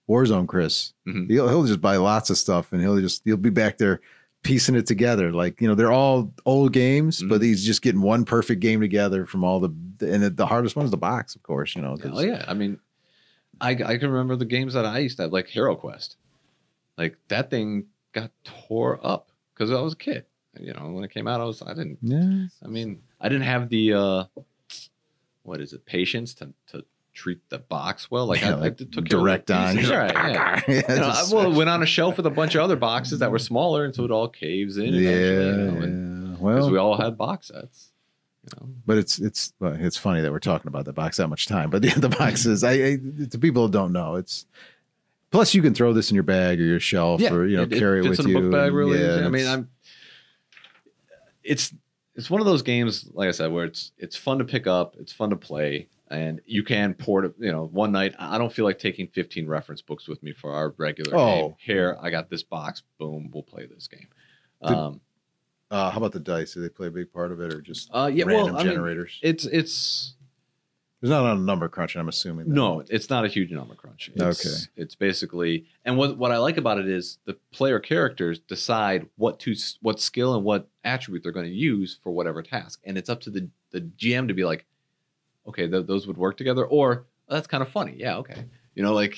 Warzone 0.08 0.46
Chris. 0.46 0.92
Mhm. 1.08 1.30
He'll 1.30 1.48
he'll 1.48 1.64
just 1.64 1.80
buy 1.80 1.96
lots 1.96 2.28
of 2.30 2.36
stuff, 2.36 2.72
and 2.72 2.82
he'll 2.82 3.00
just 3.00 3.22
he'll 3.24 3.36
be 3.36 3.50
back 3.50 3.78
there 3.78 4.00
piecing 4.44 4.76
it 4.76 4.86
together. 4.86 5.32
Like 5.32 5.60
you 5.60 5.66
know, 5.66 5.74
they're 5.74 5.90
all 5.92 6.32
old 6.46 6.72
games, 6.72 7.20
but 7.22 7.40
Mhm. 7.40 7.44
he's 7.44 7.64
just 7.66 7.82
getting 7.82 8.00
one 8.02 8.24
perfect 8.24 8.60
game 8.60 8.80
together 8.80 9.26
from 9.26 9.42
all 9.42 9.58
the. 9.58 9.70
And 10.00 10.22
the, 10.22 10.30
the 10.30 10.46
hardest 10.46 10.76
one 10.76 10.84
is 10.84 10.90
the 10.92 10.96
box, 10.96 11.34
of 11.34 11.42
course. 11.42 11.74
You 11.74 11.82
know, 11.82 11.96
oh 12.04 12.20
yeah. 12.20 12.44
I 12.46 12.54
mean, 12.54 12.78
I 13.60 13.70
I 13.70 13.98
can 13.98 14.10
remember 14.10 14.36
the 14.36 14.44
games 14.44 14.74
that 14.74 14.84
I 14.84 14.98
used 15.00 15.16
to 15.16 15.22
have, 15.24 15.32
like 15.32 15.48
Hero 15.48 15.74
Quest. 15.74 16.16
Like 16.96 17.16
that 17.28 17.50
thing 17.50 17.86
got 18.12 18.30
tore 18.44 19.00
up 19.04 19.30
because 19.52 19.72
I 19.72 19.80
was 19.80 19.94
a 19.94 19.96
kid. 19.96 20.26
You 20.60 20.72
know, 20.72 20.90
when 20.90 21.02
it 21.02 21.10
came 21.10 21.26
out, 21.26 21.40
I 21.40 21.44
was 21.44 21.60
I 21.62 21.74
didn't. 21.74 21.98
yeah. 22.02 22.46
I 22.62 22.68
mean, 22.68 23.02
I 23.20 23.28
didn't 23.28 23.44
have 23.46 23.68
the 23.68 23.92
uh, 23.94 24.24
what 25.42 25.60
is 25.60 25.72
it, 25.72 25.84
patience 25.86 26.34
to 26.34 26.52
to 26.68 26.84
treat 27.14 27.38
the 27.48 27.58
box 27.58 28.10
well. 28.10 28.26
Like 28.26 28.40
Yeah, 28.42 28.50
I, 28.50 28.54
like 28.54 28.80
I 28.80 28.84
took 28.84 29.04
direct 29.06 29.50
on. 29.50 29.76
Right, 29.76 29.84
yeah. 29.86 30.60
Yeah, 30.68 30.82
You 30.92 31.00
know, 31.00 31.08
I, 31.14 31.24
well, 31.32 31.50
it 31.52 31.56
went 31.56 31.70
on 31.70 31.82
a 31.82 31.86
shelf 31.86 32.16
with 32.16 32.26
a 32.26 32.30
bunch 32.30 32.54
of 32.54 32.60
other 32.62 32.76
boxes 32.76 33.20
that 33.20 33.30
were 33.30 33.38
smaller, 33.38 33.84
and 33.84 33.94
so 33.94 34.04
it 34.04 34.10
all 34.10 34.28
caves 34.28 34.76
in. 34.76 34.92
yeah, 34.94 35.10
eventually, 35.10 35.46
you 35.46 35.52
know, 35.52 35.82
and- 35.82 36.24
yeah. 36.28 36.30
because 36.32 36.40
Well, 36.42 36.70
we 36.70 36.78
all 36.78 36.96
had 37.00 37.16
box 37.16 37.46
sets. 37.48 37.90
You 38.42 38.50
know? 38.60 38.74
but 38.84 38.98
it's 38.98 39.18
it's 39.20 39.54
well, 39.58 39.72
it's 39.78 39.96
funny 39.96 40.20
that 40.20 40.30
we're 40.30 40.38
talking 40.38 40.68
about 40.68 40.84
the 40.84 40.92
box 40.92 41.16
that 41.16 41.28
much 41.28 41.46
time. 41.46 41.70
But 41.70 41.80
the, 41.82 41.88
the 41.96 42.10
boxes, 42.10 42.62
I, 42.62 42.72
I 42.72 42.96
to 43.30 43.38
people 43.38 43.66
who 43.66 43.72
don't 43.72 43.92
know, 43.92 44.16
it's 44.16 44.44
plus 45.30 45.54
you 45.54 45.62
can 45.62 45.72
throw 45.74 45.92
this 45.94 46.10
in 46.10 46.14
your 46.14 46.24
bag 46.24 46.60
or 46.60 46.64
your 46.64 46.80
shelf 46.80 47.22
or 47.22 47.46
you 47.46 47.56
know 47.56 47.62
it- 47.62 47.72
it 47.72 47.78
carry 47.78 48.00
it, 48.00 48.08
fits 48.08 48.18
with 48.18 48.26
you. 48.26 48.40
book 48.40 48.50
bag 48.52 48.72
really. 48.74 49.00
yeah. 49.00 49.24
I 49.24 49.28
mean, 49.30 49.46
I'm. 49.46 49.70
It's 51.42 51.72
it's 52.16 52.30
one 52.30 52.40
of 52.40 52.46
those 52.46 52.62
games, 52.62 53.08
like 53.12 53.28
I 53.28 53.32
said, 53.32 53.50
where 53.52 53.64
it's 53.64 53.92
it's 53.98 54.16
fun 54.16 54.38
to 54.38 54.44
pick 54.44 54.66
up, 54.66 54.96
it's 54.98 55.12
fun 55.12 55.30
to 55.30 55.36
play, 55.36 55.88
and 56.10 56.40
you 56.46 56.62
can 56.62 56.94
port 56.94 57.24
it. 57.24 57.34
You 57.38 57.50
know, 57.52 57.66
one 57.66 57.92
night 57.92 58.14
I 58.18 58.38
don't 58.38 58.52
feel 58.52 58.64
like 58.64 58.78
taking 58.78 59.08
15 59.08 59.46
reference 59.46 59.82
books 59.82 60.06
with 60.08 60.22
me 60.22 60.32
for 60.32 60.52
our 60.52 60.74
regular 60.78 61.10
game. 61.12 61.18
Oh. 61.18 61.56
Here, 61.58 61.96
I 62.00 62.10
got 62.10 62.30
this 62.30 62.42
box. 62.42 62.82
Boom, 62.98 63.30
we'll 63.32 63.42
play 63.42 63.66
this 63.66 63.88
game. 63.88 64.08
Did- 64.66 64.72
Um, 64.76 65.00
uh, 65.70 65.90
how 65.90 65.96
about 65.98 66.12
the 66.12 66.20
dice? 66.20 66.54
Do 66.54 66.60
they 66.60 66.68
play 66.68 66.86
a 66.86 66.90
big 66.90 67.12
part 67.12 67.32
of 67.32 67.40
it 67.40 67.52
or 67.52 67.60
just 67.60 67.90
uh, 67.92 68.08
yeah, 68.12 68.24
random 68.26 68.54
well, 68.54 68.56
I 68.60 68.64
mean, 68.64 68.72
generators? 68.74 69.18
it's 69.22 69.44
it's 69.46 70.14
There's 71.00 71.10
not 71.10 71.24
a 71.34 71.38
number 71.38 71.68
crunch, 71.68 71.96
I'm 71.96 72.08
assuming. 72.08 72.46
that. 72.48 72.54
No, 72.54 72.84
it's 72.88 73.10
not 73.10 73.24
a 73.24 73.28
huge 73.28 73.50
number 73.50 73.74
crunch. 73.74 74.10
It's, 74.14 74.22
Okay. 74.46 74.56
It's 74.76 74.94
basically, 74.94 75.66
and 75.84 75.96
what 75.96 76.16
what 76.16 76.30
I 76.30 76.38
like 76.38 76.58
about 76.58 76.78
it 76.78 76.86
is 76.88 77.18
the 77.24 77.36
player 77.50 77.80
characters 77.80 78.38
decide 78.38 79.08
what 79.16 79.40
to 79.40 79.56
what 79.80 80.00
skill 80.00 80.34
and 80.36 80.44
what 80.44 80.68
attribute 80.84 81.22
they're 81.22 81.32
going 81.32 81.46
to 81.46 81.52
use 81.52 81.98
for 82.02 82.10
whatever 82.12 82.42
task, 82.42 82.80
and 82.84 82.96
it's 82.96 83.08
up 83.08 83.20
to 83.22 83.30
the 83.30 83.48
the 83.70 83.80
GM 83.80 84.28
to 84.28 84.34
be 84.34 84.44
like, 84.44 84.66
okay, 85.46 85.68
th- 85.68 85.86
those 85.86 86.06
would 86.06 86.16
work 86.16 86.36
together, 86.36 86.64
or 86.64 87.06
"Oh, 87.28 87.34
that's 87.34 87.46
kind 87.46 87.62
of 87.62 87.68
funny. 87.68 87.94
Yeah, 87.96 88.16
okay, 88.18 88.44
you 88.74 88.82
know, 88.82 88.92
like 88.92 89.16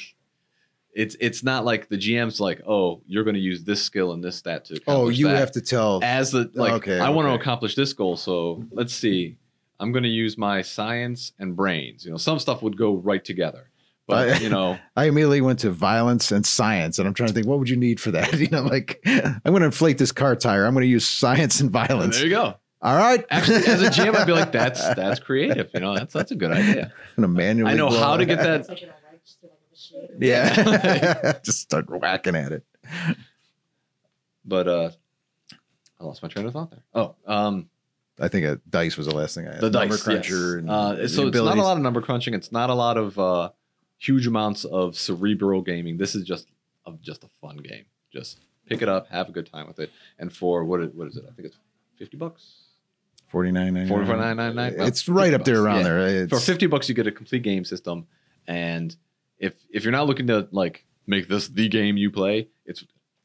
it's 0.96 1.14
it's 1.20 1.44
not 1.44 1.64
like 1.64 1.88
the 1.88 1.96
GM's 1.98 2.40
like, 2.40 2.62
oh, 2.66 3.02
you're 3.06 3.22
going 3.22 3.34
to 3.34 3.40
use 3.40 3.62
this 3.64 3.82
skill 3.82 4.12
and 4.12 4.24
this 4.24 4.36
stat 4.36 4.64
to. 4.66 4.80
Oh, 4.86 5.10
you 5.10 5.28
that. 5.28 5.36
have 5.36 5.52
to 5.52 5.60
tell. 5.60 6.00
as 6.02 6.30
the 6.32 6.50
like. 6.54 6.72
Okay, 6.72 6.98
I 6.98 7.10
want 7.10 7.28
to 7.28 7.34
accomplish 7.34 7.74
this 7.74 7.92
goal, 7.92 8.16
so 8.16 8.64
let's 8.72 8.94
see. 8.94 9.36
I'm 9.78 9.92
going 9.92 10.04
to 10.04 10.08
use 10.08 10.38
my 10.38 10.62
science 10.62 11.32
and 11.38 11.54
brains. 11.54 12.06
You 12.06 12.10
know, 12.10 12.16
some 12.16 12.38
stuff 12.38 12.62
would 12.62 12.78
go 12.78 12.94
right 12.94 13.22
together, 13.22 13.68
but 14.06 14.28
I- 14.30 14.38
you 14.38 14.48
know, 14.48 14.78
I 14.96 15.04
immediately 15.06 15.40
went 15.40 15.58
to 15.60 15.70
violence 15.70 16.30
and 16.32 16.44
science, 16.46 16.98
and 16.98 17.06
I'm 17.08 17.14
trying 17.14 17.28
to 17.28 17.34
think, 17.34 17.46
what 17.46 17.58
would 17.58 17.68
you 17.68 17.76
need 17.76 18.00
for 18.00 18.10
that? 18.12 18.32
You 18.38 18.48
know, 18.48 18.62
like 18.62 19.00
I'm 19.06 19.40
going 19.44 19.60
to 19.60 19.66
inflate 19.66 19.98
this 19.98 20.12
car 20.12 20.36
tire. 20.36 20.64
I'm 20.66 20.74
going 20.74 20.82
to 20.84 20.88
use 20.88 21.06
science 21.06 21.60
and 21.60 21.70
violence. 21.70 22.16
there 22.16 22.24
you 22.26 22.30
go. 22.30 22.54
All 22.82 22.96
right. 22.96 23.24
Actually, 23.30 23.64
as 23.66 23.82
a 23.82 23.86
GM, 23.86 24.14
I'd 24.14 24.26
be 24.26 24.32
like, 24.32 24.52
that's 24.52 24.80
that's 24.94 25.18
creative. 25.18 25.70
You 25.74 25.80
know, 25.80 25.94
that's 25.96 26.12
that's 26.12 26.30
a 26.30 26.36
good 26.36 26.52
idea. 26.52 26.92
I'm 27.16 27.22
gonna 27.24 27.28
manually. 27.32 27.72
I 27.72 27.74
know 27.74 27.88
blow 27.88 27.98
how 27.98 28.16
to 28.18 28.26
get 28.26 28.38
that 28.38 28.68
like 28.68 28.82
an 28.82 28.90
arch 28.90 29.36
to 29.40 29.46
like 29.46 29.58
a 29.66 29.72
machine. 29.72 30.18
Yeah. 30.20 31.32
Just 31.42 31.60
start 31.60 31.88
whacking 31.90 32.36
at 32.36 32.52
it. 32.52 32.64
But 34.44 34.68
uh, 34.68 34.90
I 36.00 36.04
lost 36.04 36.22
my 36.22 36.28
train 36.28 36.46
of 36.46 36.52
thought 36.52 36.70
there. 36.70 36.82
Oh, 36.94 37.14
um, 37.26 37.68
I 38.20 38.28
think 38.28 38.46
a 38.46 38.60
dice 38.68 38.96
was 38.96 39.06
the 39.06 39.14
last 39.14 39.34
thing 39.34 39.48
I 39.48 39.52
had. 39.54 39.60
the 39.62 39.70
Number 39.70 39.94
dice 39.96 40.02
cruncher. 40.04 40.34
yes. 40.34 40.60
And 40.60 40.70
uh, 40.70 40.92
the 40.94 41.08
so 41.08 41.26
it's 41.26 41.36
not 41.36 41.58
a 41.58 41.62
lot 41.62 41.76
of 41.76 41.82
number 41.82 42.00
crunching. 42.02 42.34
It's 42.34 42.52
not 42.52 42.70
a 42.70 42.74
lot 42.74 42.96
of 42.98 43.18
uh, 43.18 43.50
huge 43.98 44.26
amounts 44.26 44.64
of 44.64 44.96
cerebral 44.96 45.62
gaming. 45.62 45.96
This 45.96 46.14
is 46.14 46.24
just 46.24 46.48
a, 46.86 46.92
just 47.02 47.24
a 47.24 47.28
fun 47.40 47.56
game. 47.58 47.84
Just 48.12 48.40
pick 48.68 48.82
it 48.82 48.88
up, 48.88 49.08
have 49.08 49.28
a 49.28 49.32
good 49.32 49.50
time 49.50 49.66
with 49.66 49.78
it. 49.78 49.90
And 50.18 50.32
for 50.32 50.64
what 50.64 50.80
is, 50.80 50.92
what 50.92 51.08
is 51.08 51.16
it? 51.16 51.24
I 51.28 51.32
think 51.34 51.48
it's 51.48 51.58
fifty 51.98 52.16
bucks. 52.16 52.62
Forty 53.28 53.50
nine 53.50 53.74
ninety 53.74 53.92
nine. 53.92 54.06
49.99? 54.06 54.78
Well, 54.78 54.86
It's 54.86 55.08
right 55.08 55.30
50 55.32 55.34
up 55.34 55.44
there 55.44 55.62
around 55.62 55.78
yeah. 55.78 55.82
there. 55.82 56.22
It's, 56.24 56.30
For 56.30 56.40
fifty 56.40 56.66
bucks, 56.66 56.88
you 56.88 56.94
get 56.94 57.06
a 57.06 57.12
complete 57.12 57.42
game 57.42 57.64
system. 57.64 58.06
And 58.46 58.94
if 59.38 59.54
if 59.70 59.84
you're 59.84 59.92
not 59.92 60.06
looking 60.06 60.28
to 60.28 60.48
like 60.52 60.84
make 61.06 61.28
this 61.28 61.48
the 61.48 61.68
game 61.68 61.96
you 61.96 62.10
play, 62.10 62.48
it's 62.64 62.82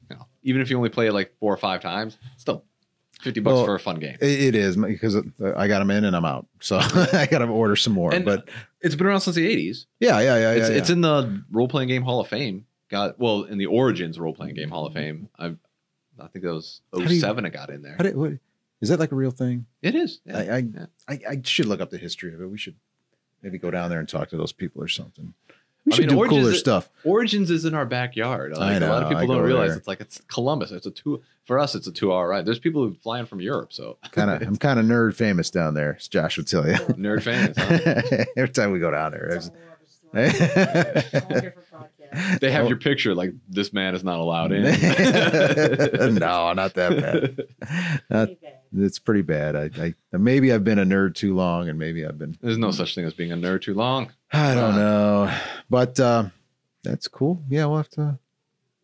you 0.10 0.15
know, 0.15 0.25
even 0.43 0.62
if 0.62 0.69
you 0.69 0.77
only 0.77 0.89
play 0.89 1.07
it 1.07 1.13
like 1.13 1.34
four 1.39 1.53
or 1.53 1.57
five 1.57 1.81
times, 1.81 2.17
still 2.38 2.65
fifty 3.21 3.39
bucks 3.39 3.55
Well, 3.55 3.65
for 3.65 3.75
a 3.75 3.79
fun 3.79 3.97
game. 3.99 4.17
It, 4.21 4.55
is 4.55 4.75
because 4.77 5.15
I 5.55 5.67
got 5.67 5.79
them 5.79 5.91
in 5.91 6.05
and 6.05 6.15
I'm 6.15 6.25
out, 6.25 6.47
so 6.60 6.77
I 7.13 7.27
got 7.29 7.39
to 7.39 7.45
order 7.47 7.75
some 7.75 7.93
more. 7.93 8.13
And- 8.13 8.27
uh, 8.27 8.38
but 8.38 8.49
It's 8.81 8.95
been 8.95 9.07
around 9.07 9.21
since 9.21 9.36
the 9.36 9.47
eighties. 9.47 9.86
yeah, 9.99 10.19
yeah, 10.19 10.38
yeah, 10.38 10.51
it's, 10.51 10.69
yeah, 10.69 10.75
it's 10.77 10.89
yeah. 10.89 10.93
in 10.93 11.01
the 11.01 11.43
role 11.51 11.67
playing 11.67 11.89
game 11.89 12.03
Hall 12.03 12.19
of 12.19 12.27
Fame. 12.27 12.65
Got 12.89 13.19
well 13.19 13.43
in 13.43 13.57
the 13.57 13.67
Origins 13.67 14.19
role 14.19 14.34
playing 14.34 14.55
game 14.55 14.69
Hall 14.69 14.86
of 14.86 14.93
Fame. 14.93 15.29
I 15.39 15.55
I 16.19 16.27
think 16.27 16.43
that 16.45 16.53
was 16.53 16.81
How 16.93 16.99
do 17.05 17.13
you- 17.13 17.19
07 17.21 17.45
it 17.45 17.51
got 17.53 17.69
in 17.69 17.81
there. 17.81 17.97
Did- 17.97 18.15
what- 18.17 18.34
is 18.81 18.89
that 18.89 18.99
like 18.99 19.12
a 19.12 19.15
real 19.15 19.29
thing? 19.31 19.67
It 19.84 19.93
is. 19.93 20.21
Yeah. 20.25 20.38
I, 20.39 20.55
I. 20.55 20.63
I, 21.07 21.19
I 21.29 21.41
should 21.43 21.67
look 21.67 21.81
up 21.81 21.91
the 21.91 21.99
history 21.99 22.34
of 22.34 22.41
it. 22.41 22.47
We 22.47 22.57
should 22.57 22.73
maybe 23.43 23.60
go 23.60 23.69
down 23.69 23.91
there 23.91 23.99
and 23.99 24.10
talk 24.10 24.29
to 24.29 24.38
those 24.38 24.51
people 24.51 24.81
or 24.81 24.88
something. 24.88 25.36
We 25.86 25.94
I 25.94 25.96
should 25.96 26.02
mean, 26.06 26.10
do 26.10 26.17
Origins 26.20 26.39
cooler 26.41 26.52
is- 26.54 26.60
stuff. 26.60 26.89
Origins 27.04 27.50
is 27.50 27.65
in 27.65 27.74
our 27.74 27.86
backyard. 27.88 28.56
Like, 28.56 28.82
A 28.82 28.86
lot 28.86 29.04
of 29.04 29.10
people 29.10 29.26
don't 29.28 29.41
realize 29.44 29.70
there. 29.70 29.78
it's 29.80 29.88
like 29.88 30.00
it's 30.00 30.22
Columbus. 30.28 30.72
It's 30.72 30.86
a 30.86 30.91
two 30.91 31.22
for 31.46 31.58
us. 31.58 31.74
It's 31.74 31.88
a 31.88 31.91
two 31.91 32.13
hour 32.13 32.28
ride. 32.28 32.46
There's 32.46 32.60
people 32.60 32.88
who 32.88 32.94
fly 33.02 33.20
in 33.20 33.26
from 33.26 33.41
Europe. 33.41 33.74
So 33.74 33.98
Kind 34.12 34.30
of, 34.30 34.41
I'm 34.44 34.58
kind 34.58 34.80
of 34.80 34.86
nerd 34.86 35.15
famous 35.15 35.50
down 35.50 35.74
there. 35.74 35.96
As 36.00 36.08
Josh 36.08 36.38
would 36.38 36.48
tell 36.48 36.67
you. 36.67 36.74
nerd 36.76 37.24
fans. 37.24 37.58
Huh? 37.58 38.26
Every 38.38 38.50
time 38.54 38.72
we 38.72 38.80
go 38.80 38.91
down 38.91 39.12
there, 39.12 39.41
It's 42.12 42.19
it's- 42.19 42.19
a 42.19 42.28
whole 42.28 42.28
other 42.28 42.30
story. 42.32 42.32
Whole 42.32 42.32
different 42.32 42.36
podcast. 42.36 42.39
They 42.41 42.52
have 42.52 42.65
Oh. 42.65 42.67
your 42.69 42.78
picture 42.78 43.15
like 43.15 43.34
this 43.50 43.74
man 43.74 43.95
is 43.95 44.04
not 44.04 44.19
allowed 44.19 44.52
in. 44.52 44.63
no, 46.15 46.54
not 46.54 46.74
that 46.76 46.97
bad. 47.02 48.00
Not- 48.10 48.28
Pretty 48.28 48.39
bad. 48.41 48.58
it's 48.78 49.00
pretty 49.00 49.21
bad. 49.21 49.56
I, 49.56 49.93
I 50.13 50.17
maybe 50.17 50.52
I've 50.54 50.63
been 50.63 50.80
a 50.80 50.86
nerd 50.86 51.15
too 51.15 51.36
long, 51.36 51.69
and 51.69 51.78
maybe 51.80 52.06
I've 52.06 52.17
been 52.17 52.38
There's 52.41 52.58
no 52.58 52.71
such 52.71 52.95
thing 52.95 53.06
as 53.06 53.13
being 53.13 53.32
a 53.32 53.36
nerd 53.38 53.62
too 53.62 53.74
long. 53.74 54.12
I 54.32 54.54
don't 54.56 54.74
Uh, 54.74 54.78
know, 54.78 55.38
but 55.69 56.00
uh, 56.00 56.26
that's 56.84 57.08
cool. 57.08 57.41
Yeah, 57.50 57.65
we'll 57.65 57.78
have 57.78 57.89
to. 57.91 58.17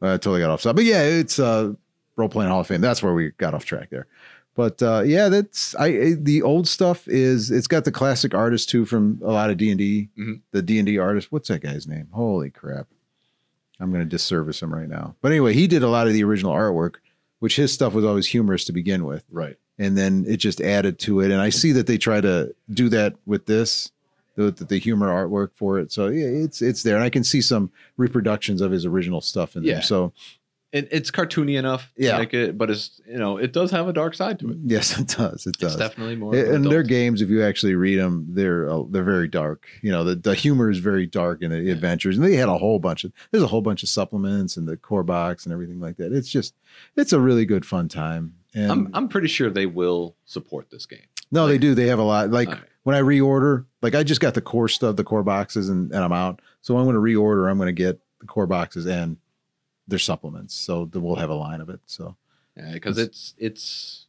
I 0.02 0.12
totally 0.18 0.42
got 0.42 0.50
off. 0.52 0.63
But 0.63 0.84
yeah, 0.84 1.02
it's 1.04 1.40
uh, 1.40 1.74
role 2.16 2.30
playing 2.30 2.52
Hall 2.52 2.60
of 2.62 2.68
Fame. 2.68 2.82
That's 2.82 3.02
where 3.02 3.13
we 3.13 3.32
got 3.38 3.54
off 3.54 3.66
track 3.66 3.90
there. 3.90 4.08
But 4.56 4.82
uh, 4.84 5.04
yeah, 5.06 5.30
that's 5.30 5.76
I 5.76 5.86
I- 5.86 6.13
the 6.20 6.42
old 6.42 6.68
stuff 6.68 7.08
is 7.08 7.50
it's 7.52 7.68
got 7.68 7.86
the 7.86 7.92
classic 7.92 8.34
artists 8.34 8.70
too 8.70 8.86
from 8.86 9.20
a 9.24 9.32
lot 9.32 9.50
of 9.50 9.58
D 9.58 9.70
and 9.70 9.78
D. 9.78 10.10
Mhm. 10.20 10.42
The 10.52 10.62
D 10.62 10.80
and 10.80 10.86
D 10.86 10.98
artist. 10.98 11.32
What's 11.32 11.48
that 11.50 11.62
guy's 11.62 11.88
name? 11.88 12.08
Holy 12.12 12.50
crap! 12.50 12.88
I'm 13.80 13.92
going 13.92 14.04
to 14.04 14.10
disservice 14.10 14.62
him 14.62 14.74
right 14.74 14.90
now. 14.90 15.16
But 15.22 15.32
anyway, 15.32 15.54
he 15.54 15.68
did 15.68 15.84
a 15.84 15.90
lot 15.90 16.08
of 16.08 16.13
the 16.13 16.24
original 16.24 16.54
artwork, 16.54 16.96
which 17.40 17.56
his 17.56 17.72
stuff 17.72 17.94
was 17.94 18.04
always 18.06 18.28
humorous 18.28 18.66
to 18.66 18.74
begin 18.74 19.06
with 19.06 19.24
Right. 19.32 19.56
and 19.78 19.96
then 19.98 20.26
it 20.28 20.38
just 20.38 20.62
added 20.62 20.98
to 21.00 21.20
it. 21.22 21.30
And 21.32 21.40
I 21.42 21.50
see 21.50 21.72
that 21.74 21.86
they 21.88 21.98
try 21.98 22.20
to 22.22 22.56
do 22.72 22.90
that 22.90 23.16
with 23.28 23.46
this, 23.46 23.92
the, 24.36 24.52
the 24.52 24.80
humor 24.80 25.08
artwork 25.10 25.50
for 25.56 25.78
it. 25.80 25.92
So 25.92 26.08
yeah, 26.08 26.26
it's 26.26 26.62
it's 26.62 26.82
there, 26.84 26.96
and 26.96 27.04
I 27.04 27.10
can 27.10 27.24
see 27.24 27.42
some 27.42 27.72
reproductions 27.98 28.62
of 28.62 28.72
his 28.72 28.86
original 28.86 29.22
stuff 29.22 29.56
in 29.56 29.63
Yeah. 29.63 29.74
there. 29.76 29.82
So 29.84 30.13
It, 30.78 30.88
it's 30.92 31.12
cartoony 31.12 31.58
enough. 31.58 31.92
to 31.98 32.04
Yeah. 32.04 32.18
make 32.20 32.34
it, 32.34 32.58
but 32.58 32.70
it's 32.70 33.00
you 33.08 33.18
know 33.18 33.38
it 33.38 33.52
does 33.54 33.72
have 33.72 33.88
a 33.88 33.94
dark 33.94 34.13
side 34.13 34.40
to 34.40 34.52
it. 34.52 34.58
yes, 34.66 34.98
it 35.00 35.08
does. 35.08 35.46
It 35.46 35.50
It's 35.50 35.58
does. 35.60 35.76
definitely 35.76 36.16
more. 36.16 36.36
an 36.36 36.56
And 36.56 36.66
their 36.72 36.84
games, 36.84 37.22
if 37.22 37.30
you 37.30 37.44
actually 37.44 37.76
read 37.76 37.98
them, 38.00 38.28
they're 38.30 38.70
uh, 38.70 38.84
they're 38.90 39.04
very 39.04 39.28
dark. 39.28 39.68
You 39.82 39.92
know, 39.92 40.04
the, 40.04 40.16
the 40.16 40.36
humor 40.36 40.70
is 40.70 40.80
very 40.80 41.06
dark 41.06 41.42
in 41.42 41.52
the 41.52 41.70
adventures, 41.72 42.18
and 42.18 42.26
they 42.26 42.36
had 42.36 42.50
a 42.50 42.58
whole 42.58 42.80
bunch 42.80 43.04
of 43.04 43.12
there's 43.32 43.44
a 43.44 43.48
whole 43.48 43.62
bunch 43.62 43.84
of 43.84 43.90
supplements 43.90 44.58
and 44.58 44.68
the 44.68 44.78
core 44.78 45.04
box 45.04 45.46
and 45.46 45.54
everything 45.54 45.80
like 45.80 45.98
that. 45.98 46.13
It's 46.13 46.30
just 46.30 46.54
it's 46.96 47.13
a 47.13 47.20
really 47.20 47.46
good 47.46 47.66
fun 47.66 47.88
time. 47.90 48.36
And 48.56 48.72
I'm 48.72 48.90
I'm 48.94 49.08
pretty 49.10 49.28
sure 49.28 49.50
they 49.50 49.66
will 49.66 50.16
support 50.26 50.70
this 50.70 50.86
game. 50.86 51.06
no, 51.32 51.48
they 51.48 51.58
do. 51.58 51.76
They 51.76 51.88
have 51.88 52.00
a 52.00 52.04
lot. 52.04 52.32
Like 52.32 52.48
right. 52.48 52.62
when 52.84 52.96
I 52.96 53.02
reorder, 53.02 53.66
like 53.82 53.94
I 53.96 54.04
just 54.04 54.22
got 54.22 54.34
the 54.34 54.42
core 54.42 54.68
stuff, 54.70 54.96
the 54.96 55.04
core 55.04 55.24
boxes, 55.24 55.70
and, 55.70 55.92
and 55.92 56.04
I'm 56.04 56.13
out. 56.13 56.42
So 56.62 56.78
I'm 56.78 56.86
going 56.86 56.96
to 56.96 57.02
reorder. 57.02 57.50
I'm 57.52 57.58
going 57.58 57.68
to 57.68 57.74
get 57.74 58.00
the 58.20 58.26
core 58.26 58.48
boxes 58.48 58.86
and 58.88 59.18
their 59.88 60.00
supplements. 60.00 60.54
So 60.54 60.89
we'll 60.93 61.15
have 61.15 61.30
a 61.30 61.36
line 61.36 61.62
of 61.62 61.69
it. 61.69 61.80
So 61.86 62.15
Yeah, 62.56 62.73
because 62.73 62.97
it's 62.97 63.34
it's 63.38 64.06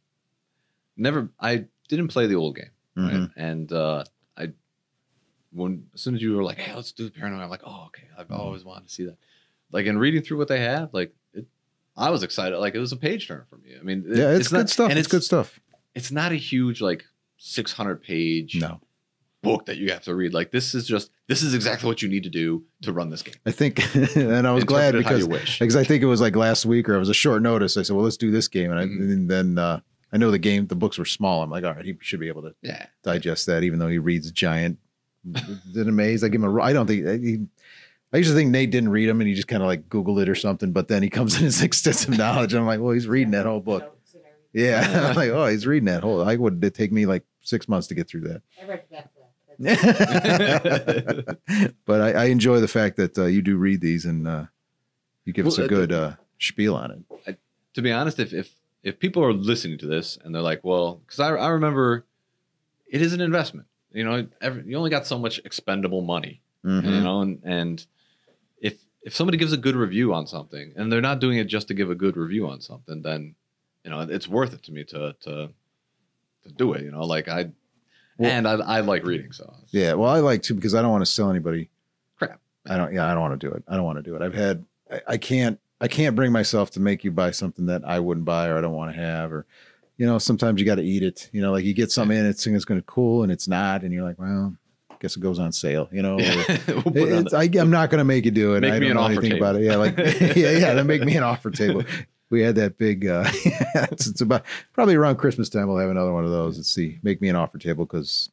never. 0.97 1.29
I 1.39 1.65
didn't 1.87 2.09
play 2.09 2.27
the 2.27 2.35
old 2.35 2.55
game, 2.55 2.71
right? 2.95 3.13
mhm. 3.13 3.31
And 3.35 3.71
uh, 3.71 4.03
I 4.37 4.49
when 5.51 5.87
as 5.93 6.01
soon 6.01 6.15
as 6.15 6.21
you 6.21 6.35
were 6.35 6.43
like, 6.43 6.57
"Hey, 6.57 6.75
let's 6.75 6.91
do 6.91 7.05
the 7.05 7.11
paranoia," 7.11 7.43
I'm 7.43 7.49
like, 7.49 7.63
"Oh, 7.65 7.85
okay." 7.87 8.07
I've 8.17 8.27
Mhm. 8.27 8.37
always 8.39 8.63
wanted 8.63 8.87
to 8.87 8.93
see 8.93 9.05
that. 9.05 9.17
Like 9.71 9.85
in 9.85 9.97
reading 9.97 10.21
through 10.21 10.37
what 10.37 10.47
they 10.47 10.59
have, 10.59 10.93
like 10.93 11.13
it, 11.33 11.45
I 11.95 12.09
was 12.09 12.23
excited. 12.23 12.57
Like 12.57 12.75
it 12.75 12.79
was 12.79 12.91
a 12.91 12.97
page 12.97 13.27
turner 13.27 13.45
for 13.49 13.57
me. 13.57 13.75
I 13.79 13.83
mean, 13.83 14.03
it- 14.07 14.17
yeah, 14.17 14.31
it's, 14.31 14.47
good 14.49 14.57
not, 14.57 14.69
stuff. 14.69 14.89
And 14.89 14.99
It's, 14.99 15.07
good 15.07 15.23
stuff. 15.23 15.59
It's 15.95 16.11
not 16.11 16.31
a 16.31 16.35
huge 16.35 16.81
like 16.81 17.03
600 17.37 18.01
page 18.03 18.55
No, 18.55 18.79
book 19.41 19.65
that 19.67 19.77
you 19.77 19.91
have 19.91 20.01
to 20.03 20.15
read. 20.15 20.33
Like 20.33 20.51
this 20.51 20.75
is 20.75 20.85
just 20.87 21.11
this 21.27 21.41
is 21.43 21.53
exactly 21.53 21.87
what 21.87 22.01
you 22.01 22.09
need 22.09 22.23
to 22.23 22.29
do 22.29 22.63
to 22.81 22.91
run 22.93 23.09
this 23.09 23.21
game. 23.21 23.35
I 23.45 23.51
think, 23.51 23.79
and 24.15 24.47
I 24.47 24.51
was 24.51 24.63
glad 24.63 24.95
Interpret 24.95 25.01
it 25.01 25.03
how 25.23 25.27
because 25.27 25.27
wish. 25.27 25.59
because 25.59 25.75
I 25.75 25.83
think 25.83 26.03
it 26.03 26.07
was 26.07 26.21
like 26.21 26.35
last 26.35 26.65
week 26.65 26.89
or 26.89 26.95
it 26.95 26.99
was 26.99 27.09
a 27.09 27.13
short 27.13 27.41
notice. 27.41 27.77
I 27.77 27.83
said, 27.83 27.95
well, 27.95 28.03
let's 28.05 28.17
do 28.17 28.31
this 28.31 28.47
game, 28.47 28.71
and, 28.71 28.79
I, 28.79 28.83
Mhm. 28.83 28.99
and 29.13 29.29
then 29.31 29.57
uh, 29.57 29.79
I 30.11 30.17
know 30.17 30.31
the 30.31 30.39
game, 30.39 30.67
the 30.67 30.75
books 30.75 30.97
were 30.97 31.05
small. 31.05 31.41
I'm 31.43 31.49
like, 31.51 31.63
all 31.63 31.73
right, 31.73 31.85
he 31.85 31.95
should 32.01 32.19
be 32.19 32.27
able 32.29 32.41
to 32.43 32.55
Yeah, 32.61 32.85
digest 33.03 33.45
that, 33.45 33.63
even 33.63 33.79
though 33.79 33.87
he 33.87 33.97
reads 33.99 34.31
giant. 34.31 34.77
Did 35.73 35.87
amaze? 35.87 36.23
I 36.23 36.29
give 36.29 36.41
him 36.41 36.49
a. 36.57 36.61
I 36.61 36.73
don't 36.73 36.87
think 36.87 37.05
he. 37.23 37.39
I 38.11 38.17
used 38.17 38.31
to 38.31 38.35
think 38.35 38.49
Nate 38.49 38.71
didn't 38.71 38.89
read 38.89 39.07
them, 39.07 39.21
and 39.21 39.27
he 39.27 39.35
just 39.35 39.47
kind 39.47 39.61
of 39.61 39.67
like 39.67 39.87
Googled 39.89 40.19
it 40.21 40.29
or 40.29 40.33
something. 40.35 40.71
But 40.71 40.87
then 40.87 41.03
he 41.03 41.09
comes 41.09 41.35
in 41.37 41.43
his 41.43 41.61
extensive 41.61 42.17
knowledge. 42.17 42.53
And 42.53 42.61
I'm 42.61 42.65
like, 42.65 42.79
well, 42.79 42.93
he's 42.93 43.07
reading 43.07 43.31
that 43.31 43.45
whole 43.45 43.59
book. 43.59 43.83
Notes 43.83 44.13
and 44.15 44.23
everything. 44.23 44.93
Yeah, 44.95 45.09
I'm 45.09 45.15
like, 45.15 45.29
oh, 45.29 45.45
he's 45.45 45.67
reading 45.67 45.85
that 45.85 46.01
whole. 46.01 46.27
I 46.27 46.35
would 46.35 46.55
it'd 46.57 46.73
take 46.73 46.91
me 46.91 47.05
like 47.05 47.23
six 47.41 47.67
months 47.69 47.85
to 47.87 47.93
get 47.95 48.07
through 48.07 48.21
that. 48.21 48.41
I 48.59 48.65
read 48.65 48.83
that. 48.91 49.11
But 51.85 52.01
I, 52.01 52.11
I 52.11 52.25
enjoy 52.25 52.59
the 52.59 52.67
fact 52.67 52.97
that 52.97 53.17
uh, 53.17 53.25
you 53.25 53.41
do 53.41 53.57
read 53.57 53.81
these 53.81 54.05
and 54.05 54.27
uh, 54.27 54.45
you 55.25 55.33
give 55.33 55.47
us 55.47 55.57
a 55.57 55.65
uh, 55.65 55.67
good 55.67 55.91
uh, 55.91 56.13
spiel 56.39 56.75
on 56.75 57.03
it. 57.25 57.39
to 57.73 57.81
be 57.81 57.91
honest, 57.91 58.19
if 58.19 58.33
if 58.33 58.51
if 58.83 58.99
people 58.99 59.23
are 59.23 59.33
listening 59.33 59.77
to 59.79 59.85
this 59.85 60.17
and 60.23 60.33
they're 60.33 60.41
like, 60.41 60.63
well, 60.63 61.01
because 61.05 61.19
I 61.19 61.29
I 61.35 61.49
remember 61.49 62.05
it 62.87 63.01
is 63.01 63.13
an 63.13 63.21
investment. 63.21 63.67
You 63.91 64.03
know, 64.03 64.27
every, 64.41 64.63
you 64.65 64.77
only 64.77 64.91
got 64.91 65.07
so 65.07 65.17
much 65.17 65.39
expendable 65.43 66.01
money. 66.01 66.41
Mhm. 66.63 66.83
You 66.83 67.01
know, 67.01 67.21
and 67.21 67.41
and 67.43 67.85
if 68.61 68.77
if 69.01 69.15
somebody 69.15 69.37
gives 69.37 69.53
a 69.53 69.57
good 69.57 69.75
review 69.75 70.13
on 70.13 70.27
something 70.27 70.73
and 70.75 70.91
they're 70.91 71.01
not 71.01 71.19
doing 71.19 71.37
it 71.37 71.45
just 71.45 71.67
to 71.69 71.73
give 71.73 71.89
a 71.89 71.95
good 71.95 72.17
review 72.17 72.47
on 72.47 72.61
something, 72.61 73.01
then 73.01 73.35
you 73.83 73.91
know 73.91 74.01
it's 74.01 74.27
worth 74.27 74.53
it 74.53 74.63
to 74.63 74.71
me 74.71 74.83
to 74.85 75.15
to 75.21 75.49
to 76.43 76.51
do 76.55 76.73
it. 76.73 76.83
You 76.83 76.91
know, 76.91 77.05
like 77.05 77.27
I 77.27 77.51
Well- 78.19 78.29
and 78.31 78.47
I 78.47 78.53
I 78.53 78.79
like 78.81 79.03
reading, 79.05 79.31
so 79.31 79.51
Yeah, 79.71 79.93
well, 79.93 80.09
I 80.11 80.19
like 80.19 80.43
to 80.43 80.53
because 80.53 80.75
I 80.75 80.81
don't 80.83 80.91
want 80.91 81.01
to 81.05 81.11
sell 81.11 81.29
anybody. 81.31 81.69
Crap. 82.17 82.39
I 82.67 82.77
don't. 82.77 82.93
Yeah, 82.93 83.09
I 83.09 83.13
don't 83.13 83.21
want 83.21 83.39
to 83.39 83.47
do 83.49 83.53
it. 83.53 83.63
I 83.67 83.75
don't 83.75 83.85
want 83.85 83.97
to 83.97 84.03
do 84.03 84.15
it. 84.15 84.21
I've 84.21 84.33
had. 84.35 84.65
I, 84.91 85.01
I 85.07 85.17
can't. 85.17 85.59
I 85.81 85.87
can't 85.87 86.15
bring 86.15 86.31
myself 86.31 86.71
to 86.71 86.79
make 86.81 87.03
you 87.05 87.11
buy 87.11 87.31
something 87.31 87.65
that 87.67 87.83
I 87.87 87.99
wouldn't 88.01 88.25
buy 88.25 88.49
or 88.49 88.57
I 88.57 88.61
don't 88.61 88.73
want 88.75 88.93
to 88.93 89.01
have 89.01 89.31
or. 89.33 89.45
You 89.97 90.05
know, 90.05 90.17
sometimes 90.17 90.61
you 90.61 90.65
got 90.65 90.75
to 90.75 90.81
eat 90.81 91.03
it. 91.03 91.29
You 91.33 91.41
know, 91.41 91.51
like 91.51 91.65
you 91.65 91.73
get 91.73 91.91
something 91.91 92.17
in, 92.17 92.25
it's 92.25 92.47
it's 92.47 92.63
going 92.63 92.79
to 92.79 92.85
cool, 92.85 93.23
and 93.23 93.31
it's 93.33 93.49
not, 93.49 93.83
and 93.83 93.91
you're 93.93 94.03
like, 94.05 94.17
well, 94.17 94.55
I 94.89 94.95
guess 95.01 95.17
it 95.17 95.19
goes 95.19 95.39
on 95.39 95.51
sale. 95.51 95.89
You 95.91 96.01
know, 96.01 96.17
Yeah. 96.17 96.57
We'll 96.67 96.95
it 96.97 97.13
on 97.13 97.25
It's, 97.25 97.33
I, 97.33 97.49
I'm 97.59 97.69
not 97.69 97.89
going 97.89 97.99
to 97.99 98.05
make 98.05 98.23
you 98.23 98.31
do 98.31 98.55
it. 98.55 98.61
Make 98.61 98.71
I 98.71 98.79
me 98.79 98.87
don't 98.87 98.97
an 98.97 99.03
know 99.03 99.17
anything 99.19 99.37
about 99.37 99.57
it. 99.57 99.63
Yeah, 99.63 99.75
like 99.75 99.97
yeah, 100.37 100.51
yeah. 100.51 100.73
Then 100.73 100.87
make 100.87 101.01
me 101.03 101.17
an 101.17 101.23
offer 101.23 101.51
table. 101.51 101.83
We 102.29 102.41
had 102.41 102.55
that 102.55 102.77
big. 102.77 103.07
uh 103.07 103.23
it's, 103.91 104.07
it's 104.07 104.21
about 104.21 104.43
probably 104.73 104.95
around 104.95 105.17
Christmas 105.17 105.49
time. 105.49 105.67
We'll 105.67 105.77
have 105.77 105.89
another 105.89 106.13
one 106.13 106.25
of 106.25 106.31
those. 106.31 106.57
Let's 106.57 106.69
see. 106.69 106.99
Make 107.03 107.21
me 107.21 107.29
an 107.29 107.35
offer 107.35 107.57
table 107.57 107.85
because 107.85 108.29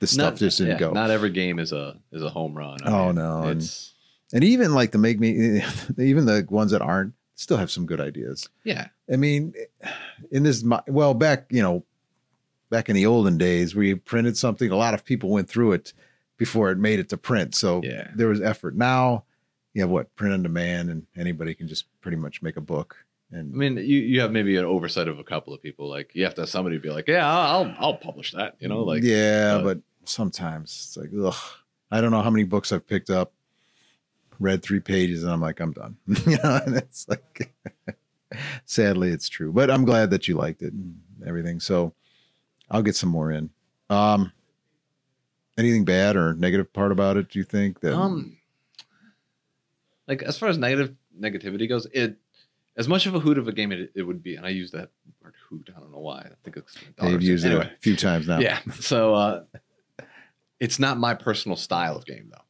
this 0.00 0.12
stuff 0.12 0.34
not, 0.34 0.38
just 0.38 0.58
didn't 0.58 0.74
yeah, 0.74 0.78
go. 0.78 0.92
Not 0.92 1.10
every 1.10 1.30
game 1.30 1.58
is 1.58 1.72
a 1.72 1.96
is 2.12 2.22
a 2.22 2.30
home 2.30 2.54
run. 2.56 2.78
I 2.84 2.90
Oh, 2.92 3.06
mean, 3.06 3.14
no, 3.16 3.42
and- 3.42 3.60
it's 3.62 3.94
and 4.32 4.44
even 4.44 4.74
like 4.74 4.92
the 4.92 4.98
make 4.98 5.18
me, 5.18 5.62
even 5.98 6.26
the 6.26 6.46
ones 6.50 6.70
that 6.72 6.82
aren't 6.82 7.14
still 7.34 7.56
have 7.56 7.70
some 7.70 7.86
good 7.86 8.00
ideas. 8.00 8.48
Yeah. 8.62 8.88
I 9.10 9.16
mean, 9.16 9.54
in 10.30 10.42
this, 10.42 10.62
well, 10.86 11.14
back, 11.14 11.46
you 11.50 11.62
know, 11.62 11.82
back 12.68 12.88
in 12.90 12.94
the 12.94 13.06
olden 13.06 13.38
days 13.38 13.74
where 13.74 13.84
you 13.84 13.96
printed 13.96 14.36
something, 14.36 14.70
a 14.70 14.76
lot 14.76 14.92
of 14.92 15.02
people 15.04 15.30
went 15.30 15.48
through 15.48 15.72
it 15.72 15.94
before 16.36 16.70
it 16.70 16.76
made 16.78 16.98
it 16.98 17.08
to 17.08 17.16
print. 17.16 17.54
So 17.54 17.80
Yeah. 17.82 18.10
there 18.14 18.28
was 18.28 18.42
effort. 18.42 18.76
Now 18.76 19.24
you 19.72 19.80
have 19.80 19.88
what 19.90 20.14
print 20.14 20.34
on 20.34 20.42
demand 20.42 20.90
and 20.90 21.06
anybody 21.16 21.54
can 21.54 21.66
just 21.68 21.86
pretty 22.02 22.16
much 22.18 22.42
make 22.42 22.56
a 22.58 22.60
book. 22.60 22.96
And 23.30 23.54
I 23.54 23.56
mean, 23.56 23.76
you, 23.76 23.82
you 24.00 24.20
have 24.20 24.32
maybe 24.32 24.56
an 24.56 24.64
oversight 24.64 25.08
of 25.08 25.18
a 25.18 25.24
couple 25.24 25.52
of 25.52 25.62
people. 25.62 25.88
Like 25.88 26.14
you 26.14 26.24
have 26.24 26.34
to 26.36 26.42
have 26.42 26.48
somebody 26.48 26.78
be 26.78 26.90
like, 26.90 27.08
yeah, 27.08 27.28
I'll 27.28 27.74
I'll, 27.78 27.96
publish 27.96 28.32
that. 28.32 28.56
You 28.58 28.68
know, 28.68 28.82
like 28.82 29.02
yeah, 29.02 29.56
uh, 29.58 29.62
but 29.62 29.78
sometimes 30.04 30.70
it's 30.70 30.96
like, 30.96 31.10
ugh, 31.22 31.50
I 31.90 32.00
don't 32.00 32.10
know 32.10 32.22
how 32.22 32.30
many 32.30 32.44
books 32.44 32.72
I've 32.72 32.86
picked 32.86 33.10
up, 33.10 33.32
read 34.40 34.62
three 34.62 34.80
pages, 34.80 35.24
and 35.24 35.32
I'm 35.32 35.42
like, 35.42 35.60
I'm 35.60 35.72
done. 35.72 35.96
you 36.26 36.38
know, 36.42 36.60
and 36.64 36.76
it's 36.76 37.06
like, 37.08 37.52
sadly, 38.64 39.10
it's 39.10 39.28
true. 39.28 39.52
But 39.52 39.70
I'm 39.70 39.84
glad 39.84 40.10
that 40.10 40.26
you 40.26 40.34
liked 40.34 40.62
it 40.62 40.72
and 40.72 40.98
everything. 41.26 41.60
So 41.60 41.92
I'll 42.70 42.82
get 42.82 42.96
some 42.96 43.10
more 43.10 43.30
in. 43.30 43.50
Um, 43.90 44.32
anything 45.58 45.84
bad 45.84 46.16
or 46.16 46.34
negative 46.34 46.72
part 46.72 46.92
about 46.92 47.18
it? 47.18 47.28
Do 47.30 47.38
you 47.38 47.44
think 47.44 47.80
that? 47.80 47.94
um, 47.94 48.38
like 50.06 50.22
as 50.22 50.38
far 50.38 50.48
as 50.48 50.56
negative 50.56 50.94
negativity 51.20 51.68
goes, 51.68 51.86
it 51.92 52.16
as 52.78 52.88
much 52.88 53.04
of 53.06 53.14
a 53.14 53.20
hoot 53.20 53.36
of 53.36 53.46
a 53.48 53.52
game 53.52 53.72
it, 53.72 53.90
it 53.94 54.02
would 54.02 54.22
be, 54.22 54.36
and 54.36 54.46
I 54.46 54.50
use 54.50 54.70
that 54.70 54.88
word 55.22 55.34
hoot. 55.50 55.68
I 55.76 55.80
don't 55.80 55.92
know 55.92 55.98
why. 55.98 56.20
I 56.20 56.30
think 56.44 56.56
it's 56.56 56.74
my 56.98 57.10
They've 57.10 57.20
used 57.22 57.44
anyway. 57.44 57.66
it 57.66 57.72
a 57.72 57.80
few 57.80 57.96
times 57.96 58.26
now. 58.28 58.38
Yeah. 58.38 58.60
So 58.80 59.14
uh, 59.14 59.42
it's 60.60 60.78
not 60.78 60.98
my 60.98 61.14
personal 61.14 61.56
style 61.56 61.96
of 61.96 62.06
game 62.06 62.30
though, 62.32 62.44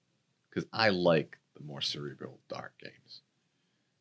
because 0.51 0.69
I 0.73 0.91
like 0.91 1.39
the 1.57 1.63
more 1.65 1.81
cerebral, 1.81 2.39
dark 2.49 2.73
games. 2.81 3.23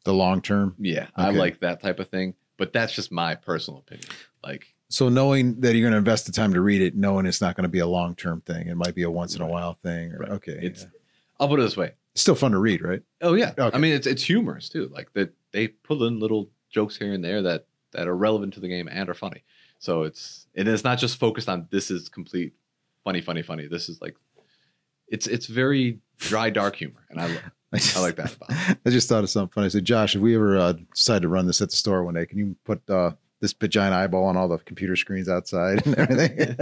The 0.03 0.13
long 0.13 0.41
term. 0.41 0.75
Yeah, 0.79 1.07
I 1.15 1.31
like 1.31 1.59
that 1.61 1.81
type 1.81 1.99
of 1.99 2.09
thing. 2.09 2.33
But 2.57 2.73
that's 2.73 2.93
just 2.93 3.11
my 3.11 3.35
personal 3.35 3.79
opinion. 3.81 4.07
Like, 4.43 4.65
So 4.89 5.09
knowing 5.09 5.59
that 5.61 5.75
you're 5.75 5.83
going 5.83 5.91
to 5.91 5.97
invest 5.97 6.25
the 6.25 6.31
time 6.31 6.53
to 6.53 6.61
read 6.61 6.81
it, 6.81 6.95
knowing 6.95 7.25
it's 7.27 7.39
not 7.41 7.55
going 7.55 7.63
to 7.65 7.69
be 7.69 7.79
a 7.79 7.85
long 7.87 8.15
term 8.15 8.41
thing, 8.41 8.67
it 8.67 8.75
might 8.75 8.95
be 8.95 9.03
a 9.03 9.11
once 9.11 9.35
in 9.35 9.41
a 9.41 9.47
while 9.47 9.73
thing. 9.83 10.11
Or, 10.13 10.19
Right. 10.19 10.29
Okay, 10.31 10.53
It's- 10.53 10.81
yeah. 10.83 10.89
I'll 11.39 11.47
put 11.47 11.59
it 11.59 11.63
this 11.63 11.77
way. 11.77 11.91
Still 12.21 12.35
fun 12.35 12.51
to 12.51 12.59
read, 12.59 12.81
right? 12.81 13.01
Oh 13.21 13.33
yeah. 13.33 13.53
Okay. 13.57 13.75
I 13.75 13.79
mean, 13.79 13.93
it's 13.93 14.07
it's 14.07 14.23
humorous 14.23 14.69
too. 14.69 14.89
Like 14.93 15.13
that 15.13 15.33
they 15.51 15.67
put 15.69 16.01
in 16.01 16.19
little 16.19 16.49
jokes 16.69 16.97
here 16.97 17.13
and 17.13 17.23
there 17.23 17.41
that 17.41 17.65
that 17.91 18.07
are 18.07 18.15
relevant 18.15 18.53
to 18.55 18.59
the 18.59 18.67
game 18.67 18.87
and 18.91 19.09
are 19.09 19.13
funny. 19.13 19.43
So 19.79 20.03
it's 20.03 20.47
and 20.55 20.67
it's 20.67 20.83
not 20.83 20.97
just 20.97 21.19
focused 21.19 21.49
on 21.49 21.67
this 21.71 21.91
is 21.91 22.09
complete 22.09 22.53
funny, 23.03 23.21
funny, 23.21 23.41
funny. 23.41 23.67
This 23.67 23.89
is 23.89 24.01
like 24.01 24.15
it's 25.07 25.27
it's 25.27 25.45
very 25.47 25.99
dry, 26.17 26.49
dark 26.49 26.75
humor, 26.75 27.05
and 27.09 27.21
I 27.21 27.25
I, 27.73 27.77
just, 27.77 27.97
I 27.97 28.01
like 28.01 28.15
that 28.15 28.35
about. 28.35 28.49
I 28.85 28.89
just 28.89 29.09
thought 29.09 29.23
of 29.23 29.29
something 29.29 29.51
funny. 29.53 29.65
I 29.65 29.69
said, 29.69 29.85
Josh, 29.85 30.15
if 30.15 30.21
we 30.21 30.35
ever 30.35 30.57
uh, 30.57 30.73
decide 30.93 31.21
to 31.23 31.27
run 31.27 31.47
this 31.47 31.61
at 31.61 31.69
the 31.69 31.75
store 31.75 32.03
one 32.03 32.13
day, 32.13 32.25
can 32.25 32.37
you 32.37 32.55
put 32.63 32.87
uh, 32.89 33.11
this 33.41 33.53
big 33.53 33.71
giant 33.71 33.93
eyeball 33.93 34.25
on 34.25 34.37
all 34.37 34.47
the 34.47 34.57
computer 34.59 34.95
screens 34.95 35.27
outside 35.27 35.85
and 35.85 35.95
everything? 35.95 36.57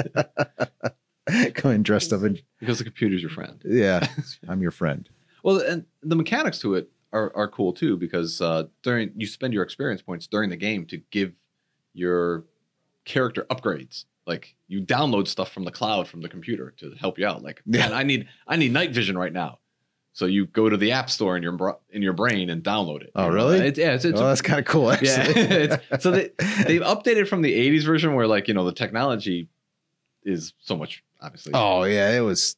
Come 1.53 1.71
in 1.71 1.83
dressed 1.83 2.13
up 2.13 2.21
and 2.21 2.41
because 2.59 2.77
the 2.77 2.83
computer's 2.83 3.21
your 3.21 3.31
friend. 3.31 3.61
yeah, 3.65 4.07
I'm 4.47 4.61
your 4.61 4.71
friend. 4.71 5.09
Well, 5.45 5.60
and 5.60 5.86
the 6.01 6.15
mechanics 6.15 6.58
to 6.62 6.73
it 6.73 6.89
are, 7.13 7.31
are 7.36 7.47
cool 7.47 7.71
too 7.71 7.97
because 7.97 8.41
uh, 8.41 8.63
during 8.81 9.12
you 9.15 9.27
spend 9.27 9.53
your 9.53 9.62
experience 9.62 10.01
points 10.01 10.25
during 10.25 10.49
the 10.49 10.58
game 10.58 10.88
to 10.88 10.97
give 11.12 11.34
your 11.93 12.45
character 13.05 13.45
upgrades. 13.51 14.05
Like 14.25 14.55
you 14.67 14.81
download 14.81 15.27
stuff 15.27 15.51
from 15.51 15.63
the 15.63 15.71
cloud 15.71 16.08
from 16.08 16.21
the 16.21 16.29
computer 16.29 16.73
to 16.77 16.95
help 16.99 17.19
you 17.19 17.27
out. 17.27 17.43
Like, 17.43 17.62
man, 17.63 17.93
I 17.93 18.01
need 18.01 18.27
I 18.47 18.55
need 18.55 18.73
night 18.73 18.89
vision 18.89 19.15
right 19.15 19.31
now. 19.31 19.60
So 20.13 20.25
you 20.25 20.47
go 20.47 20.67
to 20.67 20.77
the 20.77 20.93
app 20.93 21.12
store 21.12 21.38
in 21.38 21.43
your 21.43 21.51
bro- 21.51 21.77
in 21.91 22.01
your 22.01 22.13
brain 22.13 22.49
and 22.49 22.63
download 22.63 23.03
it. 23.03 23.12
Oh, 23.13 23.27
really? 23.27 23.60
It's, 23.60 23.77
yeah, 23.77 23.93
it's, 23.93 24.03
it's 24.05 24.19
oh, 24.19 24.25
that's 24.25 24.41
kind 24.41 24.58
of 24.58 24.65
cool, 24.65 24.91
actually. 24.91 25.41
yeah. 25.41 25.77
So 25.99 26.10
they 26.10 26.31
they've 26.65 26.81
updated 26.81 27.27
from 27.27 27.43
the 27.43 27.53
'80s 27.53 27.84
version 27.84 28.15
where 28.15 28.25
like 28.25 28.47
you 28.47 28.55
know 28.55 28.65
the 28.65 28.73
technology 28.73 29.47
is 30.23 30.53
so 30.60 30.75
much 30.75 31.03
obviously. 31.21 31.51
oh 31.53 31.84
yeah, 31.84 32.17
it 32.17 32.21
was 32.21 32.55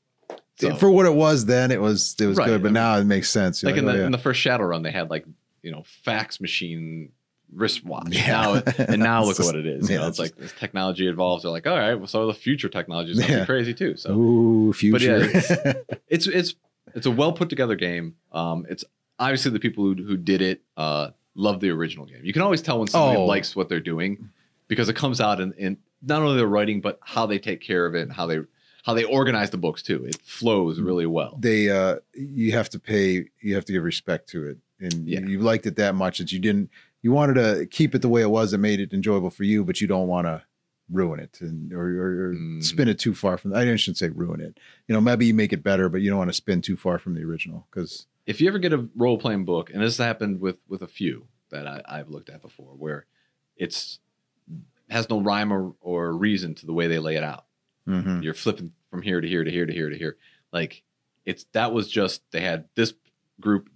So- 0.59 0.75
for 0.75 0.89
what 0.89 1.05
it 1.05 1.13
was 1.13 1.45
then. 1.45 1.71
It 1.71 1.79
was 1.81 2.15
it 2.19 2.25
was 2.25 2.37
Right, 2.37 2.47
good, 2.47 2.61
but 2.63 2.67
I 2.69 2.71
mean, 2.71 2.73
now 2.73 2.97
it 2.97 3.03
makes 3.05 3.29
sense. 3.29 3.61
You're 3.61 3.71
like 3.71 3.79
in 3.79 3.87
oh, 3.87 3.91
the 3.91 3.97
yeah. 3.99 4.05
in 4.05 4.11
the 4.11 4.17
first 4.17 4.43
Shadowrun, 4.43 4.83
they 4.83 4.91
had 4.91 5.09
like 5.09 5.25
you 5.61 5.71
know 5.71 5.83
fax 6.03 6.39
machine 6.41 7.11
wristwatch. 7.53 8.07
Yeah. 8.09 8.27
Now 8.27 8.63
and 8.77 9.01
now 9.01 9.21
look 9.23 9.31
at 9.35 9.37
just- 9.37 9.47
what 9.49 9.55
it 9.55 9.65
is. 9.65 9.89
You 9.89 9.95
yeah, 9.95 10.01
know, 10.01 10.07
it's 10.07 10.19
it's 10.19 10.31
like 10.31 10.35
this 10.37 10.53
technology 10.59 11.07
evolves. 11.07 11.43
They're 11.43 11.51
like, 11.51 11.67
all 11.67 11.77
right, 11.77 11.95
well, 11.95 12.07
so 12.07 12.27
the 12.27 12.33
future 12.33 12.69
technology 12.69 13.11
is 13.11 13.19
gonna 13.19 13.31
Yeah. 13.33 13.39
be 13.41 13.45
crazy 13.45 13.73
too. 13.73 13.95
So 13.97 14.11
Ooh, 14.17 14.73
future. 14.73 15.25
yeah, 15.29 15.73
it's 16.07 16.27
it's 16.27 16.55
it's 16.95 17.05
a 17.05 17.11
well 17.11 17.33
put 17.33 17.49
together 17.49 17.75
game. 17.75 18.15
Um, 18.31 18.65
it's 18.69 18.83
obviously 19.19 19.51
the 19.51 19.59
people 19.59 19.83
who 19.83 19.93
who 20.03 20.17
did 20.17 20.41
it 20.41 20.61
uh 20.75 21.09
love 21.35 21.59
the 21.59 21.69
original 21.69 22.05
game. 22.07 22.21
You 22.23 22.33
can 22.33 22.41
always 22.41 22.61
tell 22.63 22.79
when 22.79 22.87
somebody 22.87 23.17
Oh. 23.19 23.25
likes 23.25 23.55
what 23.55 23.69
they're 23.69 23.79
doing 23.79 24.29
because 24.67 24.89
it 24.89 24.95
comes 24.95 25.21
out 25.21 25.39
in, 25.39 25.53
in 25.53 25.77
not 26.01 26.21
only 26.23 26.35
their 26.37 26.47
writing 26.47 26.81
but 26.81 26.99
how 27.03 27.25
they 27.27 27.37
take 27.37 27.61
care 27.61 27.85
of 27.85 27.93
it 27.93 28.01
and 28.01 28.11
how 28.11 28.25
they 28.25 28.39
how 28.87 28.93
they 28.95 29.03
organize 29.03 29.49
the 29.51 29.57
books 29.57 29.81
too. 29.83 30.05
It 30.05 30.15
flows 30.23 30.79
really 30.79 31.05
well. 31.05 31.37
they 31.39 31.69
uh 31.69 31.97
you 32.13 32.53
have 32.53 32.69
to 32.69 32.79
pay 32.79 33.25
you 33.41 33.53
have 33.55 33.65
to 33.65 33.73
give 33.73 33.83
respect 33.83 34.29
to 34.29 34.47
it 34.47 34.57
and 34.79 35.07
Yeah. 35.07 35.19
you, 35.19 35.39
liked 35.39 35.65
it 35.67 35.75
that 35.75 35.93
much 35.93 36.17
that 36.19 36.31
you 36.31 36.39
didn't 36.39 36.69
you 37.03 37.11
wanted 37.11 37.35
to 37.35 37.67
keep 37.67 37.93
it 37.95 38.01
the 38.01 38.09
way 38.09 38.21
it 38.21 38.29
was 38.31 38.51
that 38.51 38.57
made 38.59 38.79
it 38.79 38.93
enjoyable 38.93 39.29
for 39.29 39.43
you 39.43 39.63
but 39.65 39.81
you 39.81 39.87
don't 39.87 40.07
want 40.07 40.25
to 40.27 40.41
ruin 40.89 41.19
it 41.19 41.37
and 41.41 41.73
or, 41.73 41.81
or, 42.03 42.29
or 42.29 42.33
Mm. 42.35 42.63
spin 42.63 42.87
it 42.87 42.97
too 42.97 43.13
far 43.13 43.37
from 43.37 43.53
i 43.53 43.75
shouldn't 43.75 43.97
say 43.97 44.07
ruin 44.09 44.39
it 44.39 44.57
you 44.87 44.93
know 44.95 45.01
maybe 45.01 45.25
you 45.25 45.33
make 45.33 45.51
it 45.51 45.61
better 45.63 45.89
but 45.89 45.99
you 46.01 46.09
don't 46.09 46.17
want 46.23 46.29
to 46.29 46.33
spin 46.45 46.61
too 46.61 46.77
far 46.77 46.97
from 46.97 47.13
the 47.15 47.23
original 47.23 47.67
because 47.69 48.07
if 48.25 48.39
you 48.41 48.47
ever 48.47 48.59
get 48.59 48.73
a 48.73 48.87
role 48.95 49.17
playing 49.17 49.45
book, 49.45 49.69
and 49.73 49.81
this 49.81 49.97
happened 49.97 50.39
with 50.41 50.57
with 50.67 50.81
a 50.81 50.87
few 50.87 51.27
that 51.49 51.65
I, 51.65 51.81
I've 51.95 52.09
looked 52.09 52.29
at 52.29 52.41
before, 52.41 52.73
where 52.83 53.05
it's 53.55 53.99
has 54.89 55.09
no 55.09 55.21
rhyme 55.21 55.51
or, 55.53 55.73
or 55.81 56.11
reason 56.15 56.53
to 56.55 56.65
the 56.65 56.73
way 56.73 56.87
they 56.87 56.99
lay 56.99 57.15
it 57.15 57.23
out. 57.23 57.45
Mm-hmm. 57.87 58.21
You're 58.23 58.33
flipping 58.33 58.73
from 58.89 59.01
here 59.01 59.21
to 59.21 59.27
here 59.27 59.43
to 59.43 59.51
here 59.51 59.65
to 59.65 59.73
here 59.73 59.89
to 59.89 59.97
here. 59.97 60.17
Like 60.51 60.83
it's 61.25 61.45
that 61.53 61.73
was 61.73 61.87
just 61.89 62.21
they 62.31 62.41
had 62.41 62.65
this 62.75 62.93
group 63.39 63.69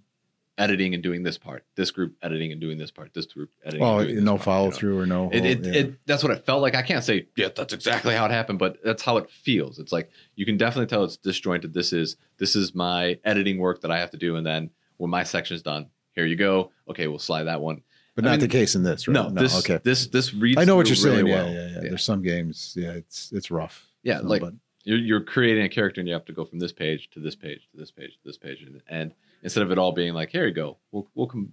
editing 0.58 0.92
and 0.94 1.02
doing 1.02 1.22
this 1.22 1.38
part, 1.38 1.64
this 1.76 1.90
group 1.90 2.14
editing 2.22 2.52
and 2.52 2.60
doing 2.60 2.76
this 2.78 2.90
part, 2.90 3.12
this 3.14 3.26
group 3.26 3.50
editing. 3.64 3.82
oh 3.82 3.98
and 3.98 4.06
doing 4.08 4.16
this 4.16 4.24
no 4.24 4.32
part, 4.32 4.44
follow 4.44 4.64
you 4.66 4.70
know? 4.70 4.76
through 4.76 5.00
or 5.00 5.06
no 5.06 5.30
It, 5.30 5.38
whole- 5.40 5.46
it, 5.50 5.64
yeah. 5.64 5.72
it 5.80 6.06
that's 6.06 6.22
what 6.22 6.32
it 6.32 6.44
felt 6.44 6.62
like. 6.62 6.74
I 6.74 6.82
can't 6.82 7.04
say 7.04 7.26
yeah, 7.36 7.48
that's 7.54 7.72
exactly 7.72 8.14
how 8.14 8.26
it 8.26 8.30
happened, 8.30 8.58
but 8.58 8.78
that's 8.84 9.02
how 9.02 9.16
it 9.16 9.30
feels. 9.30 9.78
It's 9.78 9.92
like 9.92 10.10
you 10.36 10.44
can 10.46 10.56
definitely 10.56 10.86
tell 10.86 11.04
it's 11.04 11.16
disjointed. 11.16 11.72
This 11.74 11.92
is 11.92 12.16
this 12.38 12.54
is 12.56 12.74
my 12.74 13.18
editing 13.24 13.58
work 13.58 13.80
that 13.82 13.90
I 13.90 13.98
have 13.98 14.10
to 14.12 14.16
do, 14.18 14.36
and 14.36 14.46
then 14.46 14.70
when 14.98 15.10
my 15.10 15.24
section's 15.24 15.62
done, 15.62 15.86
here 16.12 16.26
you 16.26 16.36
go. 16.36 16.70
Okay, 16.88 17.06
we'll 17.06 17.18
slide 17.18 17.44
that 17.44 17.60
one. 17.60 17.82
but 18.14 18.24
I 18.24 18.28
not 18.28 18.32
mean, 18.32 18.40
the 18.40 18.48
case 18.48 18.74
in 18.74 18.82
this 18.82 19.08
right 19.08 19.14
No, 19.14 19.30
this 19.30 19.58
okay 19.60 19.80
this 19.82 20.06
this 20.08 20.34
reads. 20.34 20.58
i 20.60 20.64
know 20.64 20.76
what 20.76 20.86
you're 20.86 20.96
saying 20.96 21.24
really 21.24 21.30
yeah, 21.30 21.42
well. 21.44 21.52
yeah 21.52 21.60
yeah 21.68 21.74
Yeah. 21.76 21.88
there's 21.88 22.04
some 22.04 22.20
games 22.22 22.74
yeah 22.78 22.90
it's 22.92 23.32
it's 23.32 23.50
rough 23.50 23.86
Yeah, 24.02 24.18
So, 24.20 24.26
like 24.26 24.42
but- 24.42 24.52
you're, 24.84 24.98
you're 24.98 25.20
creating 25.22 25.64
a 25.64 25.68
character 25.68 26.00
and 26.00 26.08
you 26.08 26.14
have 26.14 26.24
to 26.26 26.32
go 26.32 26.44
from 26.44 26.58
this 26.58 26.72
page 26.72 27.08
to 27.12 27.20
this 27.20 27.34
page 27.36 27.68
to 27.72 27.76
this 27.78 27.90
page 27.90 28.12
to 28.12 28.18
this 28.24 28.36
page, 28.38 28.62
and, 28.62 28.80
and 28.88 29.14
instead 29.42 29.62
of 29.62 29.70
it 29.70 29.78
all 29.78 29.92
being 29.92 30.14
like 30.14 30.30
here 30.30 30.46
you 30.46 30.52
go, 30.54 30.76
we'll 30.90 31.08
we'll 31.14 31.26
come. 31.26 31.52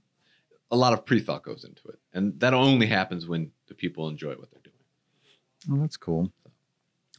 A 0.71 0.75
lot 0.75 0.93
of 0.93 1.03
pre 1.05 1.19
thought 1.19 1.43
goes 1.43 1.63
into 1.63 1.87
it, 1.89 1.99
and 2.13 2.39
that 2.39 2.53
only 2.53 2.85
happens 2.87 3.27
when 3.27 3.51
the 3.67 3.73
people 3.73 4.07
enjoy 4.07 4.33
what 4.35 4.51
they're 4.51 4.61
doing. 4.63 5.77
oh, 5.77 5.81
that's 5.81 5.97
cool 5.97 6.31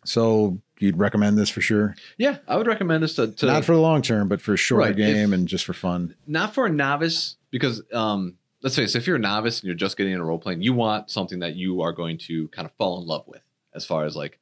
so 0.05 0.59
you'd 0.79 0.97
recommend 0.99 1.37
this 1.37 1.51
for 1.51 1.61
sure 1.61 1.95
Yeah, 2.17 2.39
I 2.49 2.57
would 2.57 2.67
recommend 2.67 3.03
this 3.03 3.17
to, 3.17 3.31
to 3.33 3.47
not 3.47 3.65
for 3.67 3.75
the 3.75 3.81
long 3.81 4.01
term, 4.01 4.29
but 4.29 4.41
for 4.41 4.55
a 4.55 4.57
shorter 4.57 4.87
Right, 4.87 4.97
game 4.97 5.33
if- 5.33 5.39
and 5.39 5.47
just 5.49 5.65
for 5.67 5.75
fun. 5.75 6.15
not 6.27 6.55
for 6.55 6.65
a 6.67 6.71
novice 6.71 7.37
because 7.51 7.83
um 7.93 8.37
let's 8.63 8.77
face 8.77 8.95
it, 8.95 8.99
if 8.99 9.07
you're 9.07 9.17
a 9.17 9.21
novice 9.21 9.61
and 9.61 9.67
you're 9.67 9.75
just 9.75 9.97
getting 9.99 10.13
into 10.15 10.25
role 10.25 10.39
playing, 10.39 10.63
you 10.63 10.73
want 10.73 11.11
something 11.11 11.41
that 11.41 11.55
you 11.57 11.83
are 11.83 11.93
going 11.93 12.17
to 12.19 12.49
kind 12.49 12.67
of 12.67 12.73
fall 12.79 13.01
in 13.01 13.07
love 13.07 13.25
with 13.27 13.43
as 13.75 13.85
far 13.85 14.05
as 14.07 14.17
like 14.17 14.39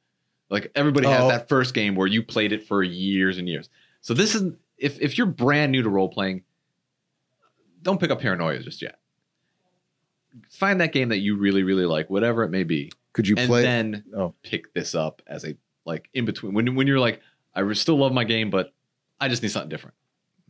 like 0.49 0.71
everybody 0.75 1.07
has 1.07 1.21
Oh. 1.23 1.27
that 1.29 1.47
first 1.49 1.73
game 1.73 1.95
where 1.95 2.07
you 2.07 2.23
played 2.23 2.51
it 2.51 2.67
for 2.67 2.83
years 2.83 3.37
and 3.37 3.47
years. 3.47 3.69
So 4.01 4.13
this 4.13 4.35
is 4.35 4.53
if 4.77 4.99
if 5.01 5.17
you're 5.17 5.27
brand 5.27 5.71
new 5.71 5.81
to 5.81 5.89
role 5.89 6.09
playing, 6.09 6.43
don't 7.81 7.99
pick 7.99 8.11
up 8.11 8.21
paranoia 8.21 8.59
just 8.59 8.81
yet. 8.81 8.99
Find 10.51 10.79
that 10.81 10.93
game 10.93 11.09
that 11.09 11.17
you 11.17 11.37
really, 11.37 11.63
really 11.63 11.85
like, 11.85 12.09
whatever 12.09 12.43
it 12.43 12.49
may 12.49 12.63
be, 12.63 12.91
Could 13.13 13.27
you 13.27 13.35
and 13.37 13.47
play? 13.49 13.61
then 13.63 14.03
oh, 14.15 14.35
pick 14.43 14.73
this 14.73 14.93
up 14.95 15.21
as 15.27 15.43
a 15.43 15.55
like 15.85 16.07
in 16.13 16.25
between 16.25 16.53
when 16.53 16.75
when 16.75 16.87
you're 16.87 16.99
like, 16.99 17.21
I 17.55 17.71
still 17.73 17.97
love 17.97 18.13
my 18.13 18.23
game, 18.23 18.49
but 18.49 18.73
I 19.19 19.27
just 19.27 19.41
need 19.41 19.49
something 19.49 19.69
different. 19.69 19.95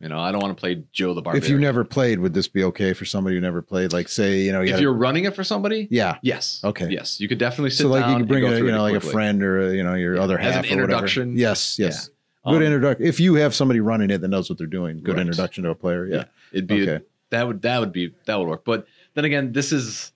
You 0.00 0.08
know, 0.08 0.18
I 0.18 0.32
don't 0.32 0.40
want 0.40 0.56
to 0.56 0.60
play 0.60 0.82
Joe 0.92 1.12
the 1.12 1.20
Barbarian. 1.20 1.44
if 1.44 1.50
you 1.50 1.58
never 1.58 1.84
played, 1.84 2.20
would 2.20 2.32
this 2.32 2.48
be 2.48 2.64
okay 2.64 2.94
for 2.94 3.04
somebody 3.04 3.36
who 3.36 3.40
never 3.42 3.60
played? 3.60 3.92
Like, 3.92 4.08
say, 4.08 4.40
you 4.40 4.50
know, 4.52 4.62
you 4.62 4.72
if 4.72 4.78
a- 4.78 4.80
you're 4.82 4.94
running 4.94 5.24
it 5.26 5.34
for 5.36 5.44
somebody, 5.44 5.88
yeah. 5.90 6.16
yes, 6.22 6.62
Okay. 6.64 6.88
yes, 6.90 7.20
you 7.20 7.28
could 7.28 7.36
definitely 7.36 7.68
sit 7.70 7.82
So, 7.82 7.88
like, 7.88 8.06
you 8.08 8.16
can 8.16 8.26
bring 8.26 8.44
a, 8.44 8.56
you 8.56 8.70
know, 8.70 8.80
like 8.82 8.94
a 8.96 9.00
friend 9.00 9.42
or 9.42 9.60
uh, 9.60 9.70
you 9.72 9.82
know 9.82 9.94
your 9.94 10.16
Yeah, 10.16 10.22
other 10.22 10.38
as 10.38 10.54
half 10.54 10.70
an 10.70 10.78
or 10.80 10.86
whatever. 10.86 11.06
Yes, 11.34 11.78
yes. 11.78 12.08
Um, 12.44 12.54
Good 12.54 12.62
introduction. 12.62 13.06
If 13.06 13.20
you 13.20 13.34
have 13.34 13.54
somebody 13.54 13.80
running 13.80 14.08
it 14.10 14.22
that 14.22 14.28
knows 14.28 14.48
what 14.48 14.56
they're 14.56 14.66
doing, 14.66 15.00
good 15.02 15.16
Right. 15.16 15.20
introduction 15.26 15.64
to 15.64 15.70
a 15.70 15.74
player. 15.74 16.06
Yeah. 16.06 16.24
It'd 16.52 16.66
be 16.66 16.88
Okay. 16.88 17.04
that 17.28 17.46
would 17.46 17.60
that 17.62 17.80
would 17.80 17.92
be 17.92 18.14
that 18.24 18.38
would 18.38 18.48
work. 18.48 18.64
But 18.64 18.86
then 19.12 19.26
again, 19.26 19.52
this 19.52 19.70
is 19.70 20.12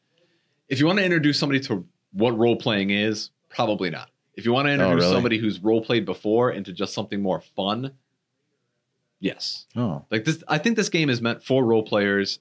if 0.71 0.81
you 0.81 0.87
want 0.87 0.99
to 1.01 1.05
introduce 1.05 1.39
somebody 1.39 1.61
to 1.61 1.85
what 2.13 2.39
role 2.39 2.57
playing 2.57 2.89
is, 2.89 3.29
probably 3.51 3.91
not. 3.91 4.09
If 4.35 4.47
you 4.47 4.53
want 4.55 4.67
to 4.69 4.73
introduce 4.73 4.93
Oh, 5.05 5.07
really? 5.09 5.13
somebody 5.15 5.39
who's 5.39 5.61
role 5.61 5.83
played 5.85 6.07
before 6.07 6.51
into 6.53 6.73
just 6.73 6.95
something 6.95 7.21
more 7.21 7.43
fun, 7.55 7.93
Yes. 9.21 9.67
Oh, 9.75 10.05
Like 10.11 10.25
this, 10.25 10.43
I 10.49 10.59
think 10.59 10.77
this 10.77 10.89
game 10.89 11.09
is 11.09 11.23
meant 11.23 11.43
for 11.43 11.65
role 11.65 11.83
players 11.83 12.41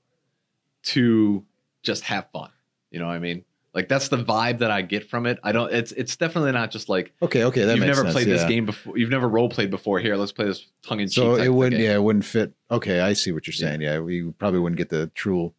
to 0.84 1.46
just 1.82 2.04
have 2.04 2.28
fun. 2.32 2.50
You 2.92 3.00
know 3.00 3.08
what 3.08 3.14
I 3.14 3.20
mean? 3.20 3.46
Like 3.74 3.88
that's 3.90 4.10
the 4.10 4.18
vibe 4.18 4.60
that 4.60 4.70
I 4.70 4.84
get 4.84 5.10
from 5.10 5.26
it. 5.26 5.40
I 5.42 5.52
don't. 5.52 5.74
It's 5.74 5.92
it's 5.94 6.16
definitely 6.16 6.52
not 6.52 6.70
just 6.70 6.90
like 6.90 7.12
okay, 7.24 7.44
okay. 7.46 7.66
That 7.66 7.78
you've 7.78 7.86
never 7.88 8.04
sense, 8.04 8.14
played 8.14 8.28
this 8.28 8.44
game 8.44 8.68
before. 8.68 8.98
You've 8.98 9.10
never 9.10 9.28
role 9.28 9.50
played 9.50 9.72
before. 9.72 10.00
Here, 10.00 10.16
let's 10.16 10.32
play 10.32 10.46
this 10.46 10.68
tongue 10.84 11.00
in 11.00 11.08
cheek. 11.08 11.16
So 11.16 11.36
it 11.36 11.48
wouldn't, 11.50 11.82
yeah, 11.82 11.96
it 11.96 12.04
wouldn't 12.04 12.26
fit. 12.26 12.54
Okay, 12.70 13.00
I 13.00 13.14
see 13.14 13.32
what 13.32 13.48
you're 13.48 13.54
saying. 13.54 13.82
Yeah, 13.82 14.00
we 14.00 14.30
probably 14.32 14.60
wouldn't 14.60 14.78
get 14.78 14.90
the 14.90 15.08
true 15.16 15.54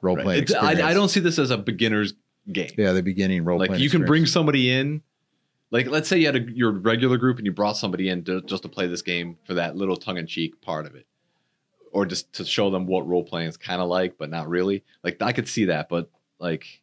role 0.00 0.14
playing 0.14 0.40
I, 0.40 0.42
experience. 0.42 0.80
I 0.80 0.94
don't 0.94 1.08
see 1.08 1.18
this 1.18 1.40
as 1.40 1.50
a 1.50 1.58
beginner's 1.58 2.14
game. 2.52 2.70
Yeah, 2.78 2.92
the 2.92 3.02
beginning 3.02 3.44
role 3.44 3.58
like 3.58 3.70
playing. 3.70 3.82
you 3.82 3.90
can 3.90 4.04
bring 4.04 4.26
somebody 4.26 4.70
in. 4.70 5.02
Like 5.70 5.86
let's 5.86 6.08
say 6.08 6.18
you 6.18 6.26
had 6.26 6.36
a, 6.36 6.52
your 6.52 6.72
regular 6.72 7.16
group 7.16 7.38
and 7.38 7.46
you 7.46 7.52
brought 7.52 7.76
somebody 7.76 8.08
in 8.08 8.24
to, 8.24 8.42
just 8.42 8.62
to 8.64 8.68
play 8.68 8.86
this 8.86 9.02
game 9.02 9.38
for 9.44 9.54
that 9.54 9.76
little 9.76 9.96
tongue 9.96 10.18
in 10.18 10.26
cheek 10.26 10.60
part 10.60 10.86
of 10.86 10.94
it, 10.94 11.06
or 11.92 12.06
just 12.06 12.32
to 12.34 12.44
show 12.44 12.70
them 12.70 12.86
what 12.86 13.06
role 13.06 13.24
playing 13.24 13.48
is 13.48 13.56
kind 13.56 13.80
of 13.80 13.88
like, 13.88 14.18
but 14.18 14.30
not 14.30 14.48
really. 14.48 14.84
Like 15.04 15.22
I 15.22 15.32
could 15.32 15.48
see 15.48 15.66
that, 15.66 15.88
but 15.88 16.10
like 16.38 16.80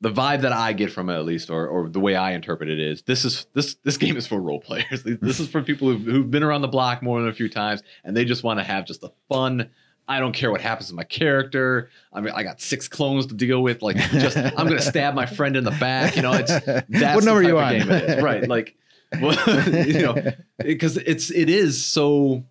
the 0.00 0.10
vibe 0.10 0.42
that 0.42 0.52
I 0.52 0.74
get 0.74 0.92
from 0.92 1.08
it, 1.08 1.14
at 1.14 1.24
least, 1.24 1.48
or 1.48 1.66
or 1.66 1.88
the 1.88 1.98
way 1.98 2.14
I 2.14 2.32
interpret 2.32 2.68
it 2.68 2.78
is 2.78 3.02
this 3.02 3.24
is 3.24 3.46
this 3.54 3.76
this 3.84 3.96
game 3.96 4.16
is 4.16 4.26
for 4.26 4.38
role 4.38 4.60
players. 4.60 5.02
this 5.04 5.40
is 5.40 5.48
for 5.48 5.62
people 5.62 5.88
who've, 5.88 6.02
who've 6.02 6.30
been 6.30 6.42
around 6.42 6.60
the 6.60 6.68
block 6.68 7.02
more 7.02 7.20
than 7.20 7.30
a 7.30 7.34
few 7.34 7.48
times 7.48 7.82
and 8.04 8.16
they 8.16 8.26
just 8.26 8.44
want 8.44 8.60
to 8.60 8.64
have 8.64 8.84
just 8.84 9.02
a 9.02 9.10
fun. 9.28 9.70
I 10.06 10.20
don't 10.20 10.32
care 10.32 10.50
what 10.50 10.60
happens 10.60 10.88
to 10.88 10.94
my 10.94 11.04
character. 11.04 11.90
I 12.12 12.20
mean, 12.20 12.32
I 12.34 12.42
got 12.42 12.60
six 12.60 12.88
clones 12.88 13.26
to 13.26 13.34
deal 13.34 13.62
with. 13.62 13.80
Like, 13.82 13.96
just 13.96 14.36
I'm 14.36 14.52
gonna 14.52 14.80
stab 14.80 15.14
my 15.14 15.26
friend 15.26 15.56
in 15.56 15.64
the 15.64 15.70
back. 15.72 16.16
You 16.16 16.22
know, 16.22 16.32
it's 16.34 16.50
that's 16.88 17.14
what 17.14 17.24
number 17.24 17.42
the 17.42 17.48
you 17.48 17.58
on? 17.58 17.72
game 17.78 17.90
it 17.90 18.10
is. 18.18 18.22
right? 18.22 18.46
Like, 18.48 18.76
well, 19.20 19.86
you 19.86 20.02
know, 20.02 20.32
because 20.58 20.96
it's 20.96 21.30
it 21.30 21.48
is 21.48 21.84
so. 21.84 22.44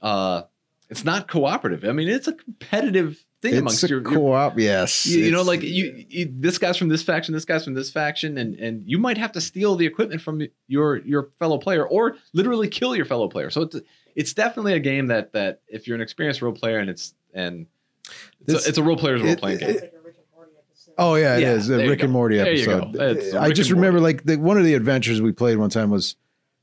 uh 0.00 0.42
It's 0.90 1.04
not 1.04 1.26
cooperative. 1.28 1.84
I 1.84 1.92
mean, 1.92 2.08
it's 2.08 2.28
a 2.28 2.34
competitive 2.34 3.24
thing 3.40 3.52
It's 3.54 3.60
amongst 3.60 3.82
a 3.84 3.88
your, 3.88 4.02
your 4.02 4.10
co-op. 4.12 4.58
Yes, 4.58 5.06
you, 5.06 5.24
you 5.24 5.30
know, 5.32 5.42
like 5.42 5.62
you, 5.62 6.04
you, 6.08 6.32
this 6.32 6.58
guy's 6.58 6.76
from 6.76 6.88
this 6.88 7.02
faction, 7.02 7.34
this 7.34 7.44
guy's 7.44 7.64
from 7.64 7.74
this 7.74 7.90
faction, 7.90 8.38
and 8.38 8.54
and 8.60 8.84
you 8.86 8.98
might 8.98 9.18
have 9.18 9.32
to 9.32 9.40
steal 9.40 9.74
the 9.74 9.86
equipment 9.86 10.20
from 10.20 10.42
your 10.68 10.98
your 10.98 11.30
fellow 11.38 11.58
player, 11.58 11.84
or 11.86 12.16
literally 12.34 12.68
kill 12.68 12.94
your 12.94 13.06
fellow 13.06 13.26
player. 13.28 13.50
So 13.50 13.62
it's 13.62 13.76
it's 14.14 14.34
definitely 14.34 14.74
a 14.74 14.80
game 14.80 15.06
that 15.08 15.32
that 15.32 15.60
if 15.68 15.86
you're 15.86 15.94
an 15.96 16.00
experienced 16.02 16.42
role 16.42 16.52
player 16.52 16.78
and 16.78 16.90
it's 16.90 17.14
and 17.34 17.66
it's, 18.42 18.52
This- 18.54 18.66
a, 18.66 18.68
it's 18.70 18.78
a 18.78 18.82
role 18.82 18.96
player's 18.96 19.22
role 19.22 19.36
playing 19.36 19.58
game. 19.58 19.68
Sounds 19.70 19.82
like 19.82 19.92
a 19.94 20.00
Rick 20.04 20.16
and 20.18 20.26
Morty 20.34 20.52
episode. 20.58 20.94
Oh 20.98 21.14
yeah, 21.14 21.36
it 21.36 21.40
Yeah, 21.42 21.52
is 21.52 21.68
a 21.70 21.72
there 21.76 21.84
you 21.84 21.90
Rick 21.90 22.02
and. 22.02 22.12
Morty 22.12 22.36
There 22.36 22.46
episode. 22.52 23.36
I 23.36 23.46
Rick 23.46 23.56
just 23.56 23.70
remember 23.70 24.00
Morty. 24.00 24.14
like 24.16 24.24
the, 24.24 24.36
one 24.36 24.58
of 24.58 24.64
the 24.64 24.74
adventures 24.74 25.20
we 25.22 25.32
played 25.32 25.56
one 25.58 25.70
time 25.70 25.90
was, 25.90 26.16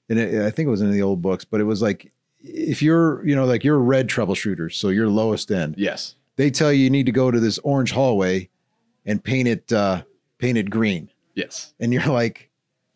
and 0.09 0.19
it, 0.19 0.45
I 0.45 0.51
think 0.51 0.67
it 0.67 0.71
was 0.71 0.81
in 0.81 0.91
the 0.91 1.01
old 1.01 1.21
books, 1.21 1.45
but 1.45 1.59
it 1.61 1.65
was 1.65 1.81
like 1.81 2.11
if 2.41 2.81
you're 2.81 3.25
you 3.27 3.35
know 3.35 3.45
like 3.45 3.63
you're 3.63 3.75
a 3.77 3.79
red 3.79 4.07
troubleshooter, 4.07 4.71
so 4.73 4.89
you're 4.89 5.09
lowest 5.09 5.51
end. 5.51 5.75
yes, 5.77 6.15
They 6.35 6.49
tell 6.51 6.71
you 6.71 6.83
you 6.83 6.89
need 6.89 7.05
to 7.07 7.11
go 7.11 7.31
to 7.31 7.39
this 7.39 7.57
orange 7.59 7.91
hallway 7.91 8.49
and 9.05 9.23
paint 9.23 9.47
it 9.47 9.71
uh, 9.73 10.03
paint 10.37 10.57
it 10.57 10.69
green, 10.69 11.09
yes, 11.35 11.73
and 11.79 11.91
you're 11.93 12.05
like. 12.07 12.48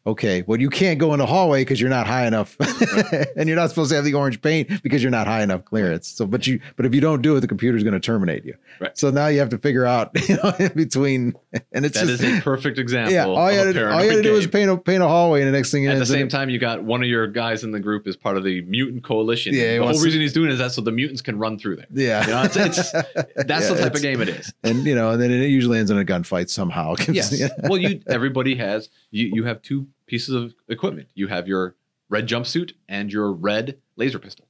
Okay, 0.05 0.43
well, 0.45 0.59
you 0.59 0.69
can't 0.69 0.99
go 0.99 1.13
in 1.13 1.19
the 1.19 1.25
hallway 1.25 1.61
because 1.61 1.79
you're 1.79 1.89
not 1.89 2.07
high 2.07 2.27
enough, 2.27 2.57
and 3.37 3.47
you're 3.47 3.55
not 3.55 3.69
supposed 3.69 3.89
to 3.91 3.95
have 3.95 4.03
the 4.03 4.13
orange 4.15 4.41
paint 4.41 4.83
because 4.83 5.01
you're 5.01 5.11
not 5.11 5.27
high 5.27 5.41
enough 5.41 5.63
clearance. 5.63 6.09
So, 6.09 6.25
but 6.25 6.45
you, 6.45 6.59
but 6.75 6.85
if 6.85 6.93
you 6.93 6.99
don't 6.99 7.21
do 7.21 7.37
it, 7.37 7.39
the 7.39 7.47
computer's 7.47 7.83
going 7.83 7.93
to 7.93 8.01
terminate 8.01 8.43
you. 8.43 8.55
Right. 8.81 8.97
So 8.97 9.11
now 9.11 9.27
you 9.27 9.39
have 9.39 9.47
to 9.49 9.57
figure 9.57 9.85
out, 9.85 10.11
you 10.27 10.35
know, 10.35 10.53
in 10.59 10.73
between, 10.73 11.35
and 11.71 11.85
it's 11.85 11.97
that 11.97 12.07
just 12.07 12.21
is 12.21 12.39
a 12.39 12.41
perfect 12.41 12.79
example. 12.79 13.13
yeah, 13.13 13.27
all 13.27 13.49
you 13.49 13.57
had 13.59 13.73
to, 13.75 13.93
all 13.93 14.03
you 14.03 14.09
had 14.09 14.17
to 14.17 14.23
do 14.23 14.33
was 14.33 14.45
paint 14.45 14.69
a 14.69 14.75
paint 14.75 15.01
a 15.01 15.07
hallway, 15.07 15.39
and 15.41 15.47
the 15.47 15.57
next 15.57 15.71
thing 15.71 15.83
you 15.83 15.89
At 15.89 15.99
the 15.99 16.05
same 16.05 16.27
time, 16.27 16.49
you 16.49 16.59
got 16.59 16.83
one 16.83 17.01
of 17.01 17.07
your 17.07 17.27
guys 17.27 17.63
in 17.63 17.71
the 17.71 17.79
group 17.79 18.05
is 18.05 18.17
part 18.17 18.35
of 18.35 18.43
the 18.43 18.61
mutant 18.63 19.05
coalition. 19.05 19.53
Yeah, 19.53 19.77
the 19.77 19.83
whole 19.83 20.01
reason 20.03 20.19
he's 20.19 20.33
doing 20.33 20.49
it 20.49 20.53
is 20.53 20.59
that 20.59 20.73
so 20.73 20.81
the 20.81 20.91
mutants 20.91 21.21
can 21.21 21.39
run 21.39 21.57
through 21.57 21.77
there. 21.77 21.87
yeah, 21.93 22.25
You 22.25 22.31
know, 22.33 22.43
it's, 22.43 22.57
it's 22.57 22.91
that's 23.47 23.69
Yeah, 23.69 23.73
the 23.73 23.81
type 23.83 23.95
of 23.95 24.01
game 24.01 24.19
it 24.19 24.27
is. 24.27 24.53
and 24.63 24.85
you 24.85 24.95
know, 24.95 25.11
and 25.11 25.21
then 25.21 25.31
it 25.31 25.45
usually 25.47 25.79
ends 25.79 25.91
in 25.91 25.97
a 25.97 26.03
gunfight 26.03 26.49
somehow. 26.49 26.95
Yes. 27.07 27.41
well, 27.63 27.77
you 27.77 28.01
everybody 28.07 28.55
has 28.55 28.89
you 29.11 29.31
you 29.33 29.45
have 29.45 29.61
two 29.61 29.87
pieces 30.14 30.36
of 30.36 30.53
equipment. 30.70 31.07
You 31.16 31.28
have 31.28 31.47
your 31.47 31.76
red 32.07 32.28
jumpsuit 32.28 32.74
and 32.88 33.11
your 33.11 33.32
red 33.32 33.78
laser 33.95 34.20
pistol. 34.20 34.45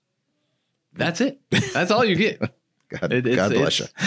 That's 0.93 1.21
it. 1.21 1.39
That's 1.73 1.89
all 1.89 2.03
you 2.03 2.15
get. 2.17 2.39
God, 2.89 3.13
It- 3.13 3.35
God 3.35 3.51
bless 3.53 3.79
you. 3.79 3.85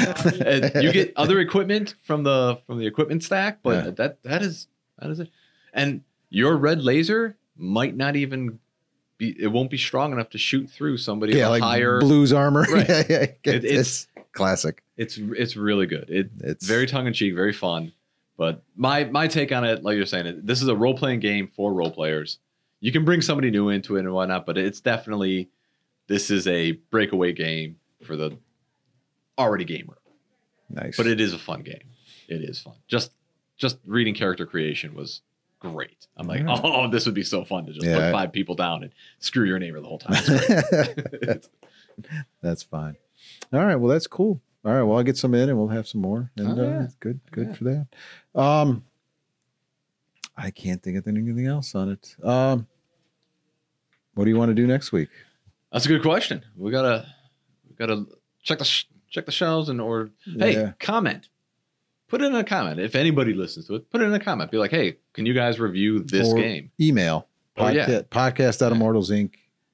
And 0.47 0.83
you 0.85 0.93
get 0.93 1.13
other 1.17 1.41
equipment 1.41 1.95
from 2.03 2.23
the 2.25 2.61
from 2.67 2.79
the 2.79 2.87
equipment 2.87 3.23
stack, 3.25 3.61
but 3.63 3.85
Yeah. 3.85 3.91
that 3.93 4.23
that 4.25 4.43
is 4.43 4.69
that 4.99 5.11
is 5.11 5.19
it. 5.21 5.31
And 5.73 6.03
your 6.29 6.57
red 6.59 6.83
laser 6.83 7.37
might 7.57 7.97
not 7.97 8.17
even 8.17 8.59
be 9.19 9.35
it 9.43 9.49
won't 9.49 9.71
be 9.71 9.79
strong 9.79 10.13
enough 10.13 10.29
to 10.31 10.39
shoot 10.39 10.69
through 10.69 10.99
somebody 10.99 11.33
yeah, 11.39 11.49
like 11.49 11.63
higher 11.63 12.01
blues 12.01 12.33
armor. 12.35 12.67
Right. 12.71 12.87
yeah, 12.89 13.03
yeah, 13.09 13.17
It- 13.23 13.65
it's, 13.65 13.65
it's- 13.65 14.07
classic. 14.33 14.83
it's 14.99 15.17
it's 15.19 15.57
really 15.57 15.87
good. 15.87 16.11
It 16.11 16.31
It's 16.41 16.67
very 16.67 16.87
tongue 16.87 17.07
in 17.07 17.15
cheek, 17.15 17.35
very 17.35 17.55
fun. 17.55 17.93
But 18.37 18.63
my 18.77 19.05
my 19.05 19.29
take 19.29 19.51
on 19.53 19.65
it, 19.65 19.83
like 19.83 19.97
you're 19.97 20.07
saying, 20.07 20.27
it 20.27 20.47
this 20.47 20.61
is 20.63 20.69
a 20.69 20.77
role 20.77 20.97
playing 20.97 21.21
game 21.21 21.47
for 21.49 21.73
role 21.73 21.91
players. 21.91 22.39
You 22.81 22.93
can 22.93 23.05
bring 23.05 23.23
somebody 23.23 23.51
new 23.51 23.71
into 23.71 23.97
it 23.97 24.01
and 24.01 24.13
whatnot, 24.13 24.45
but 24.47 24.59
it's 24.59 24.81
definitely 24.81 25.49
this 26.09 26.31
is 26.31 26.47
a 26.47 26.73
breakaway 26.91 27.33
game 27.33 27.77
for 28.05 28.17
the 28.17 28.37
already 29.39 29.65
gamer. 29.65 29.97
nice. 30.69 30.97
But 30.97 31.07
it 31.07 31.21
is 31.21 31.33
a 31.33 31.39
fun 31.39 31.63
game. 31.63 31.83
It 32.29 32.43
is 32.43 32.61
fun. 32.61 32.75
Just 32.89 33.13
just 33.57 33.79
reading 33.87 34.15
character 34.15 34.45
creation 34.45 34.95
was 34.95 35.23
great. 35.59 36.07
I'm 36.19 36.27
like, 36.27 36.41
Alright. 36.43 36.61
oh, 36.63 36.91
this 36.91 37.07
would 37.07 37.15
be 37.15 37.23
so 37.25 37.43
fun 37.45 37.65
to 37.67 37.73
just 37.73 37.87
Yeah. 37.87 37.97
put 37.99 38.13
five 38.13 38.33
people 38.33 38.55
down 38.55 38.83
and 38.83 38.93
screw 39.19 39.47
your 39.47 39.59
neighbor 39.59 39.81
the 39.81 39.87
whole 39.89 39.99
time. 39.99 40.23
That's 42.43 42.63
fine. 42.63 42.97
All 43.53 43.65
right, 43.65 43.77
well, 43.77 43.91
that's 43.91 44.07
cool. 44.07 44.41
All 44.67 44.73
right, 44.75 44.83
well, 44.83 44.99
I'll 44.99 45.05
get 45.05 45.17
some 45.17 45.33
in, 45.35 45.49
and 45.49 45.57
we'll 45.57 45.69
have 45.69 45.87
some 45.87 46.01
more. 46.01 46.31
And 46.37 46.59
Oh, 46.59 46.65
uh, 46.65 46.89
good, 46.99 47.21
good 47.31 47.49
Yeah. 47.49 47.53
for 47.55 47.65
that. 47.65 47.87
Um, 48.35 48.85
I 50.37 50.51
can't 50.51 50.83
think 50.83 50.99
of 50.99 51.07
anything 51.07 51.47
else 51.47 51.75
on 51.77 51.89
it. 51.91 52.17
Um, 52.23 52.67
what 54.15 54.25
do 54.25 54.31
you 54.31 54.37
want 54.37 54.51
to 54.51 54.55
do 54.55 54.67
next 54.67 54.91
week? 54.91 55.09
That's 55.73 55.85
a 55.87 55.89
good 55.89 56.03
question. 56.03 56.43
We 56.57 56.71
gotta 56.73 57.07
we 57.69 57.77
gotta 57.77 58.07
check 58.43 58.59
the 58.59 58.65
sh- 58.65 58.87
check 59.09 59.25
the 59.27 59.33
shelves 59.33 59.69
and 59.69 59.81
or 59.81 60.11
hey 60.25 60.73
comment. 60.81 61.29
Put 62.09 62.23
it 62.23 62.27
in 62.27 62.35
a 62.35 62.45
comment 62.45 62.81
if 62.81 62.95
anybody 62.95 63.35
listens 63.35 63.67
to 63.69 63.77
it. 63.77 63.91
Put 63.91 64.01
it 64.01 64.05
in 64.05 64.15
a 64.15 64.21
comment. 64.21 64.51
Be 64.51 64.59
like, 64.59 64.71
hey, 64.71 64.97
can 65.13 65.27
you 65.27 65.35
guys 65.35 65.59
review 65.61 66.01
this 66.03 66.33
Or 66.33 66.37
game? 66.37 66.71
Email 66.81 67.29
Oh, 67.57 67.69
yeah. 67.69 67.87
podcast, 67.87 68.09
podcast 68.09 68.59
dot 68.59 68.73
immortalsinc 68.73 69.31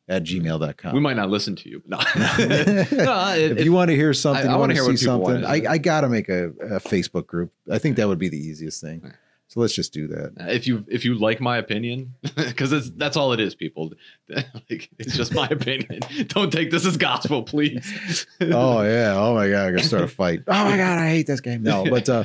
at 0.08 0.24
gmail.com. 0.24 0.94
We 0.94 1.00
might 1.00 1.16
not 1.16 1.30
listen 1.30 1.56
to 1.56 1.68
you. 1.68 1.82
No, 1.86 1.96
no 1.98 2.04
if, 3.36 3.64
you 3.64 3.72
want 3.72 3.90
to 3.90 3.96
hear 3.96 4.12
something, 4.12 4.48
I 4.48 4.52
you 4.52 4.58
want 4.58 4.72
hear 4.72 4.82
see 4.82 5.08
what 5.08 5.26
something. 5.26 5.44
I, 5.44 5.72
I 5.72 5.78
got 5.78 6.02
to 6.02 6.08
make 6.08 6.28
a, 6.28 6.48
a 6.48 6.80
Facebook 6.80 7.26
group. 7.26 7.52
I 7.70 7.78
think 7.78 7.96
that 7.96 8.08
would 8.08 8.18
be 8.18 8.28
the 8.28 8.38
easiest 8.38 8.80
thing. 8.80 9.12
So 9.48 9.60
let's 9.60 9.74
just 9.74 9.92
do 9.92 10.08
that. 10.08 10.32
if 10.48 10.66
you 10.66 10.82
if 10.88 11.04
you 11.04 11.14
like 11.14 11.38
my 11.38 11.58
opinion, 11.58 12.14
because 12.36 12.70
that's 12.70 12.90
that's 12.92 13.18
all 13.18 13.34
it 13.34 13.40
is, 13.40 13.54
people. 13.54 13.92
like 14.30 14.88
it's 14.98 15.14
just 15.14 15.34
my 15.34 15.46
opinion. 15.46 16.00
Don't 16.28 16.50
take 16.50 16.70
this 16.70 16.86
as 16.86 16.96
gospel, 16.96 17.42
please. 17.42 18.26
oh 18.40 18.82
yeah. 18.82 19.14
Oh 19.14 19.34
my 19.34 19.50
god, 19.50 19.66
I'm 19.66 19.74
gonna 19.74 19.82
start 19.86 20.04
a 20.04 20.08
fight. 20.08 20.44
Oh 20.48 20.64
my 20.64 20.78
god, 20.78 20.98
I 20.98 21.10
hate 21.10 21.26
this 21.26 21.42
game. 21.42 21.62
No, 21.62 21.84
but 21.84 22.08
uh 22.08 22.24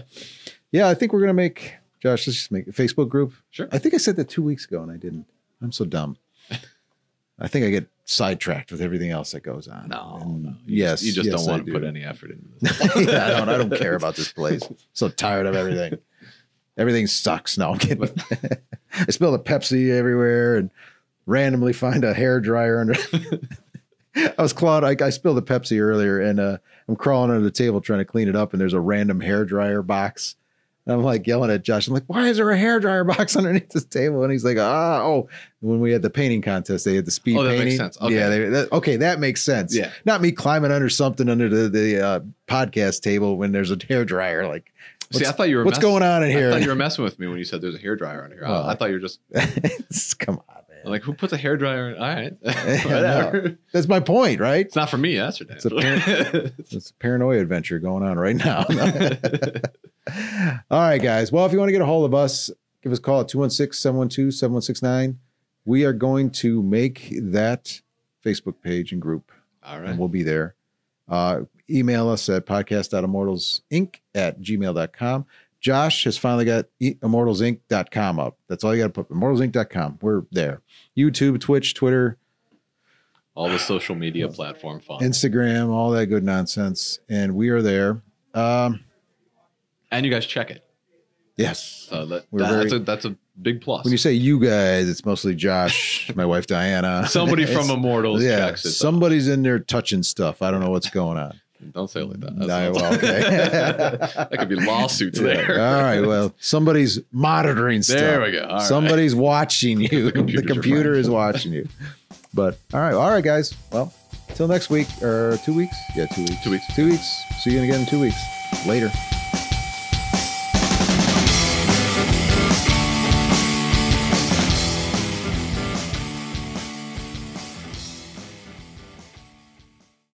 yeah, 0.71 0.87
I 0.87 0.93
think 0.93 1.11
we're 1.11 1.19
gonna 1.19 1.33
make 1.33 1.73
Josh, 1.99 2.27
let's 2.27 2.37
just 2.37 2.51
make 2.51 2.67
a 2.67 2.71
Facebook 2.71 3.09
group. 3.09 3.33
Sure. 3.49 3.67
I 3.71 3.77
think 3.77 3.93
I 3.93 3.97
said 3.97 4.15
that 4.17 4.29
two 4.29 4.43
weeks 4.43 4.65
ago 4.65 4.81
and 4.81 4.91
I 4.91 4.97
didn't. 4.97 5.25
I'm 5.61 5.71
so 5.71 5.83
dumb. 5.85 6.17
I 7.39 7.47
think 7.47 7.65
I 7.65 7.69
get 7.69 7.87
sidetracked 8.05 8.71
with 8.71 8.81
everything 8.81 9.11
else 9.11 9.31
that 9.31 9.41
goes 9.41 9.67
on. 9.67 9.89
No, 9.89 10.17
no. 10.25 10.55
You 10.65 10.77
yes, 10.83 11.01
just, 11.01 11.03
you 11.03 11.13
just 11.13 11.29
yes, 11.29 11.35
don't 11.41 11.49
I 11.49 11.51
want 11.51 11.65
to 11.65 11.71
do. 11.71 11.79
put 11.79 11.87
any 11.87 12.03
effort 12.03 12.31
into 12.31 12.47
this. 12.61 13.07
yeah, 13.07 13.27
I 13.27 13.29
don't 13.31 13.49
I 13.49 13.57
don't 13.57 13.75
care 13.77 13.95
about 13.95 14.15
this 14.15 14.31
place. 14.31 14.61
So 14.93 15.09
tired 15.09 15.45
of 15.45 15.55
everything. 15.55 15.99
Everything 16.77 17.07
sucks. 17.07 17.57
No, 17.57 17.71
I'm 17.71 17.79
kidding. 17.79 18.07
I 18.93 19.09
spilled 19.09 19.33
a 19.33 19.43
Pepsi 19.43 19.89
everywhere 19.89 20.57
and 20.57 20.69
randomly 21.25 21.73
find 21.73 22.03
a 22.03 22.13
hair 22.13 22.39
dryer 22.39 22.79
under. 22.79 22.93
I 24.15 24.41
was 24.41 24.53
clawing. 24.53 24.83
I, 24.83 24.95
I 25.03 25.09
spilled 25.09 25.39
a 25.39 25.41
Pepsi 25.41 25.81
earlier, 25.81 26.21
and 26.21 26.39
uh, 26.39 26.57
I'm 26.87 26.95
crawling 26.95 27.31
under 27.31 27.43
the 27.43 27.49
table 27.49 27.81
trying 27.81 27.97
to 27.97 28.05
clean 28.05 28.27
it 28.27 28.35
up, 28.35 28.53
and 28.53 28.61
there's 28.61 28.73
a 28.73 28.79
random 28.79 29.19
hair 29.21 29.43
dryer 29.43 29.81
box. 29.81 30.35
And 30.87 30.95
I'm 30.95 31.03
like 31.03 31.27
yelling 31.27 31.51
at 31.51 31.63
Josh. 31.63 31.85
I'm 31.87 31.93
like, 31.93 32.05
"Why 32.07 32.27
is 32.29 32.37
there 32.37 32.49
a 32.49 32.57
hair 32.57 32.79
dryer 32.79 33.03
box 33.03 33.35
underneath 33.37 33.69
this 33.69 33.83
table?" 33.83 34.23
And 34.23 34.31
he's 34.31 34.45
like, 34.45 34.57
"Ah, 34.57 35.01
oh." 35.03 35.27
When 35.59 35.79
we 35.81 35.91
had 35.91 36.01
the 36.01 36.09
painting 36.09 36.41
contest, 36.41 36.85
they 36.85 36.95
had 36.95 37.05
the 37.05 37.11
speed 37.11 37.35
Oh, 37.35 37.43
that 37.43 37.49
makes 37.49 37.61
painting. 37.63 37.77
sense. 37.77 37.99
Okay. 37.99 38.15
Yeah, 38.15 38.29
they, 38.29 38.39
that, 38.49 38.71
okay, 38.71 38.95
that 38.95 39.19
makes 39.19 39.41
sense. 39.43 39.75
Yeah. 39.75 39.91
not 40.05 40.21
me 40.21 40.31
climbing 40.31 40.71
under 40.71 40.87
something 40.87 41.27
under 41.27 41.49
the 41.49 41.67
the 41.67 42.01
uh, 42.05 42.19
podcast 42.47 43.01
table 43.01 43.37
when 43.37 43.51
there's 43.51 43.71
a 43.71 43.77
hair 43.89 44.05
dryer. 44.05 44.47
Like, 44.47 44.71
See, 45.11 45.25
I 45.25 45.31
thought 45.31 45.49
you 45.49 45.57
were. 45.57 45.65
what's 45.65 45.79
going 45.79 46.03
on 46.03 46.23
in 46.23 46.29
I 46.29 46.31
here? 46.31 46.51
thought 46.51 46.61
you 46.61 46.69
were 46.69 46.75
messing 46.75 47.03
with 47.03 47.17
me 47.19 47.27
when 47.27 47.37
you 47.37 47.43
said 47.43 47.59
there's 47.61 47.75
a 47.75 47.79
hair 47.79 47.95
dryer 47.97 48.23
on 48.23 48.31
here. 48.31 48.45
I- 48.45 48.49
Well, 48.51 48.63
I, 48.67 48.75
thought 48.75 48.89
you 48.89 48.95
were 48.95 48.99
just 49.01 49.19
Come 50.19 50.39
on, 50.47 50.61
like, 50.89 51.03
who 51.03 51.13
puts 51.13 51.33
a 51.33 51.37
hair 51.37 51.57
dryer? 51.57 51.89
in? 51.91 51.97
All 51.97 52.07
right, 52.07 52.33
Yeah. 52.43 53.47
That's 53.73 53.87
my 53.87 53.99
point, 53.99 54.39
right? 54.39 54.65
It's 54.65 54.75
not 54.75 54.89
for 54.89 54.97
me. 54.97 55.17
That's 55.17 55.39
your 55.39 55.49
It's 55.51 55.65
a 55.65 55.69
dad. 55.69 56.53
It's 56.59 56.89
a 56.89 56.93
paranoia 56.95 57.39
adventure 57.39 57.79
going 57.79 58.03
on 58.03 58.17
right 58.17 58.35
now. 58.35 58.65
All 60.71 60.79
right, 60.81 61.01
guys. 61.01 61.31
Well, 61.31 61.45
if 61.45 61.51
you 61.51 61.59
want 61.59 61.69
to 61.69 61.73
get 61.73 61.81
a 61.81 61.85
hold 61.85 62.05
of 62.05 62.13
us, 62.13 62.49
give 62.81 62.91
us 62.91 62.99
a 62.99 63.01
call 63.01 63.21
at 63.21 63.27
216 63.27 63.73
712 63.79 64.33
7169. 64.33 65.19
We 65.65 65.83
are 65.85 65.93
going 65.93 66.29
to 66.31 66.63
make 66.63 67.13
that 67.21 67.81
Facebook 68.25 68.61
page 68.61 68.91
and 68.93 69.01
group, 69.01 69.31
All 69.63 69.79
right. 69.79 69.89
and 69.89 69.99
we'll 69.99 70.07
be 70.07 70.23
there. 70.23 70.55
Uh, 71.09 71.41
email 71.69 72.07
us 72.09 72.29
at 72.29 72.45
podcast.immortalsinc 72.45 73.95
at 74.15 74.39
gmail.com. 74.41 75.25
Josh 75.67 76.05
has 76.05 76.17
finally 76.17 76.45
got 76.45 76.67
immortalsinc.com 76.81 78.19
up. 78.21 78.37
That's 78.47 78.63
all 78.63 78.73
you 78.73 78.81
got 78.81 78.93
to 78.93 79.03
put 79.03 79.09
immortalsinc.com. 79.13 79.99
We're 80.01 80.21
there. 80.31 80.61
YouTube, 80.97 81.41
Twitch, 81.41 81.73
Twitter, 81.73 82.17
All 83.35 83.49
the 83.49 83.59
social 83.59 83.93
media 83.93 84.29
platform 84.29 84.79
fun. 84.79 85.01
Instagram, 85.01 85.67
all 85.67 85.91
that 85.91 86.05
good 86.05 86.23
nonsense. 86.23 86.99
And 87.09 87.35
we 87.35 87.49
are 87.49 87.61
there. 87.61 88.01
Um, 88.33 88.85
and 89.91 90.05
you 90.05 90.11
guys 90.11 90.25
check 90.25 90.51
it. 90.51 90.63
yes. 91.35 91.87
So 91.89 92.05
that, 92.05 92.27
We're 92.31 92.39
that's 92.39 92.71
a 92.71 92.79
that's 92.79 93.03
a 93.03 93.17
big 93.41 93.59
plus. 93.59 93.83
When 93.83 93.91
you 93.91 93.97
say 93.97 94.13
you 94.13 94.39
guys, 94.39 94.87
it's 94.87 95.03
mostly 95.03 95.35
Josh, 95.35 96.09
my 96.15 96.25
wife 96.25 96.47
Diana. 96.47 97.05
Somebody 97.09 97.45
from 97.45 97.69
Immortals 97.69 98.23
yeah, 98.23 98.37
checks 98.37 98.63
it. 98.63 98.71
somebody's 98.71 99.27
in 99.27 99.43
there 99.43 99.59
touching 99.59 100.01
stuff. 100.03 100.41
I 100.41 100.49
don't 100.49 100.61
know 100.61 100.69
what's 100.69 100.89
going 100.89 101.17
on. 101.17 101.41
Don't 101.73 101.89
say 101.89 102.01
it 102.01 102.05
like 102.05 102.19
that. 102.19 102.37
That's 102.47 102.79
well, 102.79 102.93
okay. 102.97 103.97
that 103.99 104.35
could 104.37 104.49
be 104.49 104.55
lawsuits 104.55 105.19
Yeah. 105.19 105.33
there. 105.33 105.59
All 105.61 105.81
right. 105.81 106.01
Well, 106.01 106.33
somebody's 106.39 106.99
monitoring 107.11 107.81
stuff. 107.83 107.99
There 107.99 108.21
we 108.21 108.31
go. 108.31 108.43
All 108.43 108.57
right. 108.57 108.61
Somebody's 108.61 109.15
watching 109.15 109.81
you. 109.91 110.03
the, 110.03 110.11
computers 110.11 110.49
are 110.49 110.53
computer 110.53 110.93
is 110.93 111.09
watching 111.09 111.53
you. 111.53 111.67
But 112.33 112.59
all 112.73 112.79
right, 112.79 112.93
all 112.93 113.09
right, 113.09 113.23
guys. 113.23 113.53
Well, 113.71 113.91
till 114.35 114.47
next 114.47 114.69
week 114.69 114.87
or 115.01 115.37
two 115.43 115.55
weeks. 115.55 115.75
Yeah, 115.95 116.05
two 116.07 116.21
weeks. 116.21 116.43
Two 116.43 116.51
weeks. 116.51 116.75
Two 116.75 116.85
weeks. 116.89 117.23
See 117.41 117.51
you 117.51 117.63
again 117.63 117.79
in 117.81 117.85
two 117.87 117.99
weeks. 118.01 118.17
Later. 118.67 118.91